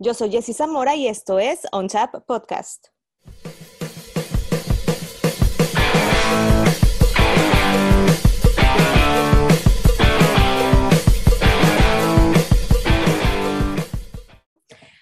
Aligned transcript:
Yo 0.00 0.14
soy 0.14 0.30
Jessy 0.30 0.52
Zamora 0.52 0.94
y 0.94 1.08
esto 1.08 1.40
es 1.40 1.66
On 1.72 1.88
Tap 1.88 2.24
Podcast. 2.24 2.86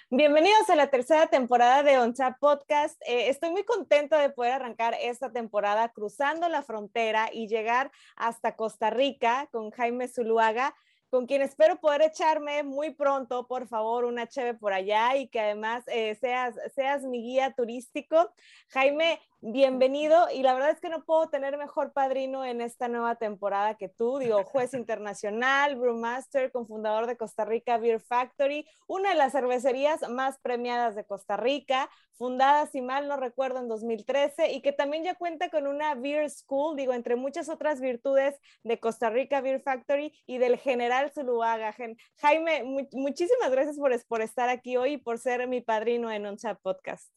Bienvenidos 0.08 0.70
a 0.70 0.76
la 0.76 0.88
tercera 0.88 1.26
temporada 1.26 1.82
de 1.82 1.98
On 1.98 2.14
Tap 2.14 2.38
Podcast. 2.38 2.98
Eh, 3.06 3.28
estoy 3.28 3.50
muy 3.50 3.64
contenta 3.64 4.18
de 4.18 4.30
poder 4.30 4.52
arrancar 4.52 4.96
esta 4.98 5.30
temporada 5.30 5.90
cruzando 5.90 6.48
la 6.48 6.62
frontera 6.62 7.28
y 7.30 7.48
llegar 7.48 7.90
hasta 8.16 8.56
Costa 8.56 8.88
Rica 8.88 9.46
con 9.52 9.70
Jaime 9.72 10.08
Zuluaga 10.08 10.74
con 11.16 11.26
quien 11.26 11.40
espero 11.40 11.80
poder 11.80 12.02
echarme 12.02 12.62
muy 12.62 12.90
pronto, 12.90 13.46
por 13.46 13.66
favor, 13.66 14.04
una 14.04 14.26
cheve 14.26 14.52
por 14.52 14.74
allá 14.74 15.16
y 15.16 15.28
que 15.28 15.40
además 15.40 15.82
eh, 15.86 16.14
seas, 16.20 16.54
seas 16.74 17.04
mi 17.04 17.22
guía 17.22 17.54
turístico. 17.54 18.34
Jaime, 18.68 19.18
bienvenido 19.40 20.28
y 20.32 20.42
la 20.42 20.54
verdad 20.54 20.70
es 20.70 20.80
que 20.80 20.88
no 20.88 21.04
puedo 21.04 21.28
tener 21.28 21.56
mejor 21.58 21.92
padrino 21.92 22.44
en 22.44 22.60
esta 22.60 22.88
nueva 22.88 23.16
temporada 23.16 23.76
que 23.76 23.88
tú, 23.88 24.18
digo, 24.18 24.42
juez 24.44 24.74
internacional, 24.74 25.76
brewmaster, 25.76 26.50
cofundador 26.50 27.06
de 27.06 27.16
Costa 27.16 27.44
Rica 27.44 27.78
Beer 27.78 28.00
Factory, 28.00 28.66
una 28.86 29.10
de 29.10 29.16
las 29.16 29.32
cervecerías 29.32 30.08
más 30.08 30.38
premiadas 30.38 30.96
de 30.96 31.04
Costa 31.04 31.36
Rica, 31.36 31.90
fundada, 32.16 32.66
si 32.66 32.80
mal 32.80 33.08
no 33.08 33.16
recuerdo, 33.16 33.60
en 33.60 33.68
2013 33.68 34.52
y 34.52 34.62
que 34.62 34.72
también 34.72 35.04
ya 35.04 35.14
cuenta 35.14 35.50
con 35.50 35.66
una 35.66 35.94
Beer 35.94 36.30
School, 36.30 36.76
digo, 36.76 36.94
entre 36.94 37.16
muchas 37.16 37.48
otras 37.48 37.80
virtudes 37.80 38.40
de 38.64 38.80
Costa 38.80 39.10
Rica 39.10 39.40
Beer 39.40 39.60
Factory 39.60 40.12
y 40.26 40.38
del 40.38 40.56
general 40.56 41.12
Zuluaga. 41.12 41.74
Jaime, 42.16 42.64
muchísimas 42.92 43.50
gracias 43.50 43.76
por, 43.78 44.22
estar 44.22 44.48
aquí 44.48 44.76
hoy 44.76 44.92
y 44.94 44.98
por 44.98 45.18
ser 45.18 45.46
mi 45.46 45.60
padrino 45.60 46.10
en 46.10 46.26
OnChat 46.26 46.58
Podcast. 46.60 47.12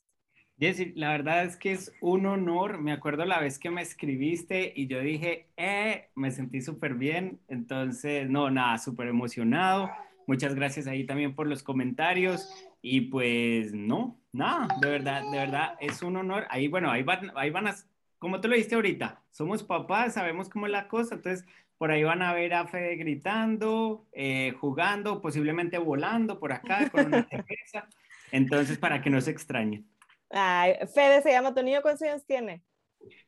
Jessy, 0.59 0.91
la 0.95 1.11
verdad 1.11 1.45
es 1.45 1.55
que 1.55 1.71
es 1.71 1.93
un 2.01 2.25
honor. 2.25 2.81
Me 2.81 2.91
acuerdo 2.91 3.23
la 3.23 3.39
vez 3.39 3.57
que 3.57 3.69
me 3.69 3.81
escribiste 3.81 4.73
y 4.75 4.87
yo 4.87 4.99
dije, 4.99 5.47
eh, 5.55 6.09
me 6.15 6.31
sentí 6.31 6.61
súper 6.61 6.95
bien. 6.95 7.39
Entonces, 7.47 8.29
no, 8.29 8.51
nada, 8.51 8.77
súper 8.77 9.07
emocionado. 9.07 9.89
Muchas 10.27 10.55
gracias 10.55 10.85
ahí 10.87 11.05
también 11.05 11.33
por 11.33 11.47
los 11.47 11.63
comentarios. 11.63 12.49
Y 12.81 13.01
pues, 13.01 13.73
no, 13.73 14.19
nada, 14.33 14.67
de 14.81 14.89
verdad, 14.89 15.23
de 15.31 15.37
verdad, 15.37 15.77
es 15.79 16.01
un 16.01 16.17
honor. 16.17 16.45
Ahí, 16.49 16.67
bueno, 16.67 16.91
ahí 16.91 17.03
van, 17.03 17.31
ahí 17.35 17.51
van 17.51 17.67
a, 17.67 17.75
como 18.17 18.41
tú 18.41 18.49
lo 18.49 18.55
dijiste 18.55 18.75
ahorita, 18.75 19.21
somos 19.31 19.63
papás, 19.63 20.15
sabemos 20.15 20.49
cómo 20.49 20.65
es 20.65 20.73
la 20.73 20.89
cosa. 20.89 21.15
Entonces, 21.15 21.45
por 21.77 21.89
ahí 21.89 22.03
van 22.03 22.21
a 22.21 22.33
ver 22.33 22.53
a 22.53 22.67
Fede 22.67 22.97
gritando, 22.97 24.05
eh, 24.11 24.53
jugando, 24.59 25.21
posiblemente 25.21 25.77
volando 25.77 26.37
por 26.37 26.51
acá 26.51 26.89
con 26.89 27.05
una 27.05 27.23
cerveza. 27.29 27.87
Entonces, 28.33 28.77
para 28.77 29.01
que 29.01 29.09
no 29.09 29.21
se 29.21 29.31
extrañen. 29.31 29.87
Ay, 30.29 30.75
Fede 30.93 31.21
se 31.21 31.31
llama 31.31 31.53
tu 31.53 31.63
niño, 31.63 31.81
¿cuántos 31.81 32.07
años 32.07 32.25
tiene? 32.25 32.63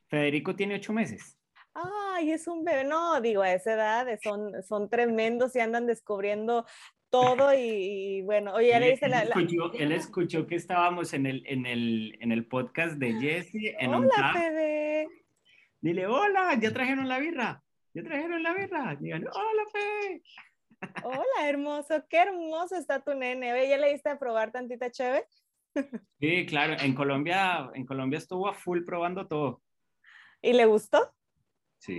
Federico 0.08 0.54
tiene 0.54 0.76
ocho 0.76 0.92
meses. 0.92 1.38
Ay, 1.74 2.32
es 2.32 2.46
un 2.46 2.64
bebé. 2.64 2.84
No, 2.84 3.20
digo, 3.20 3.42
a 3.42 3.52
esa 3.52 3.74
edad 3.74 4.06
son, 4.22 4.62
son 4.62 4.88
tremendos 4.90 5.56
y 5.56 5.60
andan 5.60 5.86
descubriendo 5.86 6.66
todo 7.08 7.52
y, 7.54 8.22
bueno, 8.22 8.54
oye, 8.54 8.78
le 8.80 8.92
dice 8.92 9.08
la, 9.08 9.22
Él 9.78 9.92
escuchó 9.92 10.46
que 10.46 10.54
estábamos 10.54 11.12
en 11.12 11.26
el, 11.26 11.42
en 11.46 11.66
el, 11.66 12.16
en 12.20 12.32
el 12.32 12.46
podcast 12.46 12.94
de 12.94 13.12
Jesse. 13.14 13.74
En 13.78 13.92
hola, 13.94 14.32
Fede. 14.32 15.08
Dile, 15.80 16.06
hola, 16.06 16.56
ya 16.60 16.72
trajeron 16.72 17.08
la 17.08 17.18
birra. 17.18 17.62
Ya 17.94 18.02
trajeron 18.02 18.42
la 18.42 18.54
birra. 18.54 18.96
Digan, 18.98 19.26
hola, 19.26 19.62
Fede. 19.72 20.22
Hola, 21.04 21.48
hermoso. 21.48 22.04
Qué 22.08 22.18
hermoso 22.18 22.76
está 22.76 23.00
tu 23.00 23.14
nene. 23.14 23.68
¿ya 23.68 23.76
le 23.76 23.92
diste 23.92 24.08
a 24.08 24.18
probar 24.18 24.50
tantita 24.50 24.90
chévere? 24.90 25.26
Sí, 26.20 26.46
claro, 26.46 26.76
en 26.78 26.94
Colombia, 26.94 27.70
en 27.74 27.84
Colombia 27.84 28.18
estuvo 28.18 28.48
a 28.48 28.54
full 28.54 28.84
probando 28.84 29.26
todo. 29.26 29.62
¿Y 30.40 30.52
le 30.52 30.66
gustó? 30.66 31.12
Sí. 31.78 31.98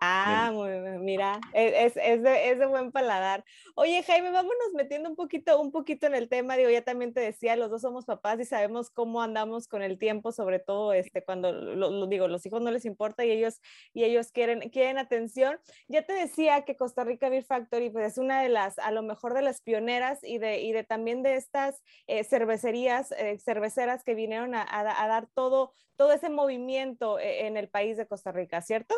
Ah, 0.00 0.52
mira, 1.00 1.40
e, 1.52 1.86
es, 1.86 1.96
es, 1.96 2.22
de, 2.22 2.50
es, 2.50 2.58
de, 2.58 2.66
buen 2.66 2.92
paladar. 2.92 3.44
Oye, 3.74 4.02
Jaime, 4.02 4.30
vámonos 4.30 4.72
metiendo 4.74 5.08
un 5.08 5.16
poquito, 5.16 5.60
un 5.60 5.72
poquito 5.72 6.06
en 6.06 6.14
el 6.14 6.28
tema. 6.28 6.56
Digo, 6.56 6.70
ya 6.70 6.82
también 6.82 7.14
te 7.14 7.20
decía, 7.20 7.56
los 7.56 7.70
dos 7.70 7.82
somos 7.82 8.04
papás 8.04 8.38
y 8.40 8.44
sabemos 8.44 8.90
cómo 8.90 9.22
andamos 9.22 9.68
con 9.68 9.82
el 9.82 9.98
tiempo, 9.98 10.32
sobre 10.32 10.58
todo 10.58 10.92
este, 10.92 11.24
cuando 11.24 11.52
lo, 11.52 12.06
digo, 12.06 12.28
los 12.28 12.44
hijos 12.46 12.60
no 12.60 12.70
les 12.70 12.84
importa 12.84 13.24
y 13.24 13.30
ellos, 13.30 13.60
y 13.92 14.04
ellos 14.04 14.32
quieren, 14.32 14.68
quieren 14.70 14.98
atención. 14.98 15.58
Ya 15.88 16.02
te 16.02 16.12
decía 16.12 16.64
que 16.64 16.76
Costa 16.76 17.04
Rica 17.04 17.28
Beer 17.28 17.44
Factory 17.44 17.90
pues, 17.90 18.12
es 18.12 18.18
una 18.18 18.42
de 18.42 18.48
las, 18.48 18.78
a 18.78 18.90
lo 18.90 19.02
mejor 19.02 19.34
de 19.34 19.42
las 19.42 19.60
pioneras 19.60 20.20
y 20.22 20.38
de, 20.38 20.60
y 20.60 20.72
de 20.72 20.84
también 20.84 21.22
de 21.22 21.36
estas 21.36 21.82
eh, 22.06 22.24
cervecerías, 22.24 23.12
eh, 23.12 23.38
cerveceras 23.38 24.04
que 24.04 24.14
vinieron 24.14 24.54
a, 24.54 24.66
a, 24.68 25.08
dar 25.08 25.26
todo, 25.26 25.72
todo 25.96 26.12
ese 26.12 26.28
movimiento 26.28 27.18
eh, 27.18 27.46
en 27.46 27.56
el 27.56 27.68
país 27.68 27.96
de 27.96 28.06
Costa 28.06 28.32
Rica, 28.32 28.60
¿cierto? 28.62 28.94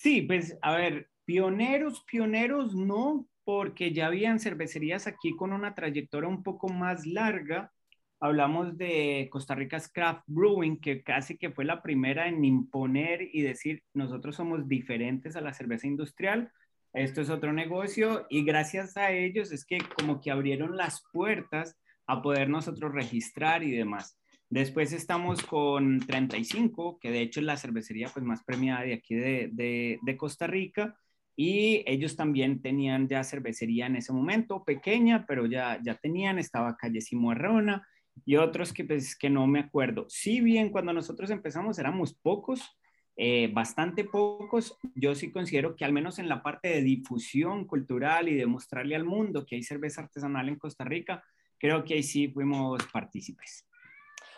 Sí, 0.00 0.22
pues 0.22 0.56
a 0.62 0.76
ver, 0.76 1.10
pioneros, 1.26 2.02
pioneros 2.04 2.74
no, 2.74 3.28
porque 3.44 3.92
ya 3.92 4.06
habían 4.06 4.40
cervecerías 4.40 5.06
aquí 5.06 5.36
con 5.36 5.52
una 5.52 5.74
trayectoria 5.74 6.26
un 6.26 6.42
poco 6.42 6.70
más 6.70 7.06
larga. 7.06 7.70
Hablamos 8.18 8.78
de 8.78 9.28
Costa 9.30 9.54
Rica's 9.54 9.92
Craft 9.92 10.22
Brewing, 10.26 10.80
que 10.80 11.02
casi 11.02 11.36
que 11.36 11.50
fue 11.50 11.66
la 11.66 11.82
primera 11.82 12.28
en 12.28 12.42
imponer 12.46 13.28
y 13.30 13.42
decir, 13.42 13.82
nosotros 13.92 14.36
somos 14.36 14.66
diferentes 14.66 15.36
a 15.36 15.42
la 15.42 15.52
cerveza 15.52 15.86
industrial, 15.86 16.50
esto 16.94 17.20
es 17.20 17.28
otro 17.28 17.52
negocio, 17.52 18.26
y 18.30 18.42
gracias 18.42 18.96
a 18.96 19.12
ellos 19.12 19.52
es 19.52 19.66
que 19.66 19.80
como 19.98 20.22
que 20.22 20.30
abrieron 20.30 20.78
las 20.78 21.04
puertas 21.12 21.76
a 22.06 22.22
poder 22.22 22.48
nosotros 22.48 22.90
registrar 22.94 23.62
y 23.62 23.72
demás. 23.72 24.19
Después 24.50 24.92
estamos 24.92 25.44
con 25.44 26.00
35, 26.00 26.98
que 26.98 27.12
de 27.12 27.20
hecho 27.20 27.38
es 27.38 27.46
la 27.46 27.56
cervecería 27.56 28.08
pues, 28.08 28.24
más 28.24 28.42
premiada 28.42 28.82
de 28.82 28.94
aquí 28.94 29.14
de, 29.14 30.16
Costa 30.18 30.48
Rica. 30.48 30.98
Y 31.36 31.84
ellos 31.86 32.16
también 32.16 32.60
tenían 32.60 33.08
ya 33.08 33.22
cervecería 33.22 33.86
en 33.86 33.94
ese 33.94 34.12
momento, 34.12 34.64
pequeña, 34.64 35.24
pero 35.26 35.46
ya, 35.46 35.80
ya 35.82 35.94
tenían, 35.94 36.40
estaba 36.40 36.76
Calle 36.76 37.00
Cimuerrona 37.00 37.86
y 38.26 38.36
otros 38.36 38.72
que, 38.72 38.84
pues, 38.84 39.16
que 39.16 39.30
no 39.30 39.46
me 39.46 39.60
acuerdo. 39.60 40.06
Si 40.08 40.40
bien 40.40 40.70
cuando 40.70 40.92
nosotros 40.92 41.30
empezamos 41.30 41.78
éramos 41.78 42.12
pocos, 42.12 42.76
eh, 43.16 43.48
bastante 43.52 44.04
pocos, 44.04 44.76
yo 44.96 45.14
sí 45.14 45.30
considero 45.30 45.76
que 45.76 45.84
al 45.84 45.92
menos 45.92 46.18
en 46.18 46.28
la 46.28 46.42
parte 46.42 46.68
de 46.68 46.82
difusión 46.82 47.66
cultural 47.66 48.28
y 48.28 48.34
de 48.34 48.46
mostrarle 48.46 48.96
al 48.96 49.04
mundo 49.04 49.46
que 49.46 49.54
hay 49.54 49.62
cerveza 49.62 50.02
artesanal 50.02 50.48
en 50.48 50.56
Costa 50.56 50.84
Rica, 50.84 51.22
creo 51.56 51.84
que 51.84 51.94
ahí 51.94 52.02
sí 52.02 52.28
fuimos 52.28 52.84
partícipes. 52.92 53.69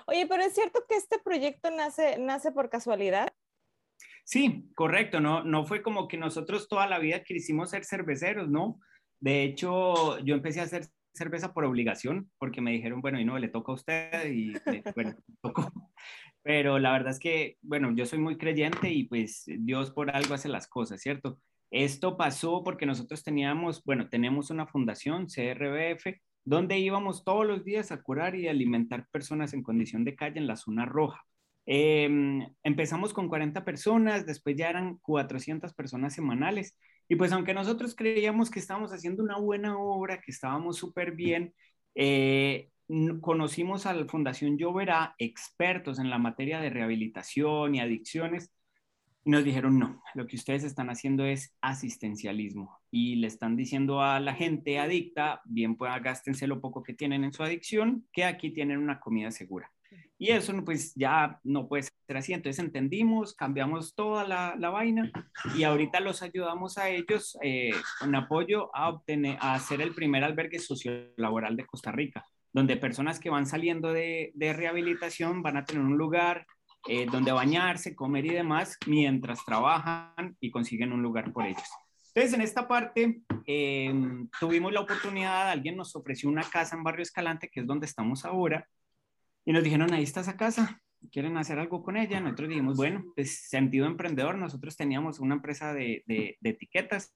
Oye, 0.07 0.27
pero 0.27 0.43
es 0.43 0.55
cierto 0.55 0.85
que 0.89 0.97
este 0.97 1.19
proyecto 1.19 1.71
nace, 1.71 2.19
nace 2.19 2.53
por 2.53 2.71
casualidad. 2.71 3.33
Sí, 4.25 4.71
correcto, 4.75 5.21
no, 5.21 5.43
no 5.43 5.65
fue 5.65 5.83
como 5.83 6.09
que 6.09 6.17
nosotros 6.17 6.69
toda 6.69 6.87
la 6.87 6.99
vida 6.99 7.25
quisimos 7.25 7.71
ser 7.71 7.85
cerveceros, 7.85 8.49
¿no? 8.49 8.81
De 9.21 9.43
hecho, 9.43 10.19
yo 10.21 10.35
empecé 10.35 10.61
a 10.61 10.65
hacer 10.65 10.89
cerveza 11.15 11.53
por 11.53 11.65
obligación, 11.65 12.31
porque 12.39 12.61
me 12.61 12.73
dijeron, 12.73 13.01
bueno, 13.01 13.21
y 13.21 13.25
no, 13.25 13.39
le 13.39 13.49
toca 13.49 13.73
a 13.73 13.75
usted, 13.75 14.31
y 14.31 14.53
bueno, 14.97 15.15
tocó. 15.41 15.71
Pero 16.43 16.79
la 16.79 16.93
verdad 16.93 17.13
es 17.13 17.21
que, 17.21 17.59
bueno, 17.63 17.93
yo 17.95 18.07
soy 18.07 18.19
muy 18.19 18.37
creyente 18.37 18.91
y 18.91 19.05
pues 19.05 19.45
Dios 19.47 19.91
por 19.91 20.11
algo 20.11 20.35
hace 20.35 20.49
las 20.49 20.67
cosas, 20.67 21.01
¿cierto? 21.01 21.39
Esto 21.71 22.17
pasó 22.17 22.63
porque 22.65 22.85
nosotros 22.85 23.23
teníamos, 23.23 23.83
bueno, 23.85 24.09
tenemos 24.09 24.51
una 24.51 24.67
fundación, 24.67 25.27
CRBF, 25.27 26.19
donde 26.45 26.79
íbamos 26.79 27.25
todos 27.25 27.47
los 27.47 27.65
días 27.65 27.93
a 27.93 28.03
curar 28.03 28.35
y 28.35 28.49
alimentar 28.49 29.07
personas 29.11 29.55
en 29.55 29.63
condición 29.63 30.05
de 30.05 30.17
calle 30.17 30.39
en 30.39 30.47
la 30.47 30.57
zona 30.57 30.85
roja. 30.85 31.25
Em, 31.67 32.47
empezamos 32.65 33.13
con 33.13 33.29
40 33.29 33.65
personas, 33.65 34.27
después 34.27 34.57
ya 34.57 34.71
eran 34.71 34.99
400 34.99 35.73
personas 35.75 36.15
semanales. 36.15 36.77
Y 37.09 37.17
pues 37.17 37.33
aunque 37.33 37.55
nosotros 37.55 37.95
creíamos 37.95 38.51
que 38.51 38.59
estábamos 38.59 38.93
haciendo 38.93 39.23
una 39.23 39.39
buena 39.39 39.79
obra, 39.79 40.21
que 40.21 40.33
estábamos 40.33 40.77
súper 40.79 41.13
bien, 41.13 41.55
eh, 41.95 42.71
conocimos 43.21 43.87
a 43.87 43.95
la 43.95 44.07
Fundación 44.07 44.59
Lloverá, 44.59 45.15
expertos 45.19 45.99
en 45.99 46.11
la 46.11 46.19
materia 46.19 46.61
de 46.61 46.71
rehabilitación 46.71 47.75
y 47.75 47.81
adicciones, 47.81 48.53
y 49.25 49.31
nos 49.31 49.45
dijeron, 49.45 49.79
no, 49.79 50.03
lo 50.15 50.27
que 50.27 50.37
ustedes 50.37 50.65
están 50.65 50.91
haciendo 50.91 51.25
es 51.25 51.55
asistencialismo 51.61 52.82
y 52.95 53.17
le 53.17 53.27
están 53.27 53.57
diciendo 53.57 54.03
a 54.03 54.21
la 54.21 54.35
gente 54.35 54.79
adicta, 54.79 55.41
bien 55.47 55.77
pues 55.77 55.91
gástense 56.03 56.47
lo 56.47 56.61
poco 56.61 56.83
que 56.83 56.93
tienen 56.93 57.25
en 57.25 57.33
su 57.33 57.43
adicción, 57.43 58.07
que 58.13 58.25
aquí 58.25 58.51
tienen 58.51 58.79
una 58.79 59.01
comida 59.01 59.31
segura. 59.31 59.73
Y 60.19 60.29
eso 60.29 60.53
pues 60.63 60.95
ya 60.95 61.41
no 61.43 61.69
puede 61.69 61.85
ser 61.85 62.17
así. 62.17 62.35
Entonces 62.35 62.63
entendimos, 62.63 63.35
cambiamos 63.35 63.95
toda 63.95 64.29
la, 64.29 64.55
la 64.59 64.69
vaina 64.69 65.11
y 65.57 65.65
ahorita 65.65 66.01
los 66.01 66.23
ayudamos 66.23 66.77
a 66.77 66.91
ellos 66.91 67.37
eh, 67.43 67.73
con 67.99 68.15
apoyo 68.15 68.71
a 68.77 68.91
obtener, 68.91 69.39
a 69.41 69.55
hacer 69.55 69.81
el 69.81 69.95
primer 69.95 70.23
albergue 70.23 70.59
sociolaboral 70.59 71.57
de 71.57 71.67
Costa 71.67 71.93
Rica, 71.93 72.27
donde 72.53 72.77
personas 72.77 73.19
que 73.19 73.31
van 73.31 73.47
saliendo 73.47 73.91
de, 73.93 74.33
de 74.35 74.53
rehabilitación 74.53 75.43
van 75.43 75.57
a 75.57 75.65
tener 75.65 75.83
un 75.83 75.97
lugar 75.97 76.47
eh, 76.89 77.07
donde 77.11 77.33
bañarse, 77.33 77.97
comer 77.97 78.27
y 78.27 78.31
demás, 78.31 78.77
mientras 78.87 79.45
trabajan 79.47 80.37
y 80.41 80.51
consiguen 80.51 80.93
un 80.93 81.01
lugar 81.03 81.33
por 81.33 81.47
ellos. 81.47 81.69
Entonces, 82.15 82.35
en 82.35 82.43
esta 82.43 82.69
parte, 82.69 83.23
em, 83.47 84.29
tuvimos 84.39 84.71
la 84.73 84.81
oportunidad, 84.81 85.51
alguien 85.51 85.77
nos 85.77 85.97
ofreció 85.97 86.29
una 86.29 86.43
casa 86.43 86.77
en 86.77 86.85
Barrio 86.85 87.03
Escalante, 87.03 87.49
que 87.49 87.61
es 87.61 87.67
donde 87.67 87.87
estamos 87.87 88.27
ahora, 88.27 88.69
y 89.47 89.53
nos 89.53 89.65
dijeron, 89.65 89.93
ahí 89.95 90.03
está 90.03 90.21
esa 90.21 90.37
casa, 90.37 90.83
quieren 91.11 91.39
hacer 91.39 91.59
algo 91.59 91.83
con 91.83 91.97
ella. 91.97 92.21
Nosotros 92.21 92.51
dijimos, 92.51 92.77
bueno, 92.77 93.03
pues 93.15 93.49
sentido 93.49 93.87
emprendedor, 93.87 94.37
nosotros 94.37 94.77
teníamos 94.77 95.21
una 95.21 95.37
empresa 95.37 95.73
de, 95.73 96.05
de, 96.07 96.37
etiquetas 96.43 97.15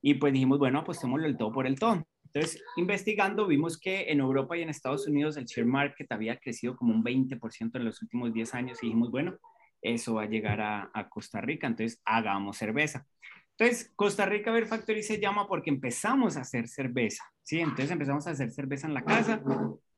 y 0.00 0.14
pues 0.14 0.32
dijimos, 0.32 0.58
bueno, 0.58 0.80
apostémoslo 0.80 1.26
el 1.26 1.36
todo 1.36 1.52
por 1.52 1.66
el 1.66 1.78
todo. 1.78 2.06
Entonces, 2.24 2.62
investigando, 2.76 3.46
vimos 3.46 3.78
que 3.78 4.10
en 4.10 4.20
Europa 4.20 4.56
y 4.56 4.62
en 4.62 4.70
Estados 4.70 5.06
Unidos 5.06 5.36
el 5.36 5.44
share 5.44 5.66
market 5.66 6.10
había 6.10 6.38
crecido 6.38 6.74
como 6.74 6.94
un 6.94 7.04
20% 7.04 7.76
en 7.76 7.84
los 7.84 8.02
últimos 8.02 8.32
10 8.32 8.54
años 8.54 8.78
y 8.82 8.86
dijimos, 8.86 9.10
bueno, 9.10 9.36
eso 9.82 10.14
va 10.14 10.22
a 10.22 10.28
llegar 10.28 10.60
a, 10.60 10.90
a 10.92 11.08
Costa 11.08 11.40
Rica, 11.40 11.66
entonces 11.66 12.00
hagamos 12.04 12.56
cerveza. 12.56 13.06
Entonces, 13.58 13.92
Costa 13.96 14.26
Rica 14.26 14.52
Beer 14.52 14.66
Factory 14.66 15.02
se 15.02 15.18
llama 15.18 15.48
porque 15.48 15.70
empezamos 15.70 16.36
a 16.36 16.42
hacer 16.42 16.68
cerveza, 16.68 17.24
¿sí? 17.42 17.60
Entonces 17.60 17.90
empezamos 17.90 18.26
a 18.26 18.32
hacer 18.32 18.50
cerveza 18.50 18.86
en 18.86 18.94
la 18.94 19.02
casa. 19.02 19.42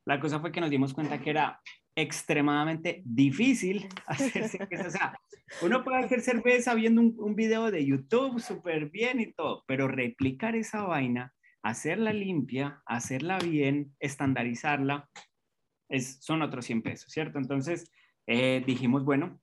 La 0.05 0.20
cosa 0.20 0.38
fue 0.38 0.52
que 0.52 0.60
nos 0.60 0.70
dimos 0.70 0.94
cuenta 0.94 1.20
que 1.20 1.31
era 1.31 1.60
extremadamente 1.96 3.02
difícil 3.05 3.88
hacer 4.06 4.49
cerveza. 4.49 4.87
O 4.87 4.90
sea, 4.90 5.20
uno 5.62 5.82
puede 5.82 5.99
hacer 5.99 6.20
cerveza 6.20 6.75
viendo 6.75 7.00
un, 7.00 7.34
video 7.34 7.72
de 7.72 7.84
YouTube 7.84 8.38
súper 8.38 8.90
bien 8.90 9.19
y 9.19 9.32
todo, 9.32 9.64
pero 9.66 9.88
replicar 9.88 10.55
esa 10.55 10.82
vaina, 10.82 11.34
hacerla 11.62 12.12
limpia, 12.12 12.81
hacerla 12.87 13.38
bien, 13.38 13.93
estandarizarla, 13.99 15.08
es, 15.88 16.19
son 16.20 16.43
otros 16.43 16.64
100 16.66 16.82
pesos, 16.82 17.10
¿cierto? 17.10 17.38
Entonces 17.38 17.90
eh, 18.28 18.62
dijimos, 18.64 19.05
bueno, 19.05 19.40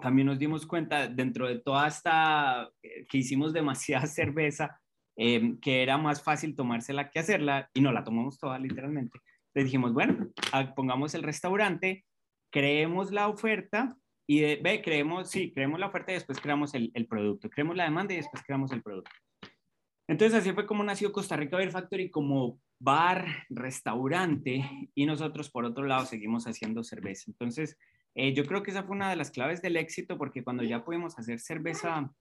también 0.00 0.26
nos 0.26 0.38
dimos 0.38 0.66
cuenta 0.66 1.08
dentro 1.08 1.48
de 1.48 1.60
toda 1.60 1.86
esta, 1.86 2.70
eh, 2.82 3.06
que 3.08 3.18
hicimos 3.18 3.52
demasiada 3.52 4.06
cerveza, 4.06 4.80
eh, 5.16 5.56
que 5.60 5.82
era 5.82 5.96
más 5.98 6.22
fácil 6.22 6.56
tomársela 6.56 7.10
que 7.10 7.20
hacerla 7.20 7.70
y 7.72 7.80
no 7.80 7.92
la 7.92 8.04
tomamos 8.04 8.38
toda 8.38 8.58
literalmente. 8.58 9.20
Le 9.54 9.64
dijimos, 9.64 9.92
bueno, 9.92 10.28
ah, 10.52 10.74
pongamos 10.74 11.14
el 11.14 11.22
restaurante, 11.22 12.04
creemos 12.50 13.12
la 13.12 13.28
oferta 13.28 13.96
y 14.26 14.40
ve, 14.40 14.82
creemos, 14.82 15.30
sí, 15.30 15.52
creemos 15.52 15.78
la 15.78 15.86
oferta 15.86 16.10
y 16.10 16.14
después 16.14 16.40
creamos 16.40 16.74
el, 16.74 16.90
el, 16.94 17.06
producto, 17.06 17.48
creemos 17.50 17.76
la 17.76 17.84
demanda 17.84 18.14
y 18.14 18.16
después 18.16 18.42
creamos 18.42 18.72
el 18.72 18.82
producto. 18.82 19.10
Entonces 20.08 20.38
así 20.38 20.52
fue 20.52 20.66
como 20.66 20.82
nació 20.82 21.12
Costa 21.12 21.36
Rica 21.36 21.56
Beer 21.56 21.70
Factory 21.70 22.10
como 22.10 22.58
bar, 22.80 23.26
restaurante 23.48 24.90
y 24.94 25.06
nosotros 25.06 25.50
por 25.50 25.64
otro 25.64 25.84
lado 25.84 26.04
seguimos 26.04 26.46
haciendo 26.46 26.82
cerveza. 26.82 27.24
Entonces 27.28 27.78
eh, 28.14 28.32
yo 28.32 28.44
creo 28.44 28.62
que 28.62 28.70
esa 28.70 28.84
fue 28.84 28.96
una 28.96 29.10
de 29.10 29.16
las 29.16 29.30
claves 29.30 29.60
del 29.62 29.76
éxito 29.76 30.16
porque 30.16 30.44
cuando 30.44 30.62
ya 30.62 30.84
pudimos 30.84 31.18
hacer 31.18 31.40
cerveza 31.40 32.12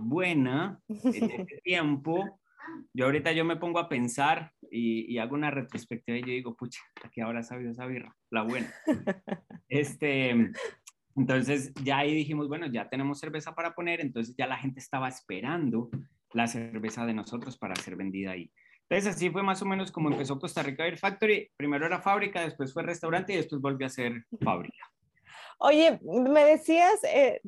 buena 0.00 0.80
en 0.88 1.30
ese 1.30 1.46
tiempo, 1.64 2.40
yo 2.92 3.04
ahorita 3.06 3.32
yo 3.32 3.44
me 3.44 3.56
pongo 3.56 3.78
a 3.78 3.88
pensar 3.88 4.52
y, 4.70 5.18
hago 5.18 5.34
una 5.34 5.50
retrospectiva 5.50 6.18
y 6.18 6.22
yo 6.22 6.26
digo, 6.28 6.56
pucha, 6.56 6.80
aquí 7.04 7.20
ahora 7.20 7.42
sabido 7.42 7.70
esa 7.70 7.86
birra, 7.86 8.14
la 8.30 8.42
buena. 8.42 8.72
Este, 9.68 10.52
entonces 11.16 11.74
ya 11.82 11.98
ahí 11.98 12.14
dijimos, 12.14 12.46
bueno, 12.46 12.66
ya 12.66 12.88
tenemos 12.88 13.18
cerveza 13.18 13.52
para 13.52 13.74
poner, 13.74 14.00
entonces 14.00 14.36
ya 14.38 14.46
la 14.46 14.58
gente 14.58 14.78
estaba 14.78 15.08
esperando 15.08 15.90
la 16.32 16.46
cerveza 16.46 17.04
de 17.04 17.14
nosotros 17.14 17.58
para 17.58 17.74
ser 17.74 17.96
vendida 17.96 18.30
ahí. 18.30 18.52
Entonces 18.88 19.16
así 19.16 19.30
fue 19.30 19.42
más 19.42 19.60
o 19.62 19.66
menos 19.66 19.90
como 19.90 20.10
empezó 20.10 20.38
Costa 20.38 20.62
Rica 20.62 20.84
Beer 20.84 20.98
Factory. 20.98 21.50
Primero 21.56 21.86
era 21.86 22.00
fábrica, 22.00 22.42
después 22.42 22.72
fue 22.72 22.84
restaurante 22.84 23.32
y 23.32 23.36
después 23.36 23.60
volvió 23.60 23.88
a 23.88 23.90
ser 23.90 24.24
fábrica. 24.40 24.88
Oye, 25.58 25.98
me 26.02 26.44
decías, 26.44 27.02
eh, 27.04 27.40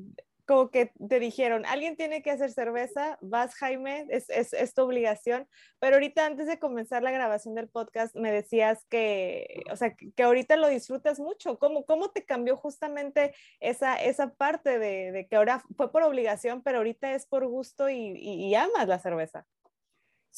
como 0.48 0.70
que 0.70 0.92
te 1.08 1.20
dijeron, 1.20 1.66
alguien 1.66 1.94
tiene 1.94 2.22
que 2.22 2.30
hacer 2.30 2.50
cerveza, 2.50 3.18
vas 3.20 3.54
Jaime, 3.56 4.06
es, 4.08 4.30
es, 4.30 4.54
es, 4.54 4.72
tu 4.72 4.80
obligación, 4.82 5.46
pero 5.78 5.96
ahorita 5.96 6.24
antes 6.24 6.46
de 6.46 6.58
comenzar 6.58 7.02
la 7.02 7.10
grabación 7.10 7.54
del 7.54 7.68
podcast 7.68 8.16
me 8.16 8.32
decías 8.32 8.86
que, 8.88 9.62
o 9.70 9.76
sea, 9.76 9.94
que, 9.94 10.22
ahorita 10.22 10.56
lo 10.56 10.68
disfrutas 10.68 11.20
mucho, 11.20 11.58
¿cómo, 11.58 11.84
cómo 11.84 12.10
te 12.10 12.24
cambió 12.24 12.56
justamente 12.56 13.34
esa, 13.60 13.96
esa 13.96 14.32
parte 14.32 14.78
de, 14.78 15.12
de, 15.12 15.26
que 15.28 15.36
ahora 15.36 15.62
fue 15.76 15.92
por 15.92 16.02
obligación, 16.02 16.62
pero 16.62 16.78
ahorita 16.78 17.12
es 17.12 17.26
por 17.26 17.46
gusto 17.46 17.90
y, 17.90 18.16
y 18.16 18.54
amas 18.54 18.88
la 18.88 18.98
cerveza? 18.98 19.46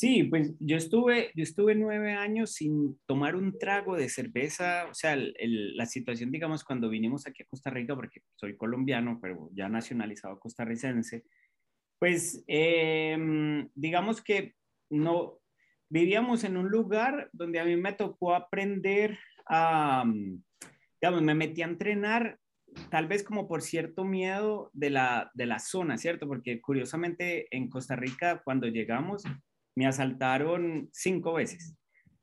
Sí, 0.00 0.24
pues 0.24 0.54
yo 0.60 0.78
estuve, 0.78 1.30
yo 1.34 1.42
estuve 1.42 1.74
nueve 1.74 2.14
años 2.14 2.54
sin 2.54 2.98
tomar 3.04 3.36
un 3.36 3.58
trago 3.58 3.98
de 3.98 4.08
cerveza, 4.08 4.86
o 4.90 4.94
sea, 4.94 5.14
la 5.14 5.84
situación, 5.84 6.32
digamos, 6.32 6.64
cuando 6.64 6.88
vinimos 6.88 7.26
aquí 7.26 7.42
a 7.42 7.46
Costa 7.46 7.68
Rica, 7.68 7.94
porque 7.94 8.22
soy 8.34 8.56
colombiano, 8.56 9.18
pero 9.20 9.50
ya 9.52 9.68
nacionalizado 9.68 10.40
costarricense, 10.40 11.24
pues 11.98 12.42
em, 12.46 13.68
digamos 13.74 14.22
que 14.22 14.54
no, 14.88 15.38
vivíamos 15.90 16.44
en 16.44 16.56
un 16.56 16.70
lugar 16.70 17.28
donde 17.34 17.60
a 17.60 17.66
mí 17.66 17.76
me 17.76 17.92
tocó 17.92 18.34
aprender 18.34 19.18
a, 19.46 20.10
digamos, 20.98 21.20
me 21.20 21.34
metí 21.34 21.60
a 21.60 21.66
entrenar 21.66 22.38
tal 22.88 23.06
vez 23.06 23.22
como 23.22 23.46
por 23.46 23.60
cierto 23.60 24.06
miedo 24.06 24.70
de 24.72 24.88
la, 24.88 25.30
de 25.34 25.44
la 25.44 25.58
zona, 25.58 25.98
¿cierto? 25.98 26.26
Porque 26.26 26.58
curiosamente 26.62 27.54
en 27.54 27.68
Costa 27.68 27.96
Rica 27.96 28.40
cuando 28.42 28.66
llegamos 28.66 29.24
me 29.76 29.86
asaltaron 29.86 30.88
cinco 30.92 31.34
veces. 31.34 31.76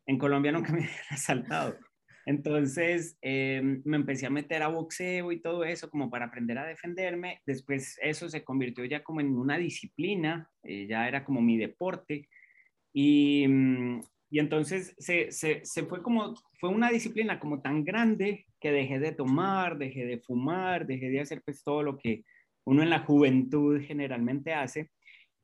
En 0.06 0.18
Colombia 0.18 0.52
nunca 0.52 0.72
me 0.72 0.80
habían 0.84 0.96
asaltado. 1.10 1.78
Entonces 2.26 3.18
em, 3.22 3.82
me 3.86 3.96
empecé 3.96 4.26
a 4.26 4.30
meter 4.30 4.62
a 4.62 4.68
boxeo 4.68 5.32
y 5.32 5.42
todo 5.42 5.64
eso 5.64 5.90
como 5.90 6.10
para 6.10 6.26
aprender 6.26 6.58
a 6.58 6.66
defenderme. 6.66 7.42
Después 7.46 7.98
eso 8.02 8.30
se 8.30 8.44
convirtió 8.44 8.84
ya 8.84 9.02
como 9.02 9.22
en 9.22 9.38
una 9.38 9.58
disciplina, 9.58 10.50
eh, 10.64 10.88
ya 10.90 11.08
era 11.08 11.24
como 11.24 11.42
mi 11.42 11.58
deporte. 11.58 12.28
Y, 12.94 13.48
mm, 13.48 14.02
y 14.30 14.40
entonces 14.40 14.94
se, 14.98 15.32
se, 15.32 15.62
se, 15.64 15.84
fue 15.86 16.04
como, 16.04 16.36
fue 16.60 16.70
una 16.70 16.90
disciplina 16.90 17.40
como 17.40 17.62
tan 17.62 17.86
grande 17.86 18.46
que 18.60 18.72
dejé 18.74 19.00
de 19.00 19.14
tomar, 19.14 19.78
dejé 19.78 20.06
de 20.06 20.20
fumar, 20.20 20.86
dejé 20.86 21.10
de 21.10 21.22
hacer 21.22 21.42
pues 21.46 21.64
todo 21.64 21.82
lo 21.82 21.98
que 21.98 22.26
uno 22.66 22.84
en 22.84 22.90
la 22.90 23.00
juventud 23.00 23.82
generalmente 23.82 24.54
hace 24.54 24.92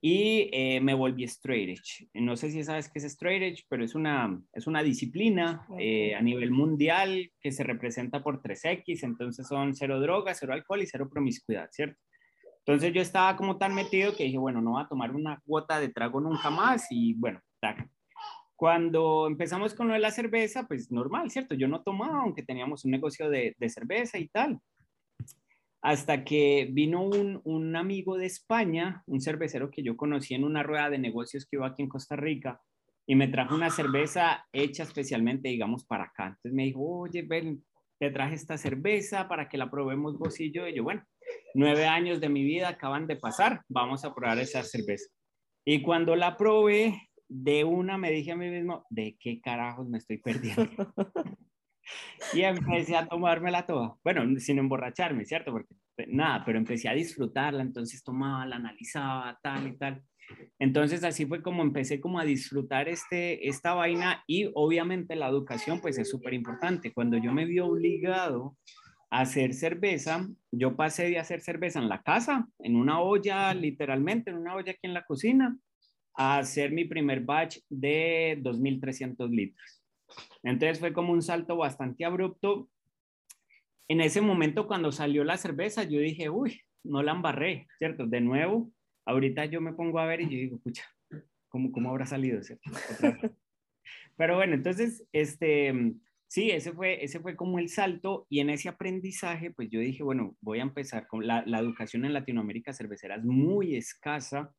y 0.06 0.50
eh, 0.52 0.82
me 0.82 0.96
volví 0.96 1.24
straight 1.24 1.80
edge. 1.80 2.10
No 2.14 2.36
sé 2.36 2.52
si 2.52 2.62
sabes 2.66 2.90
qué 2.90 3.00
es 3.00 3.06
straight 3.06 3.42
edge, 3.42 3.66
pero 3.70 3.86
es 3.86 3.96
una, 3.96 4.38
es 4.52 4.68
una 4.68 4.84
disciplina 4.84 5.66
eh, 5.80 6.14
a 6.14 6.22
nivel 6.22 6.52
mundial 6.52 7.32
que 7.40 7.54
se 7.54 7.64
representa 7.64 8.22
por 8.22 8.42
3X, 8.42 9.04
entonces 9.04 9.48
son 9.48 9.74
cero 9.74 10.02
drogas, 10.02 10.40
cero 10.42 10.52
alcohol 10.52 10.82
y 10.82 10.88
cero 10.88 11.10
promiscuidad, 11.10 11.70
¿cierto? 11.72 11.98
Entonces 12.66 12.92
yo 12.92 13.02
estaba 13.02 13.38
como 13.38 13.58
tan 13.58 13.74
metido 13.74 14.14
que 14.14 14.26
dije, 14.26 14.38
bueno, 14.38 14.62
no 14.62 14.72
voy 14.72 14.84
a 14.84 14.90
tomar 14.90 15.16
una 15.16 15.40
cuota 15.46 15.80
de 15.80 15.88
trago 15.88 16.20
nunca 16.20 16.50
más 16.50 16.86
y 16.90 17.14
bueno, 17.14 17.40
tac. 17.62 17.90
Cuando 18.58 19.28
empezamos 19.28 19.74
con 19.74 19.88
lo 19.88 19.94
de 19.94 20.00
la 20.00 20.12
cerveza, 20.12 20.68
pues 20.68 20.92
normal, 20.92 21.32
¿cierto? 21.32 21.56
Yo 21.56 21.70
no 21.70 21.82
tomaba, 21.82 22.24
aunque 22.24 22.44
teníamos 22.44 22.84
un 22.84 22.92
negocio 22.92 23.30
de, 23.30 23.56
de 23.58 23.70
cerveza 23.70 24.18
y 24.18 24.28
tal 24.28 24.60
hasta 25.84 26.24
que 26.24 26.70
vino 26.72 27.04
un, 27.04 27.76
amigo 27.76 28.18
de 28.18 28.26
España, 28.26 29.04
un 29.06 29.20
cervecero 29.20 29.70
que 29.70 29.84
yo 29.84 29.98
conocí 29.98 30.34
en 30.34 30.46
una 30.46 30.64
rueda 30.64 30.90
de 30.90 30.98
negocios 30.98 31.46
que 31.46 31.58
iba 31.58 31.68
aquí 31.68 31.82
en 31.82 31.90
Costa 31.90 32.16
Rica, 32.16 32.62
y 33.06 33.16
me 33.16 33.28
trajo 33.28 33.54
una 33.54 33.70
cerveza 33.70 34.46
hecha 34.54 34.84
especialmente, 34.84 35.50
digamos, 35.50 35.84
para 35.86 36.06
acá. 36.06 36.28
Entonces 36.28 36.54
me 36.54 36.64
dijo, 36.64 36.80
oye, 36.80 37.24
ven, 37.24 37.66
te 38.00 38.12
traje 38.12 38.36
esta 38.36 38.58
cerveza 38.58 39.28
para 39.28 39.50
que 39.50 39.58
la 39.58 39.70
probemos 39.70 40.18
vos 40.18 40.40
y 40.40 40.54
yo. 40.54 40.66
Y 40.70 40.74
yo, 40.74 40.84
bueno, 40.84 41.04
nueve 41.54 41.86
años 41.86 42.22
de 42.22 42.30
mi 42.30 42.46
vida 42.46 42.70
acaban 42.70 43.06
de 43.06 43.18
pasar, 43.18 43.62
vamos 43.68 44.06
a 44.06 44.16
probar 44.16 44.40
esa 44.40 44.64
cerveza. 44.64 45.10
Y 45.66 45.82
cuando 45.82 46.16
la 46.16 46.38
probé, 46.38 46.98
de 47.28 47.66
una 47.66 47.98
me 47.98 48.10
dije 48.10 48.32
a 48.32 48.38
mí 48.38 48.50
mismo, 48.50 48.86
¿de 48.90 49.18
qué 49.20 49.42
carajos 49.42 49.90
me 49.90 49.98
estoy 49.98 50.20
perdiendo? 50.20 50.64
y 52.34 52.42
empecé 52.42 52.96
a 52.96 53.08
tomármela 53.08 53.66
toda. 53.66 53.96
Bueno, 54.04 54.40
sin 54.40 54.60
emborracharme, 54.60 55.26
¿cierto? 55.26 55.52
Porque 55.52 55.74
pues, 55.96 56.08
nada, 56.10 56.44
pero 56.46 56.58
empecé 56.58 56.90
a 56.90 56.94
disfrutarla, 56.94 57.62
entonces 57.62 58.04
tomaba, 58.04 58.46
la 58.46 58.56
analizaba, 58.58 59.40
tal 59.42 59.68
y 59.68 59.78
tal. 59.78 60.04
Entonces 60.60 61.04
así 61.04 61.26
fue 61.26 61.42
como 61.42 61.62
empecé 61.62 62.00
como 62.00 62.20
a 62.20 62.26
disfrutar 62.26 62.88
este, 62.88 63.48
esta 63.48 63.74
vaina 63.74 64.24
y 64.28 64.50
obviamente 64.54 65.16
la 65.16 65.28
educación 65.28 65.82
pues 65.82 65.98
es 65.98 66.10
súper 66.10 66.34
importante. 66.34 66.94
Cuando 66.94 67.18
yo 67.18 67.34
me 67.34 67.46
vi 67.46 67.60
obligado 67.60 68.58
a 69.10 69.22
hacer 69.22 69.54
cerveza, 69.54 70.28
yo 70.52 70.76
pasé 70.76 71.10
de 71.10 71.20
hacer 71.20 71.42
cerveza 71.42 71.80
en 71.80 71.90
la 71.90 72.02
casa, 72.02 72.48
en 72.60 72.76
una 72.76 73.02
olla, 73.02 73.54
literalmente, 73.54 74.32
en 74.32 74.38
una 74.38 74.56
olla 74.56 74.72
aquí 74.72 74.82
en 74.84 74.94
la 74.94 75.06
cocina, 75.06 75.58
a 76.16 76.38
hacer 76.40 76.72
mi 76.72 76.86
primer 76.86 77.22
batch 77.22 77.60
de 77.70 78.40
2.300 78.42 79.30
litros. 79.30 79.83
Entonces 80.44 80.80
fue 80.80 80.94
como 80.94 81.14
un 81.14 81.22
salto 81.22 81.58
bastante 81.58 82.06
abrupto. 82.06 82.70
En 83.88 84.02
ese 84.02 84.22
momento 84.22 84.68
cuando 84.68 84.92
salió 84.92 85.24
la 85.24 85.38
cerveza, 85.38 85.84
yo 85.84 86.00
dije, 86.00 86.30
uy, 86.30 86.62
no 86.84 87.04
la 87.04 87.14
embarré, 87.14 87.68
¿cierto? 87.78 88.08
De 88.08 88.22
nuevo, 88.22 88.72
ahorita 89.06 89.46
yo 89.46 89.62
me 89.62 89.74
pongo 89.74 90.00
a 90.00 90.06
ver 90.06 90.22
y 90.22 90.26
yo 90.26 90.38
digo, 90.38 90.60
pucha, 90.60 90.84
¿cómo, 91.50 91.72
cómo 91.72 91.90
habrá 91.90 92.06
salido? 92.06 92.42
¿cierto? 92.44 92.70
Pero 94.18 94.36
bueno, 94.36 94.54
entonces, 94.54 95.06
este, 95.12 95.74
sí, 96.28 96.52
ese 96.52 96.72
fue, 96.72 97.04
ese 97.04 97.20
fue 97.20 97.36
como 97.36 97.60
el 97.60 97.70
salto 97.70 98.28
y 98.30 98.40
en 98.40 98.50
ese 98.50 98.70
aprendizaje, 98.70 99.52
pues 99.52 99.70
yo 99.70 99.80
dije, 99.80 100.04
bueno, 100.04 100.36
voy 100.42 100.60
a 100.60 100.64
empezar 100.64 101.08
con 101.08 101.26
la, 101.26 101.44
la 101.46 101.60
educación 101.60 102.06
en 102.06 102.14
Latinoamérica 102.14 102.74
cervecera 102.74 103.16
es 103.16 103.24
muy 103.24 103.76
escasa 103.76 104.54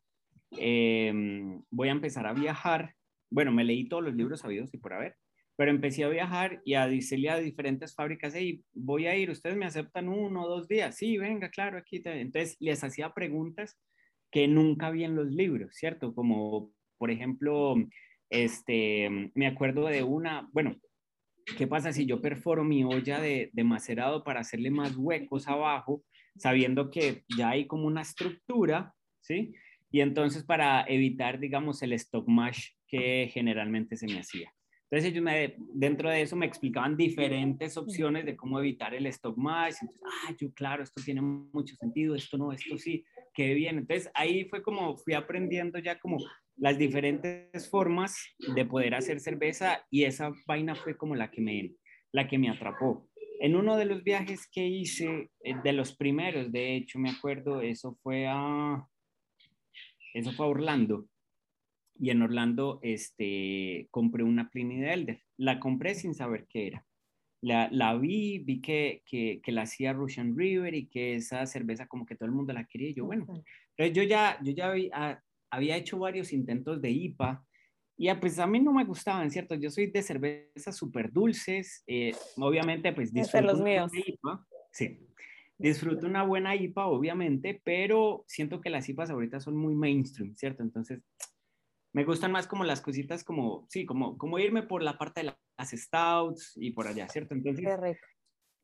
em, 0.52 1.62
voy 1.70 1.88
a 1.88 1.92
empezar 1.92 2.26
a 2.26 2.32
viajar. 2.32 2.94
Bueno, 3.30 3.52
me 3.52 3.64
leí 3.64 3.88
todos 3.88 4.04
los 4.04 4.14
libros 4.14 4.40
sabidos 4.40 4.72
y 4.74 4.78
por 4.78 4.92
haber, 4.92 5.16
pero 5.56 5.70
empecé 5.70 6.04
a 6.04 6.08
viajar 6.08 6.60
y 6.64 6.74
a 6.74 6.88
decirle 6.88 7.30
a 7.30 7.38
diferentes 7.38 7.94
fábricas, 7.94 8.34
hey, 8.34 8.62
voy 8.72 9.06
a 9.06 9.16
ir, 9.16 9.30
ustedes 9.30 9.56
me 9.56 9.66
aceptan 9.66 10.08
uno 10.08 10.44
o 10.44 10.48
dos 10.48 10.68
días. 10.68 10.96
Sí, 10.96 11.16
venga, 11.16 11.48
claro, 11.48 11.78
aquí. 11.78 12.02
Entonces 12.04 12.56
les 12.60 12.82
hacía 12.82 13.12
preguntas 13.14 13.78
que 14.32 14.48
nunca 14.48 14.90
vi 14.90 15.04
en 15.04 15.14
los 15.14 15.30
libros, 15.30 15.76
¿cierto? 15.76 16.12
Como, 16.14 16.72
por 16.98 17.10
ejemplo, 17.10 17.76
este, 18.30 19.30
me 19.34 19.46
acuerdo 19.46 19.86
de 19.86 20.02
una, 20.02 20.48
bueno, 20.52 20.76
¿qué 21.56 21.68
pasa 21.68 21.92
si 21.92 22.04
yo 22.06 22.20
perforo 22.20 22.64
mi 22.64 22.82
olla 22.82 23.20
de, 23.20 23.50
de 23.52 23.64
macerado 23.64 24.24
para 24.24 24.40
hacerle 24.40 24.70
más 24.70 24.96
huecos 24.96 25.46
abajo, 25.46 26.02
sabiendo 26.36 26.90
que 26.90 27.22
ya 27.36 27.50
hay 27.50 27.66
como 27.66 27.86
una 27.86 28.02
estructura, 28.02 28.92
¿sí? 29.20 29.54
Y 29.92 30.00
entonces 30.00 30.42
para 30.42 30.84
evitar, 30.88 31.38
digamos, 31.38 31.80
el 31.82 31.92
stock 31.92 32.26
mash 32.26 32.70
que 32.88 33.30
generalmente 33.32 33.96
se 33.96 34.06
me 34.06 34.18
hacía. 34.18 34.53
Entonces 34.94 35.10
ellos 35.10 35.24
me, 35.24 35.56
dentro 35.72 36.08
de 36.08 36.22
eso 36.22 36.36
me 36.36 36.46
explicaban 36.46 36.96
diferentes 36.96 37.76
opciones 37.76 38.24
de 38.24 38.36
cómo 38.36 38.60
evitar 38.60 38.94
el 38.94 39.06
stock 39.06 39.36
mash. 39.36 39.74
Entonces, 39.80 40.00
ah, 40.06 40.32
yo 40.38 40.54
claro, 40.54 40.84
esto 40.84 41.02
tiene 41.04 41.20
mucho 41.20 41.74
sentido, 41.74 42.14
esto 42.14 42.38
no, 42.38 42.52
esto 42.52 42.78
sí, 42.78 43.04
qué 43.34 43.54
bien. 43.54 43.78
Entonces 43.78 44.08
ahí 44.14 44.44
fue 44.44 44.62
como 44.62 44.96
fui 44.96 45.14
aprendiendo 45.14 45.80
ya 45.80 45.98
como 45.98 46.18
las 46.56 46.78
diferentes 46.78 47.68
formas 47.68 48.16
de 48.54 48.64
poder 48.66 48.94
hacer 48.94 49.18
cerveza 49.18 49.84
y 49.90 50.04
esa 50.04 50.32
vaina 50.46 50.76
fue 50.76 50.96
como 50.96 51.16
la 51.16 51.28
que 51.28 51.40
me, 51.40 51.74
la 52.12 52.28
que 52.28 52.38
me 52.38 52.48
atrapó. 52.48 53.10
En 53.40 53.56
uno 53.56 53.76
de 53.76 53.86
los 53.86 54.04
viajes 54.04 54.46
que 54.46 54.64
hice, 54.64 55.28
eh, 55.40 55.56
de 55.64 55.72
los 55.72 55.96
primeros, 55.96 56.52
de 56.52 56.76
hecho, 56.76 57.00
me 57.00 57.10
acuerdo, 57.10 57.62
eso 57.62 57.98
fue 58.00 58.28
a, 58.28 58.86
eso 60.14 60.30
fue 60.30 60.46
a 60.46 60.50
Orlando. 60.50 61.08
Y 61.96 62.10
en 62.10 62.22
Orlando, 62.22 62.80
este, 62.82 63.88
compré 63.90 64.24
una 64.24 64.50
Pliny 64.50 64.80
de 64.80 64.92
Elder. 64.92 65.22
La 65.36 65.60
compré 65.60 65.94
sin 65.94 66.14
saber 66.14 66.46
qué 66.48 66.66
era. 66.68 66.86
La, 67.40 67.68
la 67.70 67.96
vi, 67.96 68.38
vi 68.38 68.60
que, 68.60 69.02
que, 69.06 69.40
que, 69.42 69.52
la 69.52 69.62
hacía 69.62 69.92
Russian 69.92 70.36
River 70.36 70.74
y 70.74 70.86
que 70.86 71.14
esa 71.14 71.44
cerveza 71.46 71.86
como 71.86 72.06
que 72.06 72.16
todo 72.16 72.26
el 72.26 72.34
mundo 72.34 72.52
la 72.52 72.64
quería. 72.64 72.88
Y 72.88 72.94
yo, 72.94 73.04
bueno, 73.04 73.26
entonces 73.76 73.94
yo 73.94 74.02
ya, 74.02 74.38
yo 74.42 74.52
ya 74.52 74.70
vi, 74.70 74.90
ah, 74.92 75.20
había 75.50 75.76
hecho 75.76 75.98
varios 75.98 76.32
intentos 76.32 76.80
de 76.80 76.90
IPA 76.90 77.44
y 77.96 78.08
ah, 78.08 78.18
pues 78.18 78.38
a 78.38 78.46
mí 78.46 78.60
no 78.60 78.72
me 78.72 78.84
gustaban, 78.84 79.30
¿cierto? 79.30 79.54
Yo 79.54 79.70
soy 79.70 79.86
de 79.86 80.02
cervezas 80.02 80.76
súper 80.76 81.12
dulces, 81.12 81.84
eh, 81.86 82.12
obviamente 82.36 82.92
pues 82.92 83.12
disfruto 83.12 83.46
los 83.46 83.60
míos. 83.60 83.92
IPA, 83.94 84.46
sí, 84.72 84.98
disfruto 85.56 86.06
una 86.06 86.24
buena 86.24 86.56
IPA, 86.56 86.86
obviamente, 86.86 87.60
pero 87.62 88.24
siento 88.26 88.60
que 88.60 88.70
las 88.70 88.88
IPAs 88.88 89.10
ahorita 89.10 89.40
son 89.40 89.56
muy 89.56 89.74
mainstream, 89.74 90.34
¿cierto? 90.34 90.62
Entonces 90.62 91.02
me 91.94 92.04
gustan 92.04 92.32
más 92.32 92.46
como 92.46 92.64
las 92.64 92.80
cositas 92.80 93.22
como, 93.22 93.66
sí, 93.70 93.86
como, 93.86 94.18
como 94.18 94.38
irme 94.38 94.64
por 94.64 94.82
la 94.82 94.98
parte 94.98 95.22
de 95.22 95.32
las 95.56 95.70
stouts 95.70 96.52
y 96.56 96.72
por 96.72 96.88
allá, 96.88 97.08
¿cierto? 97.08 97.34
Entonces, 97.34 97.66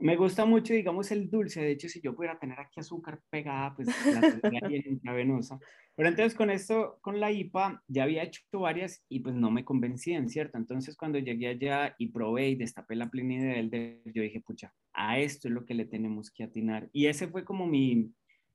me 0.01 0.17
gusta 0.17 0.45
mucho, 0.45 0.75
digamos, 0.75 1.13
el 1.13 1.31
dulce. 1.31 1.61
De 1.61 1.71
hecho, 1.71 1.89
si 1.89 2.01
yo 2.01 2.17
pudiera 2.17 2.39
tener 2.39 2.59
aquí 2.59 2.81
azúcar 2.81 3.21
pegada, 3.31 3.75
pues 3.77 3.87
la 4.13 4.21
tendría 4.21 4.61
bien 4.69 4.83
intravenosa. 4.85 5.61
Pero 5.95 6.09
entonces 6.09 6.35
con 6.35 6.51
esto, 6.51 6.99
con 7.03 7.21
la 7.21 7.31
IPA, 7.31 7.85
ya 7.87 8.05
había 8.05 8.23
hecho 8.25 8.41
varias 8.53 9.05
y 9.09 9.21
pues 9.21 9.35
no 9.35 9.51
me 9.51 9.65
convencían, 9.65 10.29
¿cierto? 10.29 10.59
Entonces 10.59 10.97
cuando 10.97 11.19
llegué 11.19 11.49
allá 11.49 11.95
y 11.99 12.09
probé 12.09 12.49
y 12.49 12.57
destapé 12.57 12.97
la 12.97 13.11
Pliny 13.11 13.39
de 13.39 13.61
Elder, 13.61 14.01
yo 14.07 14.23
dije, 14.23 14.41
pucha, 14.41 14.75
a 14.93 15.19
esto 15.19 15.47
es 15.47 15.55
lo 15.55 15.67
que 15.67 15.75
le 15.75 15.85
tenemos 15.85 16.31
que 16.31 16.45
atinar. 16.45 16.89
Y 16.93 17.07
ese 17.07 17.29
fue 17.29 17.45
como 17.45 17.67
mi, 17.67 18.11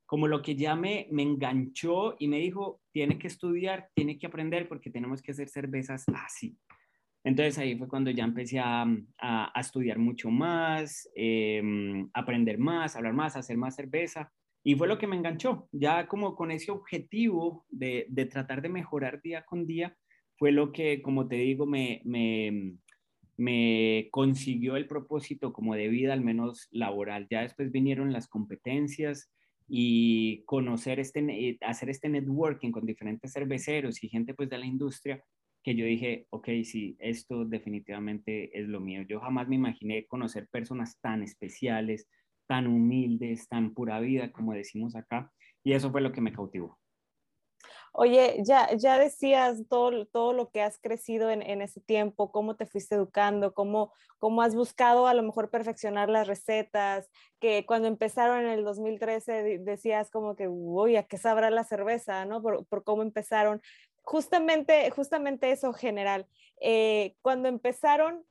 como 0.06 0.28
lo 0.28 0.42
que 0.42 0.56
ya 0.56 0.76
me, 0.76 1.08
me 1.12 1.24
enganchó 1.24 2.16
y 2.20 2.28
me 2.28 2.40
dijo, 2.40 2.82
tiene 2.92 3.18
que 3.18 3.28
estudiar, 3.28 3.90
tiene 3.94 4.18
que 4.18 4.28
aprender 4.28 4.68
porque 4.68 4.90
tenemos 4.90 5.22
que 5.22 5.32
hacer 5.32 5.50
cervezas 5.50 6.06
así. 6.16 6.58
Entonces 7.24 7.58
ahí 7.58 7.76
fue 7.76 7.88
cuando 7.88 8.12
ya 8.12 8.24
empecé 8.24 8.60
a, 8.60 8.86
a, 9.18 9.60
estudiar 9.60 9.98
mucho 9.98 10.30
más, 10.30 11.10
eh, 11.16 12.06
aprender 12.14 12.60
más, 12.60 12.96
hablar 12.96 13.14
más, 13.14 13.36
hacer 13.36 13.58
más 13.58 13.76
cerveza. 13.76 14.32
Y 14.64 14.76
fue 14.76 14.88
lo 14.88 15.00
que 15.00 15.08
me 15.08 15.16
enganchó, 15.16 15.68
ya 15.72 16.08
como 16.08 16.36
con 16.36 16.52
ese 16.52 16.72
objetivo 16.72 17.66
de, 17.70 18.06
de 18.10 18.26
tratar 18.26 18.62
de 18.62 18.70
mejorar 18.70 19.22
día 19.22 19.44
con 19.44 19.66
día, 19.66 19.96
fue 20.38 20.52
lo 20.52 20.72
que, 20.72 21.02
como 21.02 21.28
te 21.28 21.38
digo, 21.38 21.66
me, 21.66 22.02
me, 22.04 22.76
me 23.38 24.08
consiguió 24.12 24.76
el 24.76 24.88
propósito 24.88 25.52
como 25.52 25.76
de 25.76 25.88
vida, 25.88 26.14
al 26.14 26.22
menos 26.22 26.68
laboral. 26.72 27.28
Ya 27.30 27.42
después 27.42 27.72
vinieron 27.72 28.14
las 28.14 28.28
competencias 28.28 29.32
y 29.68 30.44
conocer 30.46 31.00
este, 31.00 31.20
eh, 31.22 31.58
hacer 31.62 31.90
este 31.90 32.10
networking 32.10 32.72
con 32.72 32.86
diferentes 32.86 33.34
cerveceros 33.34 34.04
y 34.04 34.10
gente 34.10 34.34
pues 34.34 34.50
de 34.50 34.58
la 34.58 34.66
industria 34.66 35.24
que 35.64 35.76
yo 35.76 35.86
dije, 35.86 36.28
ok, 36.30 36.48
sí, 36.64 36.96
esto 37.00 37.44
definitivamente 37.44 38.60
es 38.60 38.68
lo 38.68 38.80
mío. 38.80 39.02
Yo 39.10 39.20
jamás 39.20 39.48
me 39.48 39.56
imaginé 39.56 40.06
conocer 40.06 40.48
personas 40.52 41.00
tan 41.02 41.24
especiales, 41.24 42.08
tan 42.48 42.68
humildes, 42.68 43.48
tan 43.48 43.74
pura 43.74 44.00
vida, 44.00 44.32
como 44.32 44.54
decimos 44.54 44.96
acá, 44.96 45.32
y 45.64 45.74
eso 45.74 45.92
fue 45.92 46.02
lo 46.02 46.12
que 46.12 46.22
me 46.22 46.32
cautivó. 46.32 46.78
Oye, 47.98 48.42
ya, 48.44 48.74
ya 48.76 49.00
decías 49.00 49.64
todo, 49.70 50.06
todo 50.06 50.34
lo 50.34 50.50
que 50.50 50.62
has 50.62 50.78
crecido 50.78 51.30
en, 51.30 51.42
en, 51.42 51.62
ese 51.62 51.80
tiempo, 51.80 52.30
cómo 52.30 52.58
te 52.58 52.66
fuiste 52.66 52.96
educando, 52.96 53.54
cómo, 53.54 53.94
cómo 54.20 54.42
has 54.42 54.54
buscado 54.54 55.08
a 55.08 55.14
lo 55.14 55.24
mejor 55.24 55.50
perfeccionar 55.50 56.10
las 56.10 56.28
recetas, 56.28 57.10
que 57.40 57.66
cuando 57.66 57.88
empezaron 57.88 58.40
en 58.42 58.48
el 58.48 58.66
2013 58.66 59.60
decías 59.60 60.12
como 60.12 60.36
que, 60.36 60.50
uy, 60.50 60.98
¿a 60.98 61.04
qué 61.04 61.18
sabrá 61.18 61.50
la 61.50 61.64
cerveza? 61.64 62.26
¿no? 62.26 62.42
Por, 62.42 62.66
por 62.66 62.84
cómo 62.84 63.02
empezaron 63.02 63.62
justamente, 64.04 64.90
justamente 64.92 65.52
eso 65.52 65.72
general. 65.72 66.28
Eh, 66.60 67.16
cuando 67.22 67.48
empezaron 67.48 68.26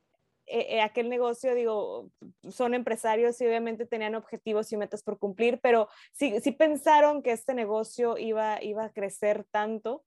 eh, 0.46 0.76
eh, 0.76 0.80
aquel 0.82 1.08
negocio, 1.08 1.54
digo, 1.54 2.10
son 2.48 2.74
empresarios 2.74 3.40
y 3.40 3.46
obviamente 3.46 3.86
tenían 3.86 4.14
objetivos 4.14 4.72
y 4.72 4.76
metas 4.76 5.02
por 5.02 5.18
cumplir, 5.18 5.58
pero 5.62 5.88
sí, 6.12 6.40
sí 6.40 6.52
pensaron 6.52 7.22
que 7.22 7.32
este 7.32 7.54
negocio 7.54 8.18
iba, 8.18 8.62
iba 8.62 8.84
a 8.84 8.92
crecer 8.92 9.44
tanto. 9.50 10.04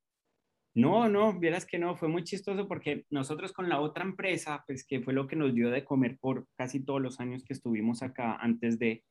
No, 0.76 1.10
no, 1.10 1.40
vieras 1.40 1.66
que 1.66 1.80
no, 1.80 1.96
fue 1.96 2.08
muy 2.08 2.24
chistoso 2.24 2.68
porque 2.68 3.06
nosotros 3.10 3.52
con 3.52 3.68
la 3.68 3.82
otra 3.82 4.04
empresa, 4.04 4.64
pues 4.68 4.86
que 4.86 5.02
fue 5.02 5.14
lo 5.14 5.28
que 5.28 5.36
nos 5.36 5.56
dio 5.56 5.72
de 5.72 5.84
comer 5.84 6.18
por 6.20 6.46
casi 6.56 6.86
todos 6.86 7.02
los 7.02 7.20
años 7.20 7.44
que 7.44 7.54
estuvimos 7.54 8.04
acá 8.04 8.36
antes 8.36 8.78
de, 8.78 9.04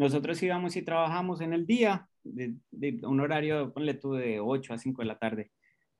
nosotros 0.00 0.42
íbamos 0.42 0.76
y 0.76 0.82
trabajamos 0.82 1.42
en 1.42 1.52
el 1.52 1.66
día, 1.66 2.08
de, 2.22 2.54
de 2.70 3.06
un 3.06 3.20
horario, 3.20 3.72
ponle 3.72 3.92
tú, 3.92 4.14
de 4.14 4.40
8 4.40 4.74
a 4.74 4.78
5 4.78 5.02
de 5.02 5.08
la 5.08 5.18
tarde. 5.18 5.50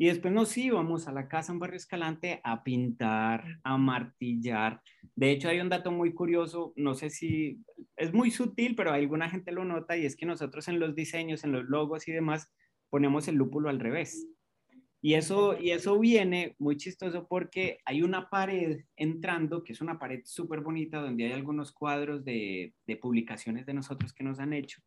Y 0.01 0.07
después 0.07 0.33
nos 0.33 0.57
íbamos 0.57 1.09
a 1.09 1.13
la 1.13 1.29
casa 1.29 1.53
en 1.53 1.59
Barrio 1.59 1.77
Escalante 1.77 2.41
a 2.43 2.65
pintar, 2.65 3.45
a 3.63 3.77
martillar. 3.77 4.81
De 5.15 5.31
hecho, 5.31 5.51
hay 5.51 5.61
un 5.61 5.69
dato 5.69 5.93
muy 5.93 6.15
curioso, 6.15 6.73
no 6.77 6.95
sé 6.95 7.11
si 7.11 7.63
es 7.99 8.11
muy 8.11 8.31
sutil, 8.31 8.75
pero 8.75 8.93
alguna 8.93 9.29
gente 9.29 9.53
lo 9.53 9.63
nota 9.63 9.99
y 9.99 10.07
es 10.07 10.17
que 10.17 10.25
nosotros 10.25 10.69
en 10.69 10.81
los 10.81 10.95
diseños, 10.95 11.45
en 11.45 11.53
los 11.53 11.67
logos 11.67 12.09
y 12.09 12.13
demás, 12.13 12.51
ponemos 12.89 13.29
el 13.29 13.35
lúpulo 13.35 13.69
al 13.69 13.79
revés. 13.79 14.27
Y 15.03 15.15
eso, 15.15 15.61
y 15.61 15.73
eso 15.73 15.99
viene 15.99 16.57
muy 16.59 16.79
chistoso 16.79 17.29
porque 17.29 17.81
hay 17.85 18.01
una 18.01 18.31
pared 18.31 18.81
entrando, 18.97 19.63
que 19.63 19.75
es 19.75 19.83
una 19.83 19.99
pared 19.99 20.23
súper 20.25 20.61
bonita, 20.61 21.03
donde 21.03 21.27
hay 21.27 21.33
algunos 21.33 21.73
cuadros 21.73 22.25
de, 22.25 22.73
de 22.87 22.97
publicaciones 22.97 23.67
de 23.67 23.75
nosotros 23.75 24.15
que 24.15 24.25
nos 24.25 24.41
han 24.41 24.55
hecho 24.55 24.81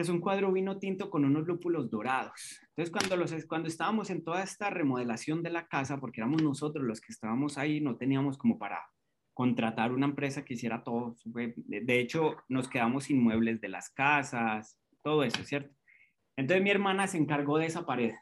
es 0.00 0.08
un 0.08 0.20
cuadro 0.20 0.52
vino 0.52 0.78
tinto 0.78 1.10
con 1.10 1.24
unos 1.24 1.46
lúpulos 1.46 1.90
dorados. 1.90 2.60
Entonces, 2.68 2.90
cuando, 2.90 3.16
los, 3.16 3.34
cuando 3.46 3.68
estábamos 3.68 4.10
en 4.10 4.24
toda 4.24 4.42
esta 4.42 4.70
remodelación 4.70 5.42
de 5.42 5.50
la 5.50 5.66
casa, 5.68 5.98
porque 5.98 6.20
éramos 6.20 6.42
nosotros 6.42 6.84
los 6.84 7.00
que 7.00 7.12
estábamos 7.12 7.58
ahí, 7.58 7.80
no 7.80 7.96
teníamos 7.96 8.38
como 8.38 8.58
para 8.58 8.80
contratar 9.34 9.92
una 9.92 10.06
empresa 10.06 10.44
que 10.44 10.54
hiciera 10.54 10.82
todo. 10.82 11.14
De 11.24 12.00
hecho, 12.00 12.36
nos 12.48 12.68
quedamos 12.68 13.04
sin 13.04 13.22
muebles 13.22 13.60
de 13.60 13.68
las 13.68 13.90
casas, 13.90 14.78
todo 15.02 15.24
eso, 15.24 15.42
¿cierto? 15.44 15.74
Entonces 16.36 16.62
mi 16.62 16.70
hermana 16.70 17.06
se 17.06 17.18
encargó 17.18 17.58
de 17.58 17.66
esa 17.66 17.84
pared. 17.84 18.12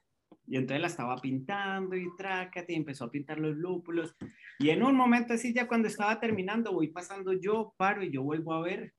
Y 0.47 0.57
entonces 0.57 0.81
la 0.81 0.89
estaba 0.89 1.17
pintando 1.17 1.95
y 1.95 2.09
trácate 2.17 2.73
y 2.73 2.77
empezó 2.77 3.05
a 3.05 3.11
pintar 3.11 3.39
los 3.39 3.57
lúpulos. 3.57 4.17
Y 4.59 4.71
en 4.71 4.83
un 4.83 4.97
momento 4.97 5.35
así, 5.35 5.53
ya 5.53 5.69
cuando 5.69 5.87
estaba 5.87 6.19
terminando, 6.19 6.73
voy 6.73 6.89
pasando 6.89 7.33
yo, 7.33 7.75
paro 7.77 8.03
y 8.03 8.11
yo 8.11 8.23
vuelvo 8.23 8.55
a 8.55 8.63
ver. 8.63 8.93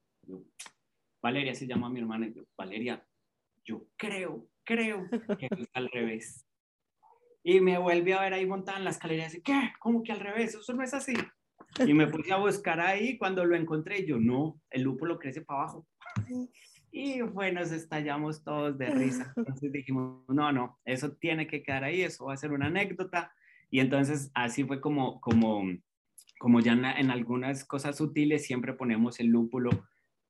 Valeria 1.22 1.54
se 1.54 1.68
llama 1.68 1.90
mi 1.90 2.00
hermana 2.00 2.28
y 2.28 2.34
yo, 2.34 2.44
Valeria, 2.58 3.06
yo 3.64 3.86
creo, 3.96 4.48
creo 4.64 5.08
que 5.38 5.48
es 5.52 5.70
al 5.74 5.90
revés. 5.90 6.46
Y 7.44 7.60
me 7.60 7.78
vuelve 7.78 8.14
a 8.14 8.22
ver 8.22 8.34
ahí 8.34 8.46
montada 8.46 8.78
en 8.78 8.84
la 8.84 8.92
escalera 8.92 9.24
y 9.24 9.26
dice, 9.26 9.42
¿qué? 9.42 9.72
¿Cómo 9.80 10.04
que 10.04 10.12
al 10.12 10.20
revés? 10.20 10.56
Eso 10.56 10.74
no 10.74 10.84
es 10.84 10.94
así. 10.94 11.14
Y 11.86 11.94
me 11.94 12.08
puse 12.08 12.34
a 12.34 12.38
buscar 12.38 12.80
ahí, 12.80 13.18
cuando 13.18 13.46
lo 13.46 13.56
encontré, 13.56 14.06
yo, 14.06 14.20
no, 14.20 14.62
el 14.70 14.84
lúpulo 14.84 15.18
crece 15.18 15.42
para 15.42 15.62
abajo. 15.62 15.88
Y 16.94 17.22
bueno, 17.22 17.62
nos 17.62 17.72
estallamos 17.72 18.44
todos 18.44 18.78
de 18.78 18.88
risa. 18.88 19.32
Entonces 19.38 19.72
dijimos, 19.72 20.26
no, 20.28 20.52
no, 20.52 20.78
eso 20.84 21.14
tiene 21.14 21.48
que 21.48 21.64
quedar 21.64 21.86
ahí, 21.86 22.02
eso 22.02 22.26
va 22.26 22.34
a 22.34 22.38
ser 22.38 22.52
una 22.52 22.66
anécdota. 22.66 23.34
Y 23.70 23.80
entonces 23.80 24.30
así 24.34 24.66
fue 24.66 24.82
como, 24.82 25.22
como, 25.22 25.64
como 26.38 26.60
ya 26.60 26.74
en, 26.74 26.84
en 26.84 27.10
algunas 27.10 27.64
cosas 27.64 27.96
sutiles 27.96 28.46
siempre 28.46 28.74
ponemos 28.74 29.22
el 29.22 29.28
lúpulo 29.28 29.70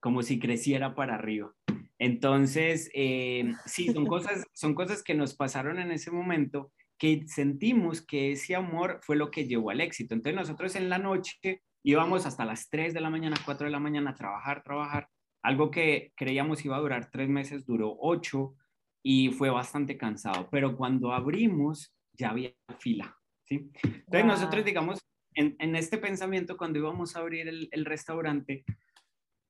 como 0.01 0.23
si 0.23 0.39
creciera 0.39 0.93
para 0.95 1.15
arriba. 1.15 1.53
Entonces, 1.97 2.89
eh, 2.93 3.53
sí, 3.65 3.93
son 3.93 4.07
cosas, 4.07 4.45
son 4.53 4.73
cosas 4.73 5.03
que 5.03 5.13
nos 5.13 5.35
pasaron 5.35 5.79
en 5.79 5.91
ese 5.91 6.11
momento 6.11 6.73
que 6.97 7.23
sentimos 7.27 8.05
que 8.05 8.33
ese 8.33 8.55
amor 8.55 8.99
fue 9.03 9.15
lo 9.15 9.31
que 9.31 9.47
llevó 9.47 9.69
al 9.69 9.81
éxito. 9.81 10.13
Entonces 10.13 10.35
nosotros 10.35 10.75
en 10.75 10.89
la 10.89 10.97
noche 10.97 11.61
íbamos 11.83 12.25
hasta 12.25 12.45
las 12.45 12.69
3 12.69 12.93
de 12.93 13.01
la 13.01 13.09
mañana, 13.09 13.37
4 13.45 13.65
de 13.65 13.71
la 13.71 13.79
mañana 13.79 14.11
a 14.11 14.15
trabajar, 14.15 14.63
trabajar. 14.63 15.09
Algo 15.43 15.71
que 15.71 16.11
creíamos 16.15 16.65
iba 16.65 16.75
a 16.75 16.79
durar 16.79 17.09
tres 17.11 17.29
meses, 17.29 17.65
duró 17.65 17.95
ocho 17.99 18.55
y 19.03 19.29
fue 19.29 19.49
bastante 19.49 19.97
cansado. 19.97 20.47
Pero 20.51 20.77
cuando 20.77 21.11
abrimos, 21.11 21.95
ya 22.13 22.29
había 22.29 22.53
fila. 22.77 23.17
¿sí? 23.45 23.71
Entonces 23.83 24.25
nosotros, 24.25 24.65
digamos, 24.65 24.99
en, 25.33 25.55
en, 25.59 25.75
este 25.75 25.97
pensamiento, 25.97 26.57
cuando 26.57 26.77
íbamos 26.77 27.15
a 27.15 27.19
abrir 27.19 27.47
el, 27.47 27.67
el 27.71 27.85
restaurante, 27.85 28.63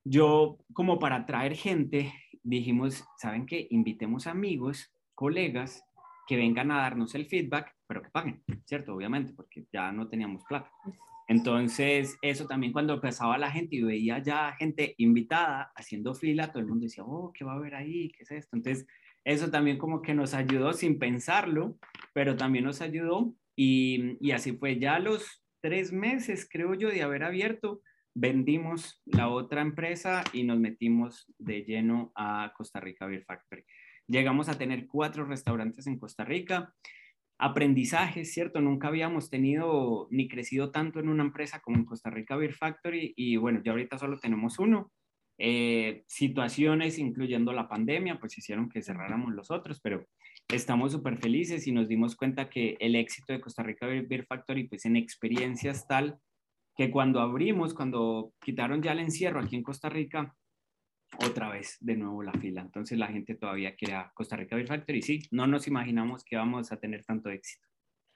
yo 0.04 0.58
como 0.74 1.00
para 1.00 1.18
atraer 1.18 1.56
gente, 1.56 2.14
dijimos, 2.44 3.06
¿saben 3.18 3.46
qué? 3.46 3.68
Invitemos 3.70 4.28
amigos, 4.28 4.94
colegas, 5.16 5.84
que 6.28 6.38
vengan 6.38 6.72
a 6.72 6.78
darnos 6.78 7.14
el 7.16 7.26
feedback, 7.26 7.76
pero 7.88 8.02
que 8.02 8.10
paguen, 8.10 8.44
¿cierto? 8.66 8.96
Obviamente, 8.96 9.34
porque 9.34 9.66
ya 9.72 9.92
no 9.92 10.08
teníamos 10.08 10.44
plata. 10.46 10.72
Entonces, 11.28 12.18
eso 12.22 12.48
también 12.48 12.74
cuando 12.74 12.94
empezaba 12.94 13.38
la 13.38 13.52
gente 13.52 13.76
y 13.76 13.84
veía 13.84 14.20
ya 14.20 14.54
gente 14.58 14.96
invitada 14.98 15.72
haciendo 15.76 16.14
fila, 16.14 16.52
todo 16.52 16.60
el 16.60 16.68
mundo 16.68 16.84
decía, 16.84 17.04
oh, 17.06 17.32
¿qué 17.34 17.44
va 17.44 17.54
a 17.54 17.56
haber 17.56 17.76
ahí? 17.76 18.12
¿Qué 18.12 18.24
es 18.24 18.32
esto? 18.32 18.56
Entonces, 18.56 18.86
eso 19.24 19.50
también 19.52 19.78
como 19.78 20.02
que 20.02 20.14
nos 20.14 20.34
ayudó 20.34 20.74
sin 20.74 21.00
pensarlo, 21.00 21.78
pero 22.14 22.36
también 22.36 22.66
nos 22.66 22.82
ayudó 22.82 23.34
y, 23.56 24.18
y 24.20 24.32
así 24.32 24.54
fue. 24.54 24.80
Ya 24.80 25.00
los 25.00 25.44
tres 25.62 25.94
meses, 25.94 26.48
creo 26.50 26.74
yo, 26.74 26.90
de 26.90 27.04
haber 27.04 27.24
abierto, 27.24 27.82
vendimos 28.14 29.02
la 29.06 29.30
otra 29.30 29.62
empresa 29.62 30.24
y 30.34 30.44
nos 30.44 30.60
metimos 30.60 31.32
de 31.38 31.64
lleno 31.64 32.12
a 32.16 32.54
Costa 32.56 32.80
Rica 32.80 33.06
Beer 33.06 33.24
Factory. 33.24 33.64
Llegamos 34.08 34.50
a 34.50 34.58
tener 34.58 34.88
cuatro 34.88 35.26
restaurantes 35.26 35.88
en 35.88 36.00
Costa 36.00 36.26
Rica 36.26 36.74
aprendizajes, 37.42 38.32
¿cierto? 38.32 38.62
Nunca 38.62 38.88
habíamos 38.88 39.32
tenido 39.32 40.08
ni 40.12 40.28
crecido 40.28 40.70
tanto 40.70 41.00
en 41.00 41.10
una 41.10 41.24
empresa 41.24 41.60
como 41.60 41.78
en 41.78 41.86
Costa 41.86 42.12
Rica 42.12 42.36
Beer 42.36 42.54
Factory 42.54 43.16
y 43.18 43.36
bueno, 43.36 43.62
ya 43.66 43.72
ahorita 43.72 43.98
solo 43.98 44.20
tenemos 44.20 44.60
uno. 44.60 44.92
Eh, 45.40 46.04
situaciones, 46.06 47.00
incluyendo 47.00 47.52
la 47.52 47.68
pandemia, 47.68 48.20
pues 48.20 48.38
hicieron 48.38 48.70
que 48.70 48.84
cerráramos 48.84 49.34
los 49.34 49.50
otros, 49.50 49.82
pero 49.82 50.06
estamos 50.50 50.92
súper 50.92 51.18
felices 51.18 51.66
y 51.66 51.72
nos 51.72 51.88
dimos 51.88 52.16
cuenta 52.16 52.48
que 52.48 52.78
el 52.80 52.96
éxito 52.96 53.34
de 53.34 53.42
Costa 53.42 53.64
Rica 53.64 53.88
Beer 53.88 54.24
Factory, 54.28 54.68
pues 54.68 54.86
en 54.86 54.96
experiencias 54.96 55.88
tal 55.88 56.20
que 56.82 56.90
cuando 56.90 57.20
abrimos, 57.20 57.76
cuando 57.76 58.34
quitaron 58.42 58.82
ya 58.82 58.94
el 58.94 59.02
encierro 59.02 59.40
aquí 59.40 59.56
en 59.56 59.62
Costa 59.62 59.88
Rica, 59.88 60.36
otra 61.24 61.50
vez 61.50 61.78
de 61.80 61.96
nuevo 61.96 62.24
la 62.24 62.34
fila. 62.34 62.62
Entonces 62.62 62.98
la 62.98 63.06
gente 63.06 63.36
todavía 63.36 63.76
quiere 63.76 63.94
a 63.94 64.12
Costa 64.16 64.36
Rica 64.36 64.56
Beer 64.56 64.68
Factory. 64.68 65.04
Sí, 65.04 65.22
no 65.30 65.46
nos 65.46 65.68
imaginamos 65.68 66.24
que 66.24 66.38
vamos 66.38 66.72
a 66.72 66.78
tener 66.78 67.06
tanto 67.06 67.30
éxito. 67.30 67.68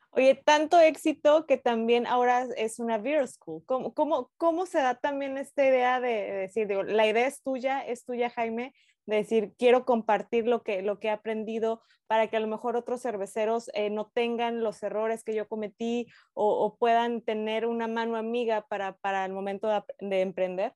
Oye, 0.09 0.41
tanto 0.43 0.79
éxito 0.79 1.45
que 1.45 1.57
también 1.57 2.07
ahora 2.07 2.47
es 2.57 2.79
una 2.79 2.97
beer 2.97 3.27
school. 3.27 3.61
¿Cómo, 3.67 3.93
cómo, 3.93 4.31
cómo 4.37 4.65
se 4.65 4.79
da 4.79 4.95
también 4.95 5.37
esta 5.37 5.63
idea 5.63 5.99
de, 5.99 6.31
decir, 6.31 6.67
digo, 6.67 6.81
la 6.81 7.05
idea 7.05 7.27
es 7.27 7.43
tuya, 7.43 7.81
es 7.81 8.03
tuya, 8.03 8.31
Jaime, 8.31 8.73
de 9.05 9.17
decir, 9.17 9.53
quiero 9.57 9.85
compartir 9.85 10.47
lo 10.47 10.63
que, 10.63 10.81
lo 10.81 10.99
que 10.99 11.07
he 11.07 11.11
aprendido 11.11 11.81
para 12.07 12.27
que 12.27 12.37
a 12.37 12.39
lo 12.39 12.47
mejor 12.47 12.75
otros 12.75 13.01
cerveceros 13.01 13.69
eh, 13.73 13.89
no 13.89 14.11
tengan 14.13 14.63
los 14.63 14.81
errores 14.83 15.23
que 15.23 15.35
yo 15.35 15.47
cometí 15.47 16.07
o, 16.33 16.77
puedan 16.77 17.21
tener 17.21 17.65
una 17.65 17.87
mano 17.87 18.15
amiga 18.15 18.67
para, 18.67 18.97
para 18.97 19.25
el 19.25 19.33
momento 19.33 19.69
de 19.99 20.21
emprender? 20.21 20.73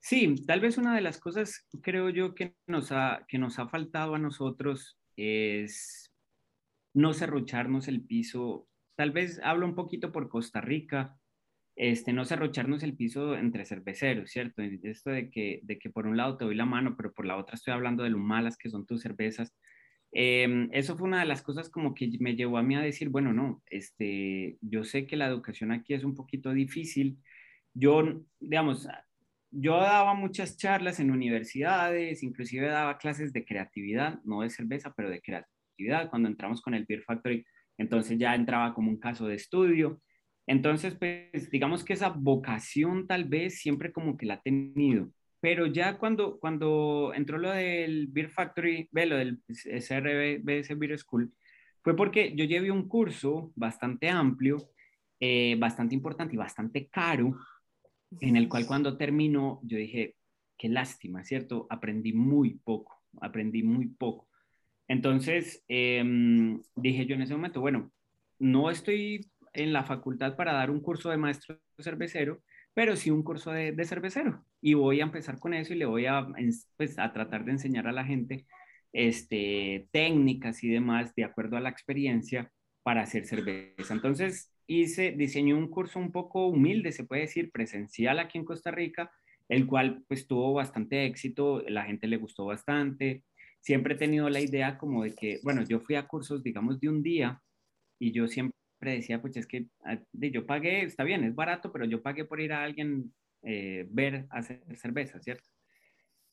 Sí, 0.00 0.34
tal 0.46 0.60
vez 0.60 0.78
una 0.78 0.94
de 0.94 1.00
las 1.00 1.18
cosas, 1.18 1.66
creo 1.82 2.10
yo, 2.10 2.34
que 2.34 2.54
nos 2.66 2.92
ha, 2.92 3.24
que 3.28 3.38
nos 3.38 3.58
ha 3.58 3.68
faltado 3.68 4.14
a 4.14 4.18
nosotros 4.18 4.98
es 5.16 6.12
no 6.94 7.12
cerrucharnos 7.12 7.88
el 7.88 8.04
piso. 8.04 8.68
Tal 8.96 9.10
vez 9.10 9.40
hablo 9.42 9.66
un 9.66 9.74
poquito 9.74 10.12
por 10.12 10.28
Costa 10.28 10.60
Rica, 10.60 11.18
este, 11.78 12.12
no 12.12 12.24
cerrocharnos 12.24 12.82
el 12.82 12.96
piso 12.96 13.36
entre 13.36 13.64
cerveceros, 13.64 14.30
¿cierto? 14.32 14.62
Esto 14.62 15.10
de 15.10 15.30
que, 15.30 15.60
de 15.62 15.78
que 15.78 15.90
por 15.90 16.08
un 16.08 16.16
lado 16.16 16.36
te 16.36 16.44
doy 16.44 16.56
la 16.56 16.66
mano, 16.66 16.96
pero 16.96 17.12
por 17.14 17.24
la 17.24 17.36
otra 17.36 17.54
estoy 17.54 17.72
hablando 17.72 18.02
de 18.02 18.10
lo 18.10 18.18
malas 18.18 18.58
que 18.58 18.68
son 18.68 18.84
tus 18.84 19.00
cervezas. 19.00 19.54
Em, 20.10 20.68
eso 20.72 20.96
fue 20.96 21.06
una 21.06 21.20
de 21.20 21.26
las 21.26 21.40
cosas 21.40 21.70
como 21.70 21.94
que 21.94 22.10
me 22.18 22.34
llevó 22.34 22.58
a 22.58 22.64
mí 22.64 22.74
a 22.74 22.80
decir, 22.80 23.10
bueno, 23.10 23.32
no, 23.32 23.62
este, 23.66 24.58
yo 24.60 24.82
sé 24.82 25.06
que 25.06 25.16
la 25.16 25.28
educación 25.28 25.70
aquí 25.70 25.94
es 25.94 26.02
un 26.02 26.16
poquito 26.16 26.52
difícil. 26.52 27.18
Yo, 27.74 28.24
digamos, 28.40 28.88
yo 29.52 29.76
daba 29.76 30.14
muchas 30.14 30.56
charlas 30.56 30.98
en 30.98 31.12
universidades, 31.12 32.24
inclusive 32.24 32.66
daba 32.66 32.98
clases 32.98 33.32
de 33.32 33.44
creatividad, 33.44 34.20
no 34.24 34.40
de 34.42 34.50
cerveza, 34.50 34.92
pero 34.96 35.10
de 35.10 35.20
creatividad. 35.20 36.10
Cuando 36.10 36.28
entramos 36.28 36.60
con 36.60 36.74
el 36.74 36.86
Beer 36.86 37.02
Factory, 37.04 37.46
entonces 37.76 38.18
ya 38.18 38.34
entraba 38.34 38.74
como 38.74 38.90
un 38.90 38.98
caso 38.98 39.28
de 39.28 39.36
estudio. 39.36 40.00
Entonces, 40.48 40.94
pues 40.94 41.50
digamos 41.50 41.84
que 41.84 41.92
esa 41.92 42.08
vocación 42.08 43.06
tal 43.06 43.26
vez 43.26 43.58
siempre 43.60 43.92
como 43.92 44.16
que 44.16 44.24
la 44.24 44.34
ha 44.34 44.40
tenido. 44.40 45.12
Pero 45.40 45.66
ya 45.66 45.98
cuando, 45.98 46.40
cuando 46.40 47.12
entró 47.14 47.36
lo 47.36 47.50
del 47.50 48.06
Beer 48.08 48.30
Factory, 48.30 48.88
ve, 48.90 49.04
lo 49.04 49.16
del 49.18 49.42
SRBS 49.46 50.78
Beer 50.78 50.98
School, 50.98 51.32
fue 51.84 51.94
porque 51.94 52.34
yo 52.34 52.46
llevé 52.46 52.70
un 52.70 52.88
curso 52.88 53.52
bastante 53.56 54.08
amplio, 54.08 54.56
eh, 55.20 55.54
bastante 55.58 55.94
importante 55.94 56.34
y 56.34 56.38
bastante 56.38 56.88
caro, 56.88 57.36
en 58.18 58.36
el 58.36 58.48
cual 58.48 58.66
cuando 58.66 58.96
terminó 58.96 59.60
yo 59.62 59.76
dije, 59.76 60.16
qué 60.56 60.70
lástima, 60.70 61.24
¿cierto? 61.24 61.66
Aprendí 61.68 62.14
muy 62.14 62.54
poco, 62.54 63.02
aprendí 63.20 63.62
muy 63.62 63.88
poco. 63.88 64.28
Entonces 64.88 65.62
em, 65.68 66.62
dije 66.74 67.04
yo 67.04 67.16
en 67.16 67.22
ese 67.22 67.34
momento, 67.34 67.60
bueno, 67.60 67.92
no 68.38 68.70
estoy 68.70 69.30
en 69.52 69.72
la 69.72 69.84
facultad 69.84 70.36
para 70.36 70.52
dar 70.52 70.70
un 70.70 70.80
curso 70.80 71.10
de 71.10 71.16
maestro 71.16 71.60
cervecero, 71.78 72.42
pero 72.74 72.96
sí 72.96 73.10
un 73.10 73.22
curso 73.22 73.50
de, 73.52 73.84
cervecero. 73.84 74.44
Y 74.60 74.74
voy 74.74 75.00
a 75.00 75.04
empezar 75.04 75.38
con 75.38 75.54
eso 75.54 75.74
y 75.74 75.78
le 75.78 75.86
voy 75.86 76.06
a, 76.06 76.26
pues, 76.76 76.98
a 76.98 77.12
tratar 77.12 77.44
de 77.44 77.52
enseñar 77.52 77.86
a 77.86 77.92
la 77.92 78.04
gente 78.04 78.46
este, 78.92 79.88
técnicas 79.92 80.62
y 80.64 80.68
demás 80.68 81.14
de 81.14 81.24
acuerdo 81.24 81.56
a 81.56 81.60
la 81.60 81.70
experiencia 81.70 82.52
para 82.82 83.02
hacer 83.02 83.26
cerveza. 83.26 83.94
Entonces, 83.94 84.52
hice, 84.66 85.12
diseñé 85.12 85.54
un 85.54 85.68
curso 85.68 85.98
un 85.98 86.12
poco 86.12 86.46
humilde, 86.46 86.92
se 86.92 87.04
puede 87.04 87.22
decir, 87.22 87.50
presencial 87.50 88.18
aquí 88.18 88.38
en 88.38 88.44
Costa 88.44 88.70
Rica, 88.70 89.10
el 89.48 89.66
cual 89.66 90.04
pues 90.08 90.26
tuvo 90.26 90.52
bastante 90.54 91.06
éxito, 91.06 91.62
la 91.68 91.84
gente 91.84 92.06
le 92.06 92.18
gustó 92.18 92.46
bastante. 92.46 93.24
Siempre 93.60 93.94
he 93.94 93.98
tenido 93.98 94.28
la 94.30 94.40
idea 94.40 94.78
como 94.78 95.04
de 95.04 95.14
que, 95.14 95.40
bueno, 95.42 95.64
yo 95.64 95.80
fui 95.80 95.96
a 95.96 96.06
cursos, 96.06 96.42
digamos, 96.42 96.80
de 96.80 96.88
un 96.88 97.02
día 97.02 97.42
y 97.98 98.12
yo 98.12 98.28
siempre 98.28 98.57
decía, 98.80 99.20
pues 99.20 99.36
es 99.36 99.46
que 99.46 99.66
ah, 99.84 99.98
yo 100.12 100.46
pagué, 100.46 100.82
está 100.82 101.04
bien, 101.04 101.24
es 101.24 101.34
barato, 101.34 101.72
pero 101.72 101.84
yo 101.84 102.02
pagué 102.02 102.24
por 102.24 102.40
ir 102.40 102.52
a 102.52 102.62
alguien 102.62 103.12
eh, 103.42 103.86
ver 103.90 104.26
hacer 104.30 104.62
cerveza, 104.76 105.20
¿cierto? 105.20 105.48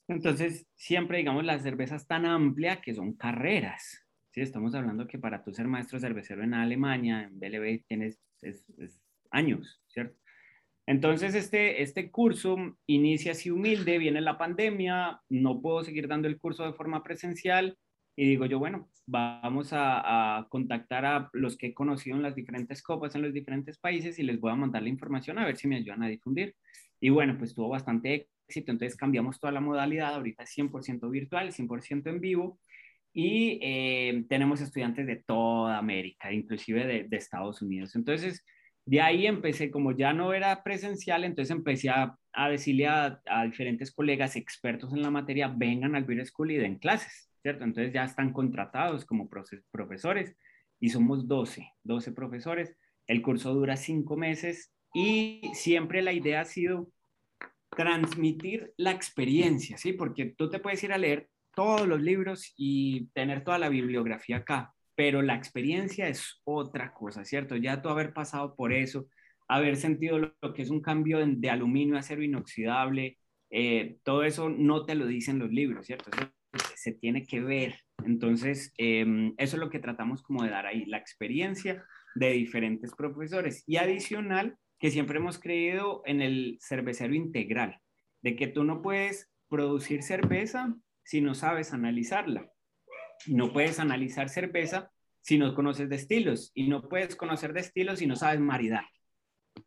Entonces, 0.08 0.67
siempre, 0.75 1.17
digamos, 1.17 1.43
las 1.45 1.63
cervezas 1.63 2.08
tan 2.08 2.25
amplias 2.25 2.79
que 2.79 2.93
son 2.93 3.13
carreras, 3.13 4.05
Sí, 4.36 4.41
estamos 4.41 4.75
hablando 4.75 5.08
que 5.08 5.17
para 5.17 5.41
tú 5.41 5.53
ser 5.53 5.65
maestro 5.65 5.97
cervecero 5.97 6.43
en 6.43 6.53
Alemania, 6.53 7.23
en 7.23 7.39
BLB, 7.39 7.86
tienes 7.88 8.19
años, 9.31 9.81
¿cierto? 9.88 10.19
Entonces, 10.86 11.36
este, 11.36 11.81
este 11.81 12.12
curso 12.12 12.58
inicia 12.86 13.31
así 13.31 13.49
humilde, 13.49 13.97
viene 13.97 14.19
la 14.19 14.38
pandemia, 14.38 15.21
no 15.29 15.62
puedo 15.62 15.86
seguir 15.86 16.10
dando 16.10 16.27
el 16.27 16.38
curso 16.38 16.65
de 16.65 16.73
forma 16.73 17.01
presencial 17.01 17.77
y 18.15 18.28
digo 18.28 18.45
yo, 18.45 18.60
bueno, 18.60 18.89
vamos 19.06 19.73
a, 19.73 20.38
a, 20.38 20.47
contactar 20.49 21.06
a 21.06 21.30
los 21.34 21.58
que 21.58 21.67
he 21.67 21.73
conocido 21.73 22.15
en 22.15 22.23
las 22.23 22.36
diferentes 22.36 22.82
copas 22.82 23.15
en 23.15 23.21
los 23.21 23.34
diferentes 23.34 23.78
países 23.78 24.17
y 24.19 24.23
les 24.23 24.39
voy 24.39 24.51
a 24.51 24.56
mandar 24.56 24.84
la 24.84 24.89
información 24.89 25.38
a 25.38 25.45
ver 25.45 25.58
si 25.58 25.67
me 25.67 25.78
ayudan 25.78 26.04
a 26.04 26.08
difundir. 26.08 26.56
Y 26.99 27.10
bueno, 27.10 27.38
pues 27.38 27.54
tuvo 27.54 27.69
bastante 27.69 28.30
éxito, 28.47 28.71
entonces 28.71 28.97
cambiamos 28.97 29.39
toda 29.39 29.51
la 29.51 29.62
modalidad, 29.62 30.15
ahorita 30.15 30.43
es 30.43 30.58
100% 30.58 31.10
virtual, 31.10 31.51
100% 31.51 32.10
en 32.10 32.21
vivo 32.21 32.60
y 33.15 33.60
eh, 33.62 34.25
tenemos 34.28 34.60
estudiantes 34.60 35.08
de 35.08 35.15
toda 35.15 35.78
América, 35.78 36.34
inclusive 36.34 36.86
de, 36.86 37.04
de, 37.06 37.17
Estados 37.17 37.62
Unidos. 37.62 37.95
Entonces, 37.95 38.45
de 38.86 38.99
ahí 39.01 39.25
empecé, 39.25 39.71
como 39.71 39.93
ya 39.93 40.12
no 40.12 40.34
era 40.34 40.63
presencial, 40.63 41.23
entonces 41.23 41.56
empecé 41.56 41.89
a, 41.89 42.17
a 42.34 42.49
decirle 42.49 42.88
a, 42.88 43.21
a, 43.25 43.45
diferentes 43.45 43.91
colegas 43.91 44.36
expertos 44.36 44.93
en 44.93 45.01
la 45.01 45.12
materia, 45.12 45.47
vengan 45.47 45.95
al 45.95 46.04
Beer 46.04 46.25
School 46.25 46.51
y 46.51 46.58
den 46.58 46.78
clases, 46.78 47.32
¿cierto? 47.45 47.63
Entonces 47.63 47.93
ya 47.93 48.03
están 48.03 48.34
contratados 48.34 49.05
como 49.05 49.29
profesores 49.29 50.36
y 50.79 50.89
somos 50.89 51.27
12, 51.27 51.73
12 51.84 52.12
profesores. 52.12 52.75
El 53.05 53.21
curso 53.21 53.53
dura 53.53 53.77
cinco 53.77 54.17
meses 54.17 54.73
y 54.95 55.41
siempre 55.53 56.01
la 56.01 56.12
idea 56.12 56.41
ha 56.41 56.45
sido 56.45 56.89
transmitir 57.69 58.73
la 58.77 58.89
experiencia, 58.89 59.77
¿sí? 59.77 59.93
Porque 59.93 60.34
tú 60.36 60.49
te 60.49 60.58
puedes 60.58 60.84
ir 60.84 60.91
a 60.91 60.97
leer 60.97 61.29
todos 61.53 61.88
los 61.88 62.01
libros 62.01 62.51
y 62.58 63.10
tener 63.13 63.43
toda 63.43 63.60
la 63.60 63.69
bibliografía 63.69 64.38
acá, 64.38 64.73
pero 64.95 65.21
la 65.21 65.36
experiencia 65.36 66.08
es 66.08 66.41
otra 66.45 66.95
cosa, 66.95 67.25
¿cierto? 67.25 67.58
Ya 67.58 67.79
tú 67.84 67.89
haber 67.89 68.12
pasado 68.12 68.55
por 68.55 68.73
eso, 68.73 69.05
haber 69.47 69.75
sentido 69.75 70.17
lo, 70.17 70.53
que 70.55 70.63
es 70.63 70.71
un 70.71 70.81
cambio 70.81 71.23
de, 71.23 71.49
aluminio 71.51 71.95
a 71.95 71.99
acero 71.99 72.23
inoxidable, 72.23 73.19
eh, 73.51 73.97
todo 74.01 74.23
eso 74.23 74.49
no 74.49 74.84
te 74.84 74.95
lo 74.95 75.05
dicen 75.05 75.38
los 75.38 75.51
libros, 75.51 75.86
¿cierto? 75.86 76.10
Se 76.75 76.93
tiene 76.93 77.25
que 77.25 77.41
ver. 77.41 77.79
Entonces, 78.05 78.73
em, 78.77 79.33
eso 79.37 79.55
es 79.55 79.59
lo 79.59 79.69
que 79.69 79.79
tratamos 79.79 80.21
como 80.21 80.43
de 80.43 80.49
dar 80.49 80.65
ahí, 80.65 80.85
la 80.85 80.97
experiencia 80.97 81.83
de 82.15 82.31
diferentes 82.31 82.93
profesores. 82.95 83.63
Y 83.67 83.77
adicional, 83.77 84.57
que 84.79 84.91
siempre 84.91 85.19
hemos 85.19 85.39
creído 85.39 86.01
en 86.05 86.21
el 86.21 86.57
cervecero 86.61 87.13
integral, 87.13 87.79
de 88.21 88.35
que 88.35 88.47
tú 88.47 88.63
no 88.63 88.81
puedes 88.81 89.31
producir 89.49 90.03
cerveza 90.03 90.75
si 91.03 91.21
no 91.21 91.33
sabes 91.33 91.73
analizarla. 91.73 92.51
No 93.27 93.53
puedes 93.53 93.79
analizar 93.79 94.29
cerveza 94.29 94.91
si 95.21 95.37
no 95.37 95.55
conoces 95.55 95.89
de 95.89 95.95
estilos 95.95 96.51
y 96.53 96.67
no 96.67 96.87
puedes 96.87 97.15
conocer 97.15 97.53
de 97.53 97.61
estilos 97.61 97.99
si 97.99 98.07
no 98.07 98.15
sabes 98.15 98.39
maridar. 98.39 98.85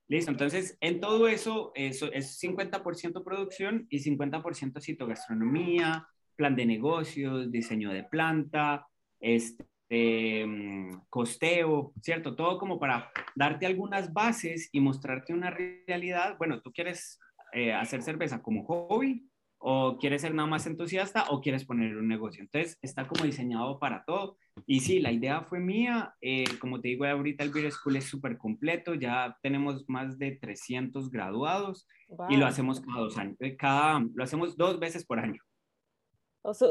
Listo, 0.06 0.30
entonces 0.30 0.76
en 0.80 1.00
todo 1.00 1.28
eso, 1.28 1.72
eso 1.74 2.12
es 2.12 2.38
50% 2.42 3.24
producción 3.24 3.86
y 3.90 3.98
50% 4.00 4.80
citogastronomía, 4.80 6.06
plan 6.38 6.54
de 6.54 6.64
negocios, 6.64 7.50
diseño 7.50 7.90
de 7.90 8.04
planta, 8.04 8.86
este, 9.20 10.46
mm, 10.46 11.06
costeo, 11.10 11.92
¿cierto? 12.00 12.36
Todo 12.36 12.58
como 12.58 12.78
para 12.78 13.10
darte 13.34 13.66
algunas 13.66 14.12
bases 14.12 14.68
y 14.72 14.80
mostrarte 14.80 15.34
una 15.34 15.50
realidad. 15.50 16.36
Bueno, 16.38 16.62
tú 16.62 16.72
quieres 16.72 17.18
eh, 17.52 17.72
hacer 17.72 18.02
cerveza 18.02 18.40
como 18.40 18.64
hobby 18.64 19.28
o 19.58 19.98
quieres 19.98 20.22
ser 20.22 20.32
nada 20.32 20.48
más 20.48 20.66
entusiasta 20.66 21.24
o 21.30 21.40
quieres 21.40 21.64
poner 21.64 21.96
un 21.96 22.06
negocio. 22.06 22.42
Entonces, 22.42 22.78
está 22.82 23.08
como 23.08 23.24
diseñado 23.24 23.80
para 23.80 24.04
todo. 24.04 24.38
Y 24.66 24.78
sí, 24.80 25.00
la 25.00 25.10
idea 25.10 25.42
fue 25.42 25.58
mía. 25.58 26.14
Eh, 26.20 26.44
como 26.60 26.80
te 26.80 26.88
digo, 26.88 27.04
ahorita 27.04 27.42
el 27.42 27.50
Beer 27.50 27.72
School 27.72 27.96
es 27.96 28.04
súper 28.04 28.38
completo. 28.38 28.94
Ya 28.94 29.36
tenemos 29.42 29.84
más 29.88 30.18
de 30.18 30.36
300 30.36 31.10
graduados 31.10 31.88
y 32.28 32.36
lo 32.36 32.46
hacemos 32.46 32.80
cada 32.80 33.00
dos 33.00 33.18
años. 33.18 33.36
Cada, 33.58 34.00
lo 34.14 34.22
hacemos 34.22 34.56
dos 34.56 34.78
veces 34.78 35.04
por 35.04 35.18
año. 35.18 35.42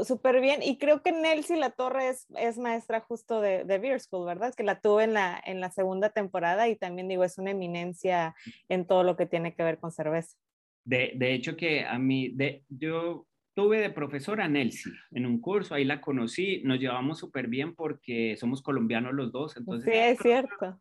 Súper 0.04 0.42
bien. 0.42 0.64
Y 0.64 0.78
creo 0.78 1.04
que 1.04 1.12
Nelcy 1.12 1.56
La 1.56 1.72
Torre 1.72 2.10
es, 2.10 2.26
es 2.38 2.58
maestra 2.58 3.02
justo 3.02 3.42
de, 3.42 3.64
de, 3.64 3.78
Beer 3.78 4.00
School, 4.00 4.26
¿verdad? 4.26 4.54
Que 4.56 4.64
la 4.64 4.80
tuve 4.80 5.04
en 5.04 5.14
la, 5.14 5.42
en 5.46 5.60
la 5.60 5.70
segunda 5.70 6.10
temporada 6.10 6.68
y 6.68 6.76
también 6.76 7.08
digo, 7.08 7.24
es 7.24 7.38
una 7.38 7.52
eminencia 7.52 8.36
en 8.70 8.86
todo 8.86 9.04
lo 9.04 9.16
que 9.18 9.26
tiene 9.26 9.54
que 9.54 9.64
ver 9.64 9.78
con 9.78 9.92
cerveza. 9.92 10.36
De, 10.84 11.14
de 11.16 11.34
hecho 11.34 11.58
que 11.58 11.86
a 11.86 12.00
mí, 12.00 12.30
de, 12.30 12.64
yo 12.70 13.28
tuve 13.54 13.80
de 13.80 13.90
profesora 13.90 14.48
Nelcy 14.48 14.92
en 15.12 15.26
un 15.26 15.42
curso, 15.42 15.76
ahí 15.76 15.84
la 15.84 16.00
conocí, 16.00 16.62
nos 16.64 16.80
llevamos 16.80 17.20
súper 17.20 17.48
bien 17.48 17.76
porque 17.76 18.38
somos 18.38 18.62
colombianos 18.62 19.14
los 19.14 19.32
dos, 19.32 19.58
entonces... 19.58 19.92
Sí, 19.92 19.98
es 19.98 20.20
cierto. 20.20 20.80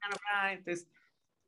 Entonces, 0.52 0.88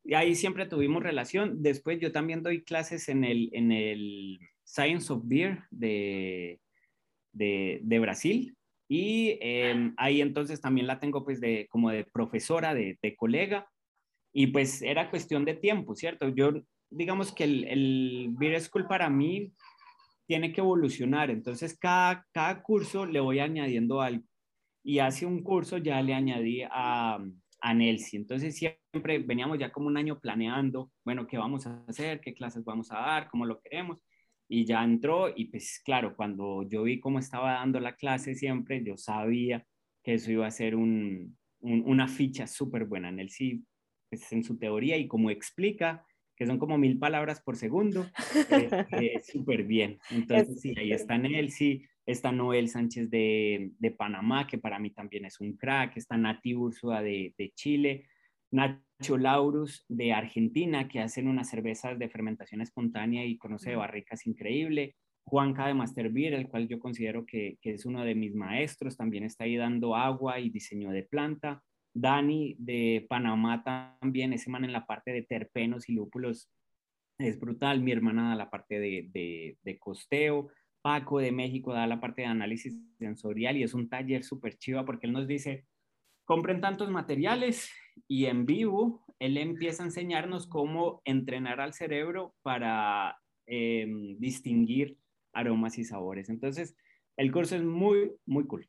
y 0.05 0.15
ahí 0.15 0.35
siempre 0.35 0.67
tuvimos 0.67 1.03
relación. 1.03 1.63
Después 1.63 2.01
yo 2.01 2.13
también 2.13 2.43
doy 2.43 2.63
clases 2.63 3.09
en 3.11 3.25
el, 3.25 3.51
en 3.53 3.73
el 3.73 4.41
Science 4.65 5.13
of 5.13 5.21
Beer 5.25 5.65
de 5.71 6.61
de, 7.39 7.99
Brasil. 8.01 8.55
Y 8.89 9.39
em, 9.41 9.95
ahí 9.97 10.21
entonces 10.21 10.61
también 10.61 10.87
la 10.87 10.99
tengo 10.99 11.25
pues 11.25 11.41
de 11.41 11.67
como 11.71 11.91
de 11.91 12.05
profesora, 12.05 12.75
de, 12.75 13.17
colega. 13.17 13.69
Y 14.33 14.49
pues 14.49 14.83
era 14.83 15.11
cuestión 15.11 15.45
de 15.45 15.55
tiempo, 15.55 15.95
¿cierto? 15.95 16.29
Yo 16.29 16.53
digamos 16.91 17.33
que 17.33 17.45
el, 17.45 17.65
el 17.65 18.29
Beer 18.39 18.61
School 18.61 18.87
para 18.87 19.11
mí 19.11 19.53
tiene 20.27 20.53
que 20.53 20.61
evolucionar. 20.61 21.31
Entonces 21.31 21.77
cada, 21.79 22.27
cada 22.33 22.63
curso 22.63 23.07
le 23.07 23.21
voy 23.21 23.41
añadiendo 23.41 24.01
algo. 24.01 24.25
Y 24.85 25.01
hace 25.01 25.27
un 25.27 25.43
curso 25.43 25.79
ya 25.79 26.01
le 26.03 26.15
añadí 26.15 26.63
a, 26.71 27.19
a 27.61 27.75
Nelsi. 27.75 28.17
Entonces 28.17 28.57
siempre 28.57 29.19
veníamos 29.19 29.59
ya 29.59 29.71
como 29.71 29.87
un 29.87 29.97
año 29.97 30.19
planeando, 30.19 30.91
bueno, 31.05 31.27
qué 31.27 31.37
vamos 31.37 31.67
a 31.67 31.85
hacer, 31.89 32.21
qué 32.21 32.35
clases 32.35 32.65
vamos 32.65 32.91
a 32.93 33.01
dar, 33.01 33.29
cómo 33.29 33.45
lo 33.45 33.61
queremos 33.61 34.03
y 34.49 34.65
ya 34.65 34.83
entró 34.83 35.33
y 35.35 35.47
pues 35.47 35.81
claro, 35.85 36.17
cuando 36.17 36.63
yo 36.69 36.83
vi 36.83 37.01
cómo 37.01 37.19
estaba 37.19 37.53
dando 37.53 37.79
la 37.81 37.97
clase 37.97 38.35
siempre, 38.35 38.83
yo 38.83 38.97
sabía 38.97 39.65
que 40.03 40.15
eso 40.15 40.33
iba 40.33 40.47
a 40.47 40.51
ser 40.51 40.75
un, 40.75 41.37
una 41.61 42.09
ficha 42.09 42.47
súper 42.47 42.87
buena. 42.87 43.11
en 43.11 43.21
el 43.21 43.31
sí, 43.31 43.65
pues, 44.09 44.33
en 44.33 44.43
su 44.43 44.59
teoría 44.59 44.97
y 44.97 45.07
como 45.07 45.31
explica, 45.31 46.05
que 46.35 46.47
son 46.47 46.59
como 46.59 46.79
mil 46.79 46.99
palabras 46.99 47.43
por 47.43 47.57
segundo, 47.57 48.07
es 49.03 49.27
súper 49.27 49.65
bien. 49.65 49.99
Entonces, 50.11 50.61
sí, 50.61 50.75
ahí 50.79 50.93
está 50.93 51.19
Nelsi, 51.19 51.85
está 52.07 52.33
Noel 52.33 52.69
Sánchez 52.69 53.11
de, 53.11 53.73
de, 53.79 53.91
Panamá, 53.91 54.47
que 54.47 54.57
para 54.57 54.79
mí 54.79 54.91
también 54.91 55.25
es 55.25 55.41
un 55.41 55.57
crack, 55.57 55.97
está 55.97 56.17
Nati 56.17 56.55
Úrsula 56.55 57.03
de, 57.03 57.35
de 57.37 57.51
Chile, 57.55 58.07
Nacho 58.53 58.88
Laurus 59.01 59.85
de 59.89 60.13
Argentina, 60.13 60.89
que 60.89 61.01
hacen 61.01 61.29
unas 61.29 61.49
cervezas 61.49 61.99
de 61.99 62.09
fermentación 62.09 62.61
espontánea 62.61 63.25
y 63.25 63.39
conoce 63.39 63.71
de 63.71 63.77
barricas 63.77 64.27
increíble. 64.27 64.97
Juanca 65.25 65.67
de 65.67 65.75
Master 65.75 66.11
Beer, 66.11 66.35
el 66.35 66.49
cual 66.49 66.69
yo 66.69 66.79
considero 66.79 67.25
que, 67.25 67.59
es 67.63 67.87
uno 67.87 68.05
de 68.05 68.15
mis 68.15 68.35
maestros, 68.35 68.97
también 68.97 69.25
está 69.25 69.45
ahí 69.45 69.57
dando 69.57 69.95
agua 69.95 70.41
y 70.41 70.51
diseño 70.51 70.91
de 70.91 71.05
planta. 71.05 71.63
Dani 71.95 72.57
de 72.59 73.07
Panamá 73.09 73.63
también, 74.01 74.33
ese 74.33 74.51
man 74.51 74.65
en 74.65 74.73
la 74.73 74.87
parte 74.87 75.13
de 75.13 75.23
terpenos 75.23 75.89
y 75.89 75.95
lúpulos 75.95 76.51
es 77.19 77.39
brutal. 77.39 77.83
Mi 77.83 77.93
hermana 77.93 78.31
da 78.31 78.37
la 78.37 78.51
parte 78.51 78.81
de, 78.81 79.57
de 79.63 79.79
costeo. 79.79 80.49
Paco 80.81 81.19
de 81.19 81.33
México 81.33 81.73
da 81.73 81.87
la 81.87 82.01
parte 82.01 82.23
de 82.23 82.29
análisis 82.29 82.75
sensorial 82.99 83.57
y 83.57 83.65
es 83.65 83.75
un 83.75 83.89
taller 83.89 84.23
súper 84.23 84.57
chiva 84.57 84.85
porque 84.85 85.07
él 85.07 85.13
nos 85.13 85.27
dice, 85.27 85.67
compren 86.25 86.61
tantos 86.61 86.89
materiales 86.91 87.71
y 88.07 88.27
en 88.27 88.47
vivo 88.47 89.05
él 89.19 89.37
empieza 89.37 89.83
a 89.83 89.87
enseñarnos 89.87 90.47
cómo 90.47 91.03
entrenar 91.05 91.61
al 91.61 91.75
cerebro 91.75 92.35
para 92.43 93.19
em, 93.47 94.17
distinguir 94.19 94.97
aromas 95.33 95.79
y 95.79 95.85
sabores. 95.85 96.29
Entonces, 96.29 96.77
el 97.17 97.33
curso 97.33 97.57
es 97.57 97.65
muy, 97.65 98.13
muy 98.27 98.47
cool. 98.47 98.69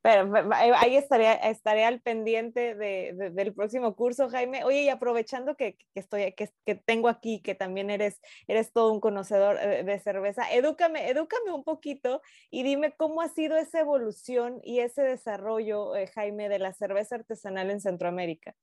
Pero 0.00 0.30
ahí 0.54 0.96
estaría, 0.96 1.34
estaré 1.34 1.84
al 1.84 2.00
pendiente 2.00 2.74
de, 2.76 3.30
del 3.32 3.52
próximo 3.52 3.96
curso, 3.96 4.28
Jaime. 4.28 4.64
Oye, 4.64 4.82
y 4.82 4.88
aprovechando 4.88 5.56
que, 5.56 5.76
que 5.92 6.00
estoy, 6.00 6.32
que, 6.32 6.50
que, 6.64 6.76
tengo 6.76 7.08
aquí, 7.08 7.42
que 7.42 7.54
también 7.56 7.90
eres, 7.90 8.20
eres 8.46 8.72
todo 8.72 8.92
un 8.92 9.00
conocedor 9.00 9.58
eh, 9.60 9.82
de, 9.82 9.98
cerveza, 9.98 10.50
edúcame, 10.52 11.08
edúcame 11.08 11.52
un 11.52 11.64
poquito 11.64 12.22
y 12.50 12.62
dime 12.62 12.94
cómo 12.96 13.22
ha 13.22 13.28
sido 13.28 13.56
esa 13.56 13.80
evolución 13.80 14.60
y 14.62 14.80
ese 14.80 15.02
desarrollo, 15.02 15.96
eh, 15.96 16.06
Jaime, 16.14 16.48
de 16.48 16.60
la 16.60 16.72
cerveza 16.72 17.16
artesanal 17.16 17.70
en 17.70 17.80
Centroamérica. 17.80 18.54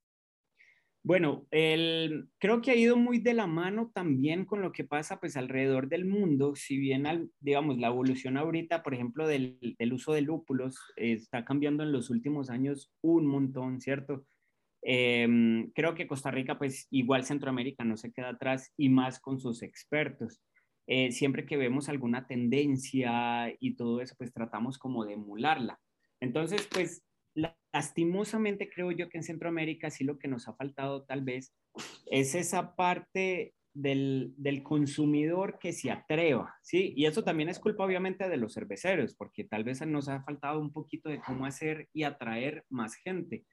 Bueno, 1.06 1.46
creo 1.50 2.60
que 2.60 2.72
ha 2.72 2.74
ido 2.74 2.96
muy 2.96 3.20
de 3.20 3.32
la 3.32 3.46
mano 3.46 3.92
también 3.94 4.44
con 4.44 4.60
lo 4.60 4.72
que 4.72 4.82
pasa 4.82 5.20
pues 5.20 5.36
alrededor 5.36 5.88
del 5.88 6.04
mundo, 6.04 6.56
si 6.56 6.78
bien, 6.78 7.30
digamos, 7.38 7.78
la 7.78 7.86
evolución 7.86 8.36
ahorita, 8.36 8.82
por 8.82 8.92
ejemplo, 8.92 9.28
del, 9.28 9.76
del 9.78 9.92
uso 9.92 10.12
de 10.12 10.22
lúpulos 10.22 10.76
está 10.96 11.44
cambiando 11.44 11.84
en 11.84 11.92
los 11.92 12.10
últimos 12.10 12.50
años 12.50 12.92
un 13.02 13.24
montón, 13.28 13.80
¿cierto? 13.80 14.26
Em, 14.82 15.70
creo 15.76 15.94
que 15.94 16.08
Costa 16.08 16.32
Rica, 16.32 16.58
pues 16.58 16.88
igual 16.90 17.22
Centroamérica 17.22 17.84
no 17.84 17.96
se 17.96 18.12
queda 18.12 18.30
atrás 18.30 18.72
y 18.76 18.88
más 18.88 19.20
con 19.20 19.38
sus 19.38 19.62
expertos. 19.62 20.42
Eh, 20.88 21.12
siempre 21.12 21.46
que 21.46 21.56
vemos 21.56 21.88
alguna 21.88 22.26
tendencia 22.26 23.54
y 23.60 23.76
todo 23.76 24.00
eso, 24.00 24.16
pues 24.18 24.32
tratamos 24.32 24.76
como 24.76 25.04
de 25.04 25.12
emularla. 25.12 25.78
Entonces, 26.18 26.68
pues 26.72 27.05
lastimosamente 27.72 28.68
creo 28.68 28.90
yo 28.90 29.08
que 29.08 29.18
en 29.18 29.24
Centroamérica 29.24 29.90
sí 29.90 30.04
lo 30.04 30.18
que 30.18 30.28
nos 30.28 30.48
ha 30.48 30.54
faltado 30.54 31.04
tal 31.04 31.22
vez 31.22 31.54
es 32.10 32.34
esa 32.34 32.74
parte 32.74 33.54
del, 33.76 34.62
consumidor 34.62 35.58
que 35.58 35.72
se 35.72 35.90
atreva, 35.90 36.54
¿sí? 36.62 36.94
Y 36.96 37.04
eso 37.04 37.22
también 37.22 37.50
es 37.50 37.58
culpa 37.58 37.84
obviamente 37.84 38.28
de 38.28 38.38
los 38.38 38.54
cerveceros, 38.54 39.14
porque 39.14 39.44
tal 39.44 39.64
vez 39.64 39.86
nos 39.86 40.08
ha 40.08 40.22
faltado 40.22 40.60
un 40.60 40.72
poquito 40.72 41.10
de 41.10 41.20
cómo 41.20 41.44
hacer 41.44 41.88
y 41.92 42.04
atraer 42.04 42.64
más 42.70 42.94
gente. 42.94 43.44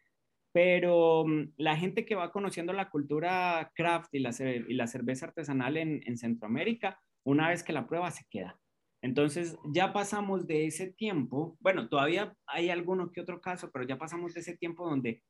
Pero 0.54 1.26
mm, 1.26 1.54
la 1.58 1.76
gente 1.76 2.06
que 2.06 2.16
va 2.16 2.32
conociendo 2.32 2.72
la 2.72 2.90
cultura 2.90 3.72
craft 3.76 4.14
y 4.14 4.20
la, 4.20 4.34
y 4.40 4.74
la 4.74 4.88
cerveza 4.88 5.26
artesanal 5.26 5.76
en, 5.78 6.02
en 6.06 6.18
Centroamérica, 6.18 7.00
una 7.26 7.50
vez 7.50 7.64
que 7.64 7.74
la 7.74 7.86
prueba 7.86 8.10
se 8.12 8.24
queda. 8.30 8.58
Entonces 9.04 9.58
ya 9.66 9.92
pasamos 9.92 10.48
de 10.48 10.66
ese 10.66 10.88
tiempo, 10.88 11.58
bueno, 11.60 11.90
todavía 11.90 12.34
hay 12.48 12.70
alguno 12.70 13.12
que 13.12 13.20
otro 13.20 13.42
caso, 13.42 13.70
pero 13.70 13.86
ya 13.86 13.98
pasamos 13.98 14.34
de 14.34 14.40
ese 14.40 14.56
tiempo 14.56 14.88
donde 14.88 15.22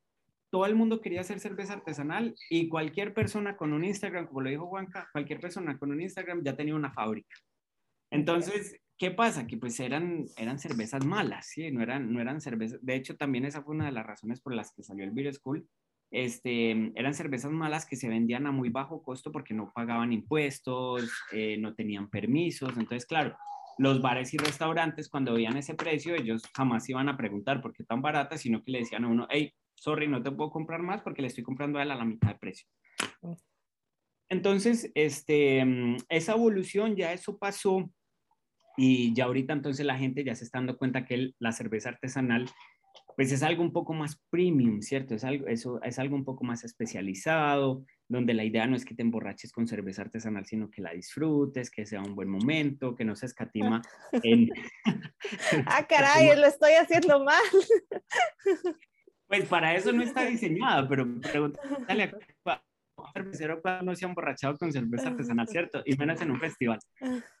todo 0.48 0.64
el 0.66 0.76
mundo 0.76 1.00
quería 1.00 1.22
hacer 1.22 1.40
cerveza 1.40 1.72
artesanal 1.72 2.36
y 2.48 2.68
cualquier 2.68 3.12
persona 3.12 3.56
con 3.56 3.72
un 3.72 3.84
Instagram, 3.84 4.28
como 4.28 4.42
lo 4.42 4.50
dijo 4.50 4.68
Juanca, 4.68 5.08
cualquier 5.10 5.40
persona 5.40 5.76
con 5.76 5.90
un 5.90 6.00
Instagram 6.00 6.44
ya 6.44 6.54
tenía 6.54 6.76
una 6.76 6.92
fábrica. 6.92 7.34
Entonces, 8.12 8.80
¿qué 8.96 9.10
pasa? 9.10 9.48
Que 9.48 9.56
pues 9.56 9.80
eran, 9.80 10.26
eran 10.36 10.60
cervezas 10.60 11.04
malas, 11.04 11.48
¿sí? 11.48 11.72
No 11.72 11.82
eran, 11.82 12.12
no 12.12 12.20
eran 12.20 12.40
cervezas, 12.40 12.78
de 12.80 12.94
hecho 12.94 13.16
también 13.16 13.44
esa 13.44 13.64
fue 13.64 13.74
una 13.74 13.86
de 13.86 13.92
las 13.92 14.06
razones 14.06 14.40
por 14.40 14.54
las 14.54 14.72
que 14.72 14.84
salió 14.84 15.02
el 15.02 15.10
Beer 15.10 15.34
School, 15.34 15.68
este, 16.12 16.92
eran 16.94 17.14
cervezas 17.14 17.50
malas 17.50 17.86
que 17.86 17.96
se 17.96 18.08
vendían 18.08 18.46
a 18.46 18.52
muy 18.52 18.68
bajo 18.68 19.02
costo 19.02 19.32
porque 19.32 19.52
no 19.52 19.72
pagaban 19.74 20.12
impuestos, 20.12 21.10
eh, 21.32 21.56
no 21.58 21.74
tenían 21.74 22.08
permisos, 22.08 22.70
entonces 22.76 23.04
claro, 23.04 23.36
los 23.78 24.00
bares 24.00 24.32
y 24.34 24.38
restaurantes 24.38 25.08
cuando 25.08 25.34
veían 25.34 25.56
ese 25.56 25.74
precio, 25.74 26.14
ellos 26.14 26.42
jamás 26.54 26.88
iban 26.88 27.08
a 27.08 27.16
preguntar 27.16 27.60
por 27.60 27.72
qué 27.72 27.84
tan 27.84 28.02
barata, 28.02 28.38
sino 28.38 28.62
que 28.62 28.72
le 28.72 28.78
decían 28.80 29.04
a 29.04 29.08
uno, 29.08 29.26
hey, 29.30 29.52
sorry, 29.74 30.08
no 30.08 30.22
te 30.22 30.30
puedo 30.30 30.50
comprar 30.50 30.82
más 30.82 31.02
porque 31.02 31.22
le 31.22 31.28
estoy 31.28 31.44
comprando 31.44 31.78
a 31.78 31.82
él 31.82 31.90
a 31.90 31.96
la 31.96 32.04
mitad 32.04 32.28
de 32.28 32.38
precio. 32.38 32.68
Entonces, 34.28 34.90
este, 34.94 35.64
esa 36.08 36.32
evolución 36.32 36.96
ya 36.96 37.12
eso 37.12 37.38
pasó 37.38 37.90
y 38.76 39.14
ya 39.14 39.24
ahorita 39.24 39.52
entonces 39.52 39.86
la 39.86 39.98
gente 39.98 40.24
ya 40.24 40.34
se 40.34 40.44
está 40.44 40.58
dando 40.58 40.76
cuenta 40.76 41.04
que 41.04 41.32
la 41.38 41.52
cerveza 41.52 41.90
artesanal 41.90 42.50
pues 43.16 43.32
es 43.32 43.42
algo 43.42 43.62
un 43.62 43.72
poco 43.72 43.92
más 43.92 44.20
premium, 44.30 44.80
¿cierto? 44.80 45.14
Es 45.14 45.24
algo, 45.24 45.46
eso, 45.46 45.80
es 45.82 45.98
algo 45.98 46.16
un 46.16 46.24
poco 46.24 46.44
más 46.44 46.64
especializado, 46.64 47.84
donde 48.08 48.34
la 48.34 48.44
idea 48.44 48.66
no 48.66 48.76
es 48.76 48.84
que 48.84 48.94
te 48.94 49.02
emborraches 49.02 49.52
con 49.52 49.66
cerveza 49.66 50.02
artesanal, 50.02 50.46
sino 50.46 50.70
que 50.70 50.82
la 50.82 50.92
disfrutes, 50.92 51.70
que 51.70 51.86
sea 51.86 52.00
un 52.00 52.14
buen 52.14 52.28
momento, 52.28 52.94
que 52.94 53.04
no 53.04 53.16
se 53.16 53.26
escatima 53.26 53.82
en... 54.12 54.50
ah, 55.66 55.86
caray, 55.88 56.36
lo 56.36 56.46
estoy 56.46 56.72
haciendo 56.72 57.24
mal. 57.24 57.42
pues 59.26 59.46
para 59.46 59.74
eso 59.74 59.92
no 59.92 60.02
está 60.02 60.24
diseñado, 60.26 60.88
pero 60.88 61.06
pregúntale 61.20 62.12
a 62.44 62.62
cervecero 63.12 63.60
no 63.82 63.94
se 63.94 64.04
ha 64.04 64.08
emborrachado 64.08 64.56
con 64.56 64.72
cerveza 64.72 65.08
artesanal, 65.08 65.48
¿cierto? 65.48 65.82
Y 65.84 65.96
menos 65.96 66.20
en 66.20 66.30
un 66.30 66.40
festival. 66.40 66.78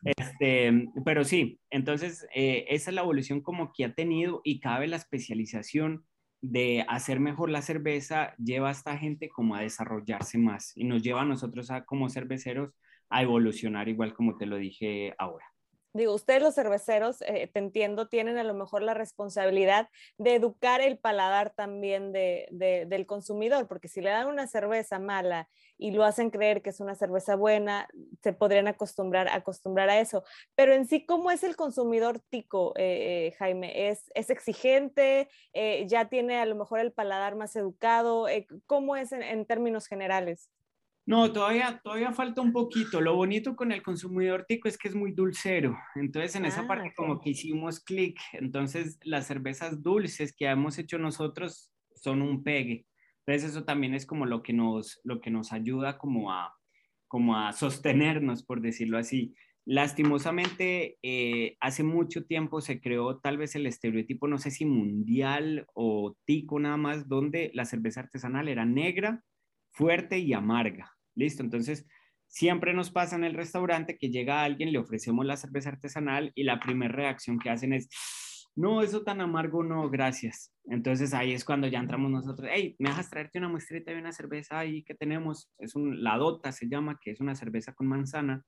Este, 0.04 0.88
pero 1.04 1.24
sí, 1.24 1.58
entonces 1.70 2.26
eh, 2.34 2.66
esa 2.68 2.90
es 2.90 2.94
la 2.94 3.02
evolución 3.02 3.40
como 3.40 3.72
que 3.72 3.84
ha 3.84 3.94
tenido 3.94 4.40
y 4.44 4.60
cabe 4.60 4.86
la 4.86 4.96
especialización 4.96 6.04
de 6.44 6.84
hacer 6.88 7.20
mejor 7.20 7.48
la 7.48 7.62
cerveza 7.62 8.34
lleva 8.36 8.68
a 8.68 8.72
esta 8.72 8.98
gente 8.98 9.30
como 9.30 9.54
a 9.54 9.62
desarrollarse 9.62 10.36
más 10.36 10.76
y 10.76 10.84
nos 10.84 11.02
lleva 11.02 11.22
a 11.22 11.24
nosotros 11.24 11.70
a, 11.70 11.86
como 11.86 12.10
cerveceros 12.10 12.74
a 13.08 13.22
evolucionar 13.22 13.88
igual 13.88 14.12
como 14.12 14.36
te 14.36 14.44
lo 14.44 14.56
dije 14.56 15.14
ahora 15.16 15.46
digo, 15.94 16.12
ustedes 16.12 16.42
los 16.42 16.54
cerveceros, 16.54 17.22
eh, 17.22 17.48
te 17.52 17.60
entiendo, 17.60 18.08
tienen 18.08 18.36
a 18.36 18.44
lo 18.44 18.52
mejor 18.52 18.82
la 18.82 18.94
responsabilidad 18.94 19.88
de 20.18 20.34
educar 20.34 20.80
el 20.80 20.98
paladar 20.98 21.54
también 21.54 22.12
de, 22.12 22.48
del 22.50 23.06
consumidor, 23.06 23.68
porque 23.68 23.88
si 23.88 24.00
le 24.00 24.10
dan 24.10 24.26
una 24.26 24.46
cerveza 24.48 24.98
mala 24.98 25.48
y 25.78 25.92
lo 25.92 26.04
hacen 26.04 26.30
creer 26.30 26.62
que 26.62 26.70
es 26.70 26.80
una 26.80 26.96
cerveza 26.96 27.36
buena, 27.36 27.88
se 28.22 28.32
podrían 28.32 28.66
acostumbrar, 28.66 29.28
acostumbrar 29.28 29.88
a 29.88 30.00
eso. 30.00 30.24
Pero 30.56 30.74
en 30.74 30.86
sí, 30.86 31.06
¿cómo 31.06 31.30
es 31.30 31.44
el 31.44 31.56
consumidor 31.56 32.20
tico, 32.28 32.74
eh, 32.76 33.28
eh, 33.28 33.36
Jaime? 33.38 33.88
¿Es, 33.88 34.10
¿Es, 34.14 34.30
exigente? 34.30 35.28
¿Ya 35.86 36.08
tiene 36.08 36.40
a 36.40 36.46
lo 36.46 36.56
mejor 36.56 36.80
el 36.80 36.92
paladar 36.92 37.36
más 37.36 37.54
educado? 37.54 38.26
¿Cómo 38.66 38.96
es 38.96 39.12
en 39.12 39.46
términos 39.46 39.86
generales? 39.86 40.50
No, 41.06 41.30
todavía, 41.32 41.80
todavía 41.84 42.12
falta 42.12 42.40
un 42.40 42.52
poquito. 42.52 43.00
Lo 43.00 43.14
bonito 43.14 43.54
con 43.54 43.72
el 43.72 43.82
consumidor 43.82 44.46
tico 44.48 44.68
es 44.68 44.78
que 44.78 44.88
es 44.88 44.94
muy 44.94 45.12
dulcero. 45.12 45.76
Entonces, 45.96 46.34
en 46.36 46.46
esa 46.46 46.62
ah, 46.62 46.66
parte 46.66 46.94
como 46.96 47.20
que 47.20 47.30
hicimos 47.30 47.80
clic. 47.80 48.18
Entonces, 48.32 48.98
las 49.02 49.26
cervezas 49.26 49.82
dulces 49.82 50.34
que 50.34 50.46
hemos 50.46 50.78
hecho 50.78 50.98
nosotros 50.98 51.70
son 51.94 52.22
un 52.22 52.42
pegue. 52.42 52.86
Entonces, 53.26 53.50
eso 53.50 53.64
también 53.64 53.94
es 53.94 54.06
como 54.06 54.24
lo 54.24 54.42
que 54.42 54.54
nos, 54.54 55.00
lo 55.04 55.20
que 55.20 55.30
nos 55.30 55.52
ayuda 55.52 55.98
como 55.98 56.32
a, 56.32 56.54
como 57.06 57.36
a 57.36 57.52
sostenernos, 57.52 58.42
por 58.42 58.62
decirlo 58.62 58.96
así. 58.96 59.34
Lastimosamente, 59.66 60.98
eh, 61.02 61.56
hace 61.60 61.82
mucho 61.82 62.24
tiempo 62.24 62.62
se 62.62 62.80
creó 62.80 63.18
tal 63.18 63.36
vez 63.36 63.54
el 63.54 63.66
estereotipo, 63.66 64.26
no 64.26 64.38
sé 64.38 64.50
si 64.50 64.64
mundial 64.64 65.66
o 65.74 66.16
tico 66.24 66.58
nada 66.60 66.76
más, 66.78 67.08
donde 67.08 67.50
la 67.54 67.64
cerveza 67.66 68.00
artesanal 68.00 68.48
era 68.48 68.64
negra, 68.64 69.22
fuerte 69.70 70.18
y 70.18 70.32
amarga. 70.32 70.93
Listo, 71.14 71.42
entonces 71.42 71.86
siempre 72.34 72.74
nos 72.74 72.90
pasa 72.90 73.14
en 73.14 73.24
el 73.24 73.34
restaurante 73.34 73.96
que 73.96 74.10
llega 74.10 74.42
alguien, 74.42 74.72
le 74.72 74.78
ofrecemos 74.78 75.24
la 75.24 75.36
cerveza 75.36 75.70
artesanal 75.70 76.32
y 76.34 76.42
la 76.42 76.58
primera 76.58 76.92
reacción 76.92 77.38
que 77.38 77.50
hacen 77.50 77.72
es, 77.72 77.88
no, 78.56 78.82
eso 78.82 79.02
tan 79.02 79.20
amargo 79.20 79.62
no, 79.62 79.88
gracias. 79.88 80.52
Entonces 80.64 81.14
ahí 81.14 81.32
es 81.32 81.44
cuando 81.44 81.68
ya 81.68 81.78
entramos 81.78 82.10
nosotros, 82.10 82.48
hey, 82.52 82.74
¿me 82.78 82.88
dejas 82.88 83.08
traerte 83.10 83.38
una 83.38 83.48
muestrita 83.48 83.92
de 83.92 83.98
una 83.98 84.12
cerveza 84.12 84.58
ahí 84.58 84.82
que 84.82 84.94
tenemos? 84.94 85.52
Es 85.58 85.76
un, 85.76 86.02
la 86.02 86.16
Dota 86.16 86.50
se 86.50 86.68
llama, 86.68 86.98
que 87.00 87.12
es 87.12 87.20
una 87.20 87.36
cerveza 87.36 87.72
con 87.72 87.86
manzana. 87.86 88.44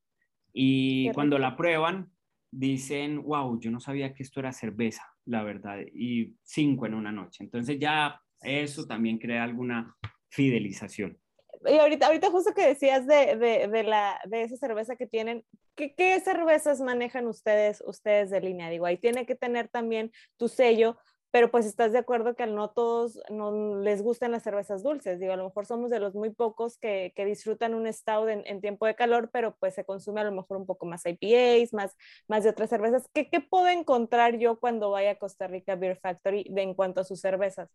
Y 0.52 1.12
cuando 1.12 1.38
la 1.38 1.56
prueban, 1.56 2.10
dicen, 2.50 3.22
wow, 3.22 3.60
yo 3.60 3.70
no 3.70 3.78
sabía 3.78 4.14
que 4.14 4.22
esto 4.22 4.40
era 4.40 4.52
cerveza, 4.52 5.04
la 5.26 5.42
verdad, 5.42 5.78
y 5.94 6.34
cinco 6.42 6.86
en 6.86 6.94
una 6.94 7.12
noche. 7.12 7.44
Entonces 7.44 7.78
ya 7.78 8.20
eso 8.40 8.86
también 8.86 9.18
crea 9.18 9.44
alguna 9.44 9.94
fidelización 10.28 11.18
y 11.64 11.78
ahorita, 11.78 12.06
ahorita 12.06 12.30
justo 12.30 12.54
que 12.54 12.66
decías 12.66 13.06
de, 13.06 13.36
de, 13.36 13.68
de, 13.68 13.82
la, 13.82 14.20
de 14.26 14.42
esa 14.42 14.56
cerveza 14.56 14.96
que 14.96 15.06
tienen, 15.06 15.44
¿qué, 15.74 15.94
¿qué, 15.94 16.18
cervezas 16.20 16.80
manejan 16.80 17.26
ustedes, 17.26 17.82
ustedes 17.86 18.30
de 18.30 18.40
línea? 18.40 18.70
Digo, 18.70 18.86
ahí 18.86 18.98
tiene 18.98 19.26
que 19.26 19.34
tener 19.34 19.68
también 19.68 20.12
tu 20.36 20.48
sello, 20.48 20.96
pero 21.30 21.50
pues 21.50 21.66
estás 21.66 21.92
de 21.92 21.98
acuerdo 21.98 22.34
que 22.34 22.46
no 22.46 22.70
todos 22.70 23.20
no 23.30 23.76
les 23.80 24.00
gustan 24.02 24.32
las 24.32 24.42
cervezas 24.42 24.82
dulces. 24.82 25.20
Digo, 25.20 25.32
a 25.32 25.36
lo 25.36 25.44
mejor 25.44 25.66
somos 25.66 25.90
de 25.90 26.00
los 26.00 26.14
muy 26.14 26.30
pocos 26.30 26.78
que, 26.78 27.12
que 27.14 27.26
disfrutan 27.26 27.74
un 27.74 27.92
stout 27.92 28.28
en, 28.28 28.42
en, 28.46 28.60
tiempo 28.60 28.86
de 28.86 28.94
calor, 28.94 29.28
pero 29.32 29.54
pues 29.56 29.74
se 29.74 29.84
consume 29.84 30.22
a 30.22 30.24
lo 30.24 30.32
mejor 30.32 30.56
un 30.56 30.66
poco 30.66 30.86
más 30.86 31.02
IPAs, 31.04 31.74
más, 31.74 31.94
más 32.26 32.44
de 32.44 32.50
otras 32.50 32.70
cervezas. 32.70 33.08
¿Qué, 33.12 33.28
¿Qué 33.28 33.40
puedo 33.40 33.68
encontrar 33.68 34.38
yo 34.38 34.58
cuando 34.58 34.90
vaya 34.90 35.10
a 35.12 35.18
Costa 35.18 35.46
Rica 35.46 35.74
Beer 35.74 35.98
Factory 35.98 36.46
de, 36.48 36.62
en 36.62 36.74
cuanto 36.74 37.02
a 37.02 37.04
sus 37.04 37.20
cervezas? 37.20 37.68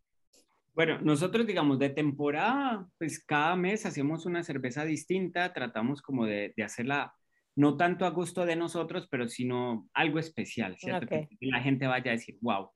Bueno, 0.73 0.99
nosotros 1.01 1.45
digamos 1.45 1.79
de 1.79 1.89
temporada, 1.89 2.87
pues 2.97 3.23
cada 3.23 3.55
mes 3.55 3.85
hacemos 3.85 4.25
una 4.25 4.43
cerveza 4.43 4.85
distinta, 4.85 5.51
tratamos 5.53 6.01
como 6.01 6.25
de, 6.25 6.53
de 6.55 6.63
hacerla 6.63 7.13
no 7.55 7.77
tanto 7.77 8.05
a 8.05 8.09
gusto 8.09 8.45
de 8.45 8.55
nosotros, 8.55 9.07
pero 9.09 9.27
sino 9.27 9.89
algo 9.93 10.19
especial, 10.19 10.77
¿cierto? 10.77 11.07
Que 11.07 11.27
la 11.41 11.61
gente 11.61 11.87
vaya 11.87 12.11
a 12.11 12.15
decir, 12.15 12.37
wow. 12.41 12.69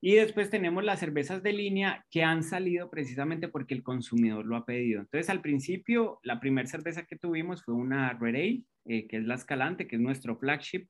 Y 0.00 0.14
después 0.14 0.50
tenemos 0.50 0.84
las 0.84 1.00
cervezas 1.00 1.42
de 1.42 1.52
línea 1.52 2.06
que 2.10 2.22
han 2.22 2.44
salido 2.44 2.88
precisamente 2.88 3.48
porque 3.48 3.74
el 3.74 3.82
consumidor 3.82 4.46
lo 4.46 4.56
ha 4.56 4.64
pedido. 4.64 5.00
Entonces, 5.00 5.28
al 5.28 5.40
principio, 5.40 6.20
la 6.22 6.38
primera 6.38 6.68
cerveza 6.68 7.04
que 7.04 7.16
tuvimos 7.16 7.64
fue 7.64 7.74
una 7.74 8.12
Red 8.12 8.34
Ale, 8.34 8.62
eh, 8.84 9.08
que 9.08 9.16
es 9.16 9.24
la 9.24 9.34
Escalante, 9.34 9.88
que 9.88 9.96
es 9.96 10.02
nuestro 10.02 10.36
flagship. 10.38 10.86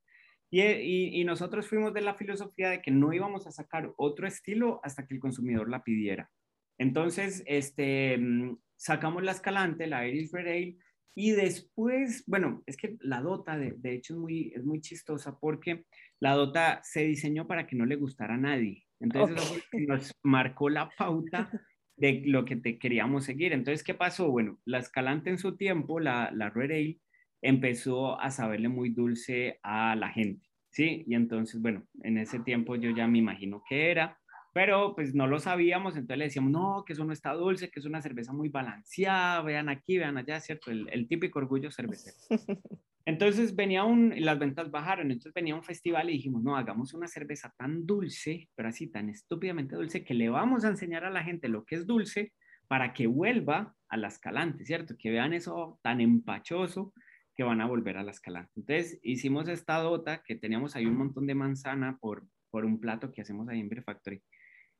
Y, 0.51 0.62
y, 0.62 1.21
y, 1.21 1.25
nosotros 1.25 1.66
fuimos 1.66 1.92
de 1.94 2.01
la 2.01 2.14
filosofía 2.14 2.71
de 2.71 2.81
que 2.81 2.90
no 2.90 3.12
íbamos 3.12 3.47
a 3.47 3.51
sacar 3.51 3.92
otro 3.97 4.27
estilo 4.27 4.81
hasta 4.83 5.07
que 5.07 5.14
el 5.14 5.21
consumidor 5.21 5.71
la 5.71 5.85
pidiera. 5.85 6.31
Entonces, 6.78 7.42
este, 7.46 8.16
mm, 8.18 8.56
sacamos 8.76 9.22
la 9.22 9.32
Escalante, 9.32 9.86
la 9.86 10.06
Iris 10.06 10.32
Red 10.32 10.74
y 11.14 11.32
después, 11.32 12.22
bueno, 12.28 12.62
es 12.66 12.76
que 12.76 12.96
la 13.00 13.20
Dota, 13.20 13.58
de, 13.58 13.92
hecho, 13.92 14.14
es 14.14 14.20
muy, 14.20 14.52
es 14.54 14.64
muy 14.64 14.80
chistosa 14.80 15.36
porque 15.36 15.84
la 16.20 16.34
Dota 16.34 16.80
se 16.84 17.04
diseñó 17.04 17.48
para 17.48 17.66
que 17.66 17.74
no 17.74 17.86
le 17.86 17.96
gustara 17.96 18.34
a 18.34 18.38
nadie. 18.38 18.86
Entonces, 19.00 19.64
nos 19.88 20.12
marcó 20.22 20.68
la 20.68 20.88
pauta 20.96 21.50
de 21.96 22.22
lo 22.24 22.44
que 22.44 22.54
te 22.54 22.78
queríamos 22.78 23.24
seguir. 23.24 23.52
Entonces, 23.52 23.82
¿qué 23.82 23.94
pasó? 23.94 24.30
Bueno, 24.30 24.60
la 24.64 24.78
Escalante 24.78 25.30
en 25.30 25.38
su 25.38 25.56
tiempo, 25.56 25.98
la, 25.98 26.30
la 26.32 26.50
Red 26.50 26.70
Ale, 26.70 27.00
empezó 27.42 28.20
a 28.20 28.30
saberle 28.30 28.68
muy 28.68 28.90
dulce 28.90 29.58
a 29.64 29.96
la 29.96 30.10
gente, 30.10 30.46
¿sí? 30.70 31.04
Y 31.06 31.14
entonces, 31.14 31.60
bueno, 31.60 31.84
en 32.02 32.18
ese 32.18 32.38
tiempo 32.40 32.76
yo 32.76 32.90
ya 32.90 33.06
me 33.08 33.18
imagino 33.18 33.62
que 33.68 33.90
era 33.90 34.17
pero 34.59 34.92
pues 34.97 35.14
no 35.14 35.29
lo 35.29 35.38
sabíamos, 35.38 35.94
entonces 35.94 36.18
le 36.18 36.25
decíamos, 36.25 36.51
no, 36.51 36.83
que 36.85 36.92
eso 36.92 37.05
no 37.05 37.12
está 37.12 37.33
dulce, 37.33 37.71
que 37.71 37.79
es 37.79 37.87
una 37.87 38.03
cerveza 38.03 38.33
muy 38.33 38.49
balanceada, 38.49 39.40
vean 39.42 39.68
aquí, 39.68 39.99
vean 39.99 40.18
allá, 40.18 40.40
¿cierto? 40.40 40.73
El, 40.73 41.07
típico 41.07 41.38
orgullo 41.38 41.71
cervecero. 41.71 42.16
Entonces 43.07 43.55
venía 43.55 43.85
un, 43.85 44.12
las 44.16 44.37
ventas 44.37 44.73
bajaron, 44.73 45.12
entonces 45.12 45.33
venía 45.33 45.55
un 45.55 45.62
festival 45.62 46.11
y 46.11 46.14
dijimos, 46.14 46.42
no, 46.42 46.57
hagamos 46.57 46.92
una 46.92 47.07
cerveza 47.07 47.55
tan 47.57 47.87
dulce, 47.87 48.49
pero 48.57 48.68
así 48.68 48.88
tan 48.88 49.09
estúpidamente 49.09 49.77
dulce, 49.77 50.05
que 50.05 50.12
le 50.12 50.29
vamos 50.29 50.64
a 50.64 50.71
enseñar 50.71 51.05
a 51.05 51.11
la 51.11 51.23
gente 51.23 51.49
lo 51.49 51.64
que 51.64 51.77
es 51.77 51.87
dulce 51.87 52.33
para 52.66 52.92
que 52.92 53.07
vuelva 53.07 53.77
a 53.88 53.97
la 53.97 54.09
escalante, 54.09 54.66
¿cierto? 54.66 54.97
Que 54.99 55.12
vean 55.12 55.35
eso 55.35 55.79
tan 55.83 56.01
empachoso 56.01 56.92
que 57.37 57.44
van 57.44 57.61
a 57.61 57.66
volver 57.66 57.97
a 57.97 58.03
la 58.03 58.11
escalante. 58.11 58.51
Entonces 58.57 58.99
hicimos 59.05 59.47
esta 59.47 59.79
dota 59.79 60.25
que 60.27 60.35
teníamos 60.35 60.75
ahí 60.75 60.85
un 60.85 60.97
montón 60.97 61.29
de 61.29 61.37
manzana 61.37 61.97
por, 62.01 62.27
por 62.51 62.64
un 62.64 62.81
plato 62.81 63.12
que 63.12 63.21
hacemos 63.23 63.49
ahí 63.49 63.61
en 63.61 63.68
Beer 63.68 63.85
Factory 63.85 64.21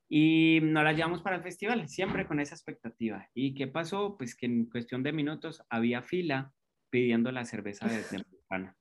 y 0.09 0.61
nos 0.62 0.85
la 0.85 0.92
llevamos 0.92 1.23
para 1.23 1.37
el 1.37 1.42
festival, 1.42 1.88
siempre 1.88 2.27
con 2.27 2.40
esa 2.40 2.55
expectativa. 2.55 3.29
¿Y 3.35 3.55
qué 3.55 3.66
pasó? 3.66 4.16
Pues 4.16 4.35
que 4.35 4.47
en 4.47 4.66
cuestión 4.66 5.03
de 5.03 5.12
minutos 5.12 5.62
había 5.68 6.03
fila 6.03 6.53
pidiendo 6.90 7.31
la 7.31 7.44
cerveza 7.44 7.87
de 7.87 8.03
temprana. 8.25 8.75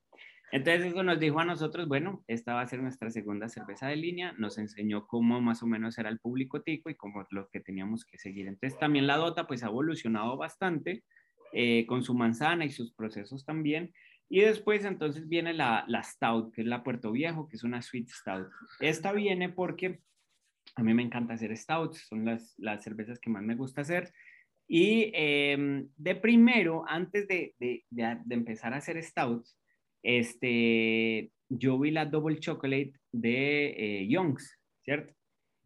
Entonces 0.50 0.86
eso 0.86 1.04
nos 1.04 1.20
dijo 1.20 1.40
a 1.42 1.46
nosotros, 1.46 1.90
bueno, 1.90 2.24
esta 2.28 2.54
va 2.54 2.62
a 2.62 2.68
ser 2.68 2.82
nuestra 2.82 3.12
segunda 3.12 3.50
cerveza 3.50 3.88
de 3.88 3.98
línea, 3.98 4.34
nos 4.38 4.58
enseñó 4.58 5.06
cómo 5.06 5.42
más 5.42 5.62
o 5.62 5.68
menos 5.68 5.98
era 5.98 6.10
el 6.10 6.20
público 6.20 6.62
tico 6.62 6.90
y 6.90 6.96
cómo 6.96 7.26
lo 7.32 7.50
que 7.50 7.60
teníamos 7.60 8.06
que 8.06 8.18
seguir. 8.18 8.48
Entonces 8.48 8.80
también 8.80 9.08
la 9.08 9.18
Dota 9.18 9.46
pues 9.46 9.64
ha 9.64 9.68
evolucionado 9.68 10.38
bastante 10.38 11.04
eh, 11.52 11.86
con 11.86 12.02
su 12.02 12.14
manzana 12.14 12.64
y 12.64 12.70
sus 12.70 12.94
procesos 12.94 13.44
también. 13.44 13.92
Y 14.30 14.40
después 14.40 14.86
entonces 14.86 15.28
viene 15.28 15.54
la, 15.54 15.84
la 15.88 16.02
Stout, 16.04 16.54
que 16.54 16.62
es 16.62 16.68
la 16.68 16.82
Puerto 16.82 17.12
Viejo, 17.12 17.50
que 17.50 17.58
es 17.58 17.64
una 17.66 17.82
Sweet 17.82 18.10
Stout. 18.10 18.48
Esta 18.80 19.12
viene 19.12 19.50
porque 19.50 20.00
a 20.76 20.84
mí 20.84 20.94
me 20.94 21.04
encanta 21.04 21.34
hacer 21.34 21.56
stouts, 21.56 22.08
son 22.08 22.26
las, 22.26 22.54
las 22.58 22.84
cervezas 22.84 23.20
que 23.20 23.30
más 23.30 23.44
me 23.44 23.56
gusta 23.56 23.82
hacer. 23.82 24.12
Y 24.68 25.12
em, 25.14 25.90
de 25.96 26.16
primero, 26.16 26.84
antes 26.88 27.28
de, 27.28 27.56
de, 27.60 27.86
de, 27.90 28.36
empezar 28.36 28.74
a 28.74 28.78
hacer 28.78 29.02
stouts, 29.02 29.58
este, 30.04 31.32
yo 31.50 31.80
vi 31.80 31.92
la 31.92 32.06
Double 32.06 32.40
Chocolate 32.40 32.94
de 33.12 34.02
eh, 34.02 34.08
Youngs, 34.08 34.60
¿cierto? 34.84 35.14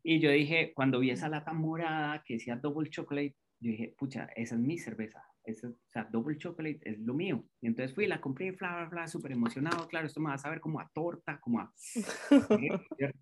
Y 0.04 0.20
yo 0.20 0.32
dije, 0.32 0.74
cuando 0.74 1.00
vi 1.00 1.12
esa 1.12 1.30
lata 1.30 1.54
morada 1.54 2.24
que 2.26 2.36
decía 2.36 2.56
Double 2.56 2.90
Chocolate, 2.90 3.36
yo 3.62 3.72
dije, 3.72 3.94
pucha, 3.98 4.28
esa 4.36 4.56
es 4.56 4.62
mi 4.62 4.78
cerveza. 4.78 5.24
es, 5.44 5.64
o 5.64 5.76
sea, 5.88 6.04
double 6.12 6.38
chocolate 6.38 6.80
es 6.84 7.00
lo 7.00 7.14
mío. 7.14 7.46
Y 7.62 7.68
entonces 7.68 7.94
fui, 7.94 8.08
la 8.08 8.20
compré, 8.20 8.52
bla, 8.52 8.76
bla, 8.76 8.90
bla, 8.90 9.08
súper 9.08 9.32
emocionado, 9.32 9.88
claro, 9.88 10.08
esto 10.08 10.20
me 10.20 10.30
va 10.30 10.36
a 10.36 10.40
saber 10.40 10.60
como 10.60 10.80
a 10.80 10.90
torta, 10.94 11.40
como 11.40 11.60
a... 11.60 11.72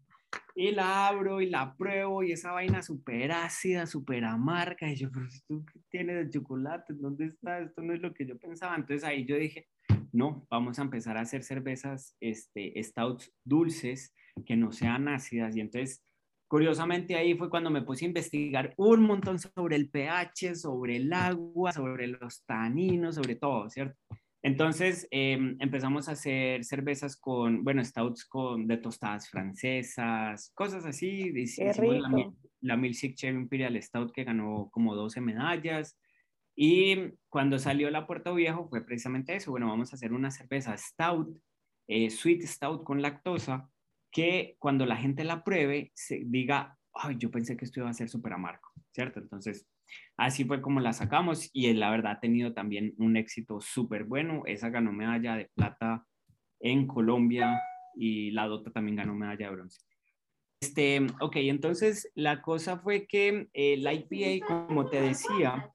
y 0.56 0.72
la 0.72 1.08
abro 1.08 1.42
y 1.42 1.50
la 1.50 1.76
pruebo 1.76 2.22
y 2.24 2.34
esa 2.34 2.52
vaina 2.52 2.82
súper 2.82 3.32
ácida, 3.32 3.86
súper 3.86 4.26
amarga. 4.26 4.92
Y 4.92 4.96
yo, 4.96 5.12
pero 5.12 5.26
tú 5.48 5.66
qué 5.72 5.80
tienes 5.90 6.26
de 6.26 6.30
chocolate, 6.30 6.94
¿dónde 6.96 7.28
está? 7.28 7.60
Esto 7.60 7.82
no 7.82 7.94
es 7.94 8.02
lo 8.02 8.14
que 8.14 8.26
yo 8.26 8.38
pensaba. 8.38 8.76
Entonces 8.76 9.04
ahí 9.04 9.26
yo 9.26 9.38
dije, 9.38 9.68
no, 10.12 10.46
vamos 10.50 10.80
a 10.80 10.82
empezar 10.82 11.18
a 11.18 11.22
hacer 11.22 11.44
cervezas, 11.44 12.16
este, 12.20 12.74
stouts 12.84 13.32
dulces, 13.44 14.14
que 14.46 14.56
no 14.56 14.72
sean 14.72 15.08
ácidas. 15.08 15.56
Y 15.56 15.62
entonces, 15.62 16.04
curiosamente 16.48 17.16
ahí 17.16 17.36
fue 17.36 17.50
cuando 17.50 17.70
me 17.70 17.82
puse 17.82 18.06
a 18.06 18.08
investigar 18.10 18.74
un 18.78 19.02
montón 19.02 19.40
sobre 19.40 19.76
el 19.76 19.90
pH, 19.90 20.56
sobre 20.56 20.98
el 20.98 21.14
agua, 21.14 21.72
sobre 21.72 22.08
los 22.08 22.44
taninos, 22.46 23.16
sobre 23.16 23.36
todo, 23.36 23.70
¿cierto? 23.70 23.98
Entonces 24.42 25.08
em, 25.12 25.58
empezamos 25.60 26.08
a 26.08 26.14
hacer 26.14 26.64
cervezas 26.64 27.18
con, 27.18 27.64
bueno, 27.64 27.84
stouts 27.84 28.26
con, 28.26 28.68
de 28.68 28.78
tostadas 28.78 29.30
francesas, 29.30 30.52
cosas 30.56 30.86
así. 30.86 31.32
Hicimos 31.36 32.00
la, 32.00 32.32
la 32.62 32.78
Milkshake 32.78 33.16
Cherry 33.16 33.38
Imperial 33.38 33.82
Stout 33.82 34.12
que 34.14 34.24
ganó 34.24 34.70
como 34.72 34.96
12 34.96 35.22
medallas. 35.22 35.98
Y 36.56 37.14
cuando 37.30 37.60
salió 37.60 37.90
la 37.90 38.06
Puerto 38.06 38.36
Viejo 38.36 38.68
fue 38.68 38.86
precisamente 38.86 39.36
eso. 39.36 39.52
Bueno, 39.52 39.68
vamos 39.68 39.92
a 39.92 39.96
hacer 39.96 40.14
una 40.14 40.32
cerveza 40.32 40.78
stout, 40.78 41.38
eh, 41.88 42.10
sweet 42.10 42.44
stout 42.44 42.84
con 42.84 43.02
lactosa, 43.02 43.70
que 44.12 44.56
cuando 44.60 44.86
la 44.86 44.98
gente 44.98 45.24
la 45.24 45.44
pruebe 45.44 45.92
se 45.96 46.24
diga, 46.26 46.78
ay, 46.94 47.16
yo 47.18 47.32
pensé 47.32 47.56
que 47.56 47.66
esto 47.66 47.80
iba 47.80 47.90
a 47.90 47.94
ser 47.94 48.10
súper 48.10 48.34
amargo, 48.34 48.68
¿cierto? 48.92 49.20
Entonces, 49.20 49.66
así 50.18 50.46
fue 50.46 50.62
como 50.62 50.80
la 50.80 50.94
sacamos 50.94 51.50
y 51.54 51.74
la 51.74 51.90
verdad 51.92 52.14
ha 52.14 52.20
tenido 52.20 52.54
también 52.54 52.94
un 52.98 53.18
éxito 53.18 53.62
súper 53.62 54.04
bueno. 54.04 54.44
Esa 54.46 54.70
ganó 54.70 54.92
medalla 54.92 55.36
de 55.36 55.50
plata 55.56 56.06
en 56.60 56.88
Colombia 56.88 57.62
y 57.96 58.32
la 58.32 58.48
Dota 58.48 58.72
también 58.72 58.98
ganó 58.98 59.16
medalla 59.16 59.48
de 59.48 59.56
bronce. 59.56 59.80
Este, 60.62 61.08
ok, 61.22 61.36
entonces 61.38 62.12
la 62.16 62.42
cosa 62.42 62.78
fue 62.80 63.08
que 63.08 63.48
el 63.54 63.88
IPA, 63.88 64.46
como 64.46 64.90
te 64.90 65.02
decía, 65.02 65.72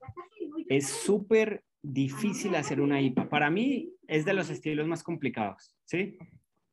es 0.69 0.87
súper 0.87 1.63
difícil 1.81 2.55
hacer 2.55 2.81
una 2.81 3.01
IPA. 3.01 3.29
Para 3.29 3.49
mí 3.49 3.91
es 4.07 4.25
de 4.25 4.33
los 4.33 4.49
estilos 4.49 4.87
más 4.87 5.03
complicados, 5.03 5.75
¿sí? 5.85 6.17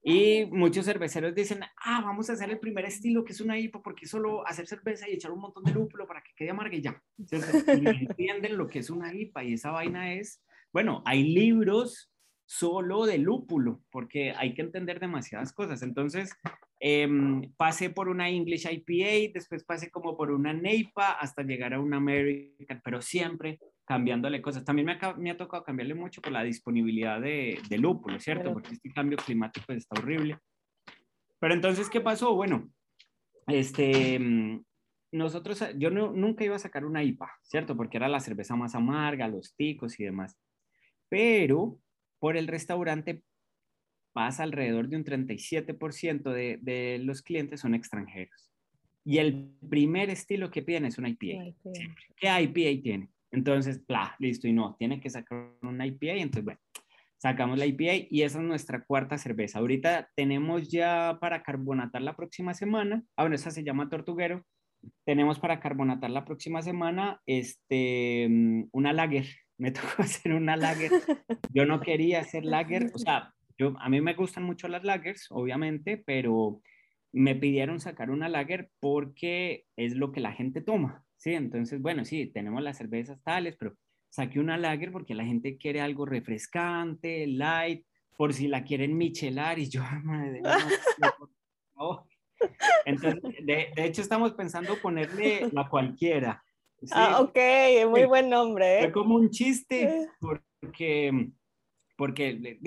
Y 0.04 0.46
muchos 0.46 0.84
cerveceros 0.84 1.34
dicen, 1.34 1.60
ah, 1.84 2.02
vamos 2.04 2.28
a 2.28 2.32
hacer 2.32 2.50
el 2.50 2.58
primer 2.58 2.84
estilo 2.84 3.24
que 3.24 3.32
es 3.32 3.40
una 3.40 3.58
IPA 3.58 3.82
porque 3.82 4.06
solo 4.06 4.46
hacer 4.46 4.66
cerveza 4.66 5.08
y 5.08 5.14
echar 5.14 5.30
un 5.30 5.40
montón 5.40 5.62
de 5.62 5.72
lúpulo 5.72 6.08
para 6.08 6.22
que 6.22 6.32
quede 6.34 6.50
amarga 6.50 6.74
y 6.74 6.82
ya. 6.82 7.00
Entienden 7.68 8.56
lo 8.56 8.66
que 8.66 8.80
es 8.80 8.90
una 8.90 9.14
IPA 9.14 9.44
y 9.44 9.52
esa 9.54 9.70
vaina 9.70 10.14
es, 10.14 10.42
bueno, 10.72 11.02
hay 11.06 11.22
libros 11.22 12.12
solo 12.46 13.06
de 13.06 13.18
lúpulo 13.18 13.80
porque 13.90 14.32
hay 14.32 14.54
que 14.54 14.62
entender 14.62 14.98
demasiadas 14.98 15.52
cosas. 15.52 15.82
Entonces, 15.82 16.34
em, 16.80 17.52
pasé 17.56 17.88
por 17.88 18.08
una 18.08 18.28
English 18.28 18.66
IPA, 18.68 19.32
después 19.32 19.62
pasé 19.62 19.88
como 19.88 20.16
por 20.16 20.32
una 20.32 20.52
NEIPA 20.52 21.12
hasta 21.12 21.44
llegar 21.44 21.74
a 21.74 21.80
una 21.80 21.98
American, 21.98 22.80
pero 22.84 23.00
siempre 23.00 23.60
cambiándole 23.92 24.40
cosas. 24.40 24.64
También 24.64 24.87
me 24.87 24.98
ha, 24.98 25.12
me 25.18 25.31
ha 25.31 25.37
tocado 25.37 25.62
cambiarle 25.62 25.94
mucho 25.94 26.22
por 26.22 26.33
la 26.33 26.42
disponibilidad 26.42 27.20
de, 27.20 27.61
de 27.68 27.76
lúpulo, 27.76 28.18
¿cierto? 28.18 28.50
Porque 28.50 28.72
este 28.72 28.90
cambio 28.90 29.18
climático 29.18 29.70
está 29.74 30.00
horrible. 30.00 30.38
Pero 31.38 31.52
entonces, 31.52 31.90
¿qué 31.90 32.00
pasó? 32.00 32.35
Bueno, 32.35 32.70
este, 33.48 34.18
mm, 34.18 34.64
nosotros, 35.12 35.62
yo 35.76 35.90
no, 35.90 36.11
nunca 36.11 36.42
iba 36.42 36.57
a 36.57 36.59
sacar 36.59 36.87
una 36.87 37.05
IPA, 37.05 37.31
¿cierto? 37.42 37.76
Porque 37.76 37.98
era 37.98 38.09
la 38.09 38.20
cerveza 38.20 38.57
más 38.57 38.74
amarga, 38.74 39.28
los 39.28 39.55
ticos 39.57 40.00
y 40.00 40.05
demás. 40.05 40.38
Pero 41.11 41.78
por 42.18 42.38
el 42.38 42.46
restaurante 42.46 43.22
pasa 44.14 44.42
alrededor 44.42 44.88
de 44.88 44.96
un 44.96 45.05
37% 45.05 46.33
de, 46.33 46.59
de 46.62 46.98
los 46.98 47.20
clientes 47.20 47.61
son 47.61 47.74
extranjeros. 47.74 48.50
Y 49.05 49.18
el 49.18 49.50
primer 49.68 50.09
estilo 50.09 50.50
que 50.50 50.62
piden 50.62 50.87
es 50.87 50.96
una 50.96 51.11
IPA. 51.11 51.55
¿Qué 52.16 52.28
IPA 52.28 52.83
tiene? 52.83 53.09
Entonces, 53.32 53.84
bla, 53.86 54.14
listo, 54.18 54.46
y 54.46 54.52
no, 54.52 54.76
tiene 54.78 55.00
que 55.00 55.10
sacar 55.10 55.52
una 55.62 55.86
IPA, 55.86 56.16
y 56.16 56.20
entonces, 56.20 56.44
bueno, 56.44 56.60
sacamos 57.22 57.56
la 57.56 57.66
IPA 57.66 58.08
y 58.10 58.22
esa 58.22 58.38
es 58.38 58.44
nuestra 58.44 58.84
cuarta 58.84 59.16
cerveza. 59.16 59.60
Ahorita 59.60 60.10
tenemos 60.16 60.68
ya 60.68 61.18
para 61.20 61.42
carbonatar 61.42 62.02
la 62.02 62.16
próxima 62.16 62.52
semana, 62.52 63.02
ah, 63.16 63.22
bueno, 63.22 63.36
esa 63.36 63.50
se 63.50 63.64
llama 63.64 63.88
Tortuguero, 63.88 64.44
tenemos 65.04 65.38
para 65.38 65.60
carbonatar 65.60 66.10
la 66.10 66.24
próxima 66.24 66.62
semana 66.62 67.20
este, 67.24 68.26
mm, 68.28 68.64
una 68.72 68.92
lager, 68.92 69.26
me 69.58 69.70
tocó 69.70 70.02
hacer 70.02 70.32
una 70.32 70.56
lager, 70.56 70.90
yo 71.54 71.64
no 71.64 71.80
quería 71.80 72.20
hacer 72.20 72.44
lager, 72.44 72.90
o 72.92 72.98
sea, 72.98 73.32
yo, 73.56 73.74
a 73.78 73.88
mí 73.88 74.00
me 74.00 74.14
gustan 74.14 74.42
mucho 74.42 74.66
las 74.66 74.82
lagers, 74.82 75.26
obviamente, 75.30 76.02
pero 76.04 76.60
me 77.12 77.36
pidieron 77.36 77.78
sacar 77.78 78.10
una 78.10 78.28
lager 78.28 78.70
porque 78.80 79.64
es 79.76 79.94
lo 79.94 80.10
que 80.10 80.20
la 80.20 80.32
gente 80.32 80.60
toma, 80.60 81.04
Sí, 81.22 81.35
entonces, 81.35 81.80
bueno, 81.80 82.04
sí, 82.04 82.26
tenemos 82.26 82.61
las 82.64 82.78
cervezas 82.78 83.22
tales, 83.22 83.54
pero 83.56 83.76
saqué 84.08 84.40
una 84.40 84.58
lager 84.58 84.90
porque 84.90 85.14
la 85.14 85.24
gente 85.24 85.56
quiere 85.56 85.80
algo 85.80 86.04
refrescante, 86.04 87.28
light, 87.28 87.87
por 88.16 88.32
si 88.32 88.48
la 88.48 88.64
quieren 88.64 88.96
michelar 88.96 89.61
y 89.61 89.68
yo, 89.68 89.82
madre 90.02 90.42
Entonces, 92.85 93.22
de, 93.46 93.72
hecho, 93.76 94.02
estamos 94.02 94.32
pensando 94.32 94.76
ponerle 94.82 95.48
la 95.52 95.68
cualquiera. 95.68 96.42
Ah, 96.90 97.20
ok, 97.20 97.38
muy 97.88 98.04
buen 98.06 98.28
nombre. 98.28 98.80
Es 98.80 98.87
¿eh? 98.87 98.92
como 98.92 99.14
un 99.14 99.30
chiste, 99.30 100.08
porque, 100.18 101.28
porque 101.96 102.58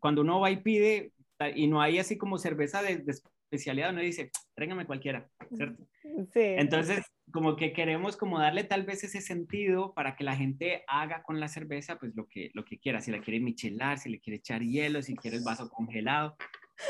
cuando 0.00 0.22
uno 0.22 0.40
va 0.40 0.50
y 0.50 0.56
pide, 0.56 1.12
y 1.54 1.68
no 1.68 1.80
hay 1.80 2.00
así 2.00 2.18
como 2.18 2.38
cerveza 2.38 2.82
de, 2.82 2.96
de 2.96 3.12
especialidad, 3.12 3.90
uno 3.90 4.00
dice, 4.00 4.32
tráigame 4.52 4.84
cualquiera, 4.84 5.30
¿cierto? 5.54 5.86
Sí. 6.02 6.40
Entonces, 6.40 7.04
como 7.32 7.56
que 7.56 7.72
queremos 7.72 8.16
como 8.16 8.38
darle 8.38 8.64
tal 8.64 8.84
vez 8.84 9.04
ese 9.04 9.20
sentido 9.20 9.94
para 9.94 10.16
que 10.16 10.24
la 10.24 10.36
gente 10.36 10.84
haga 10.86 11.22
con 11.22 11.40
la 11.40 11.48
cerveza 11.48 11.98
pues 11.98 12.14
lo 12.14 12.26
que, 12.28 12.50
lo 12.54 12.64
que 12.64 12.78
quiera, 12.78 13.00
si 13.00 13.10
la 13.10 13.20
quiere 13.20 13.40
michelar, 13.40 13.98
si 13.98 14.10
le 14.10 14.20
quiere 14.20 14.38
echar 14.38 14.62
hielo, 14.62 15.02
si 15.02 15.14
quiere 15.16 15.38
el 15.38 15.44
vaso 15.44 15.68
congelado, 15.68 16.36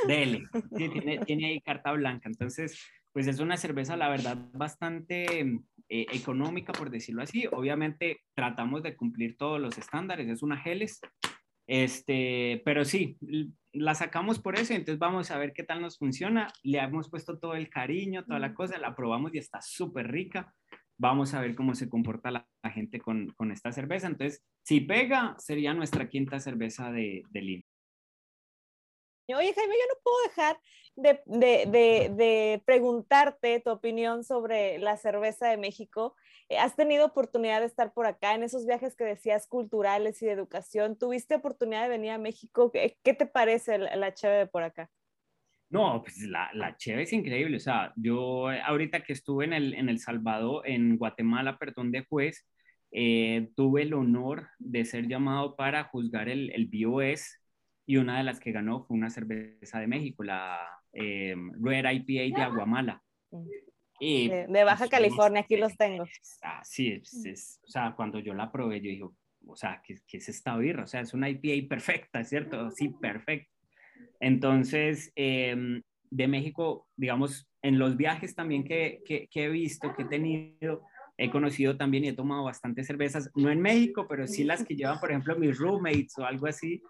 dele, 0.07 0.45
tiene, 0.77 1.19
tiene, 1.25 1.47
ahí 1.49 1.61
carta 1.61 1.93
blanca, 1.93 2.29
entonces 2.29 2.79
pues 3.13 3.27
es 3.27 3.41
una 3.41 3.57
cerveza 3.57 3.97
la 3.97 4.09
verdad 4.09 4.37
bastante 4.53 5.41
eh, 5.89 6.07
económica 6.13 6.73
por 6.73 6.91
decirlo 6.91 7.23
así, 7.23 7.47
obviamente 7.51 8.21
tratamos 8.35 8.83
de 8.83 8.97
cumplir 8.97 9.37
todos 9.37 9.61
los 9.61 9.79
estándares, 9.79 10.29
es 10.29 10.43
una 10.43 10.57
Geles, 10.57 11.01
este, 11.71 12.63
pero 12.65 12.85
sí, 12.85 13.17
la 13.73 13.95
sacamos 13.95 14.41
por 14.41 14.59
eso, 14.59 14.75
entonces 14.75 14.99
vamos 14.99 15.31
a 15.31 15.39
ver 15.39 15.53
qué 15.53 15.63
tal 15.63 15.81
nos 15.81 15.99
funciona. 15.99 16.49
Le 16.65 16.81
hemos 16.81 17.09
puesto 17.09 17.39
todo 17.39 17.55
el 17.55 17.71
cariño, 17.71 18.25
toda 18.25 18.41
la 18.41 18.55
cosa, 18.55 18.77
la 18.79 18.97
probamos 18.97 19.33
y 19.33 19.39
está 19.39 19.63
súper 19.63 20.11
rica. 20.11 20.53
Vamos 20.99 21.33
a 21.33 21.41
ver 21.41 21.55
cómo 21.55 21.77
se 21.77 21.89
comporta 21.89 22.33
la, 22.33 22.49
gente 22.75 22.99
con, 22.99 23.29
con, 23.37 23.53
esta 23.53 23.71
cerveza. 23.71 24.09
Entonces, 24.09 24.43
si 24.65 24.81
pega, 24.81 25.37
sería 25.39 25.73
nuestra 25.73 26.09
quinta 26.09 26.41
cerveza 26.41 26.91
de, 26.91 27.23
de 27.31 27.41
Lima. 27.41 27.63
Oye, 29.35 29.55
Jaime, 29.55 29.75
yo 29.75 29.95
no 29.95 30.01
puedo 30.03 30.17
dejar 30.29 30.61
de, 30.97 31.21
de, 31.27 31.67
de, 31.67 32.15
de, 32.15 32.63
preguntarte 32.65 33.61
tu 33.61 33.71
opinión 33.71 34.25
sobre 34.25 34.79
la 34.79 34.97
cerveza 34.97 35.49
de 35.49 35.57
México. 35.57 36.15
Eh, 36.49 36.59
¿Has 36.59 36.77
tenido 36.77 37.07
oportunidad 37.07 37.61
de 37.61 37.67
estar 37.67 37.93
por 37.93 38.07
acá 38.07 38.35
en 38.35 38.43
esos 38.43 38.67
viajes 38.67 38.97
que 38.97 39.05
decías 39.05 39.47
culturales 39.47 40.21
y 40.23 40.27
de 40.27 40.33
educación? 40.33 40.99
¿Tuviste 40.99 41.37
oportunidad 41.37 41.83
de 41.83 41.89
venir 41.89 42.11
a 42.11 42.19
México? 42.19 42.71
¿Qué, 42.73 42.99
qué 43.03 43.15
te 43.15 43.27
parece 43.27 43.79
la, 43.79 43.97
la 43.97 44.11
de 44.11 44.47
por 44.47 44.63
acá? 44.63 44.91
No, 45.71 46.03
pues 46.03 46.19
la, 46.23 46.51
la 46.53 46.77
cheve 46.77 47.03
es 47.03 47.13
increíble. 47.13 47.57
O 47.57 47.61
sea, 47.61 47.93
yo 47.97 48.51
eh, 48.51 48.61
ahorita 48.61 49.05
que 49.05 49.13
estuve 49.13 49.45
en 49.45 49.53
El, 49.53 49.75
en 49.75 49.89
el 49.89 50.01
Salvador, 50.01 50.69
en 50.69 50.99
Guatemala, 50.99 51.59
perdón, 51.59 51.93
de 51.93 52.05
juez, 52.05 52.45
eh, 52.91 53.51
tuve 53.55 53.83
el 53.83 53.95
honor 53.95 54.49
de 54.59 54.85
ser 54.85 55.07
llamado 55.07 55.55
para 55.55 55.85
juzgar 55.85 56.29
el, 56.29 56.51
el 56.51 56.67
BOS 56.67 57.40
y 57.91 57.97
una 57.97 58.19
de 58.19 58.23
las 58.23 58.39
que 58.39 58.53
ganó 58.53 58.85
fue 58.85 58.97
una 58.97 59.11
cerveza 59.11 59.81
de 59.81 59.89
México, 59.89 60.23
la 60.23 60.61
eh, 60.93 61.35
Red 61.61 61.91
IPA 61.91 62.39
de 62.39 62.45
Aguamala. 62.45 63.03
Y, 63.99 64.29
de, 64.29 64.47
Baja 64.63 64.79
pues, 64.79 64.91
California, 64.91 65.41
aquí 65.41 65.57
los 65.57 65.77
tengo. 65.77 66.05
Ah, 66.41 66.61
sí, 66.63 67.03
es, 67.03 67.61
o 67.67 67.69
sea, 67.69 67.95
cuando 67.97 68.21
yo 68.21 68.33
la 68.33 68.53
probé, 68.53 68.81
yo 68.81 68.91
dije, 68.91 69.03
o 69.45 69.57
sea, 69.57 69.83
¿qué, 69.85 69.97
qué 70.07 70.19
es 70.19 70.29
esta 70.29 70.57
birra? 70.57 70.85
O 70.85 70.87
sea, 70.87 71.01
es 71.01 71.15
una 71.15 71.29
IPA 71.29 71.69
perfecta, 71.69 72.23
¿cierto? 72.23 72.71
Sí, 72.71 72.91
perfecta. 72.91 73.51
Entonces, 74.21 75.13
em, 75.17 75.83
de 76.11 76.29
México, 76.29 76.87
digamos, 76.95 77.51
en 77.61 77.81
los 77.81 77.97
viajes 77.97 78.37
también 78.37 78.63
que, 78.63 79.03
que, 79.05 79.27
que, 79.27 79.47
he 79.47 79.49
visto, 79.49 79.97
que 79.97 80.03
he 80.03 80.07
tenido, 80.07 80.85
he 81.17 81.29
conocido 81.29 81.77
también 81.77 82.05
y 82.05 82.09
he 82.11 82.13
tomado 82.13 82.45
bastantes 82.45 82.87
cervezas, 82.87 83.33
no 83.35 83.51
en 83.51 83.61
México, 83.61 84.07
pero 84.09 84.29
sí 84.29 84.45
las 84.45 84.65
que 84.65 84.77
llevan, 84.77 85.01
por 85.01 85.11
ejemplo, 85.11 85.37
mis 85.37 85.59
roommates 85.59 86.17
o 86.19 86.25
algo 86.25 86.47
así, 86.47 86.81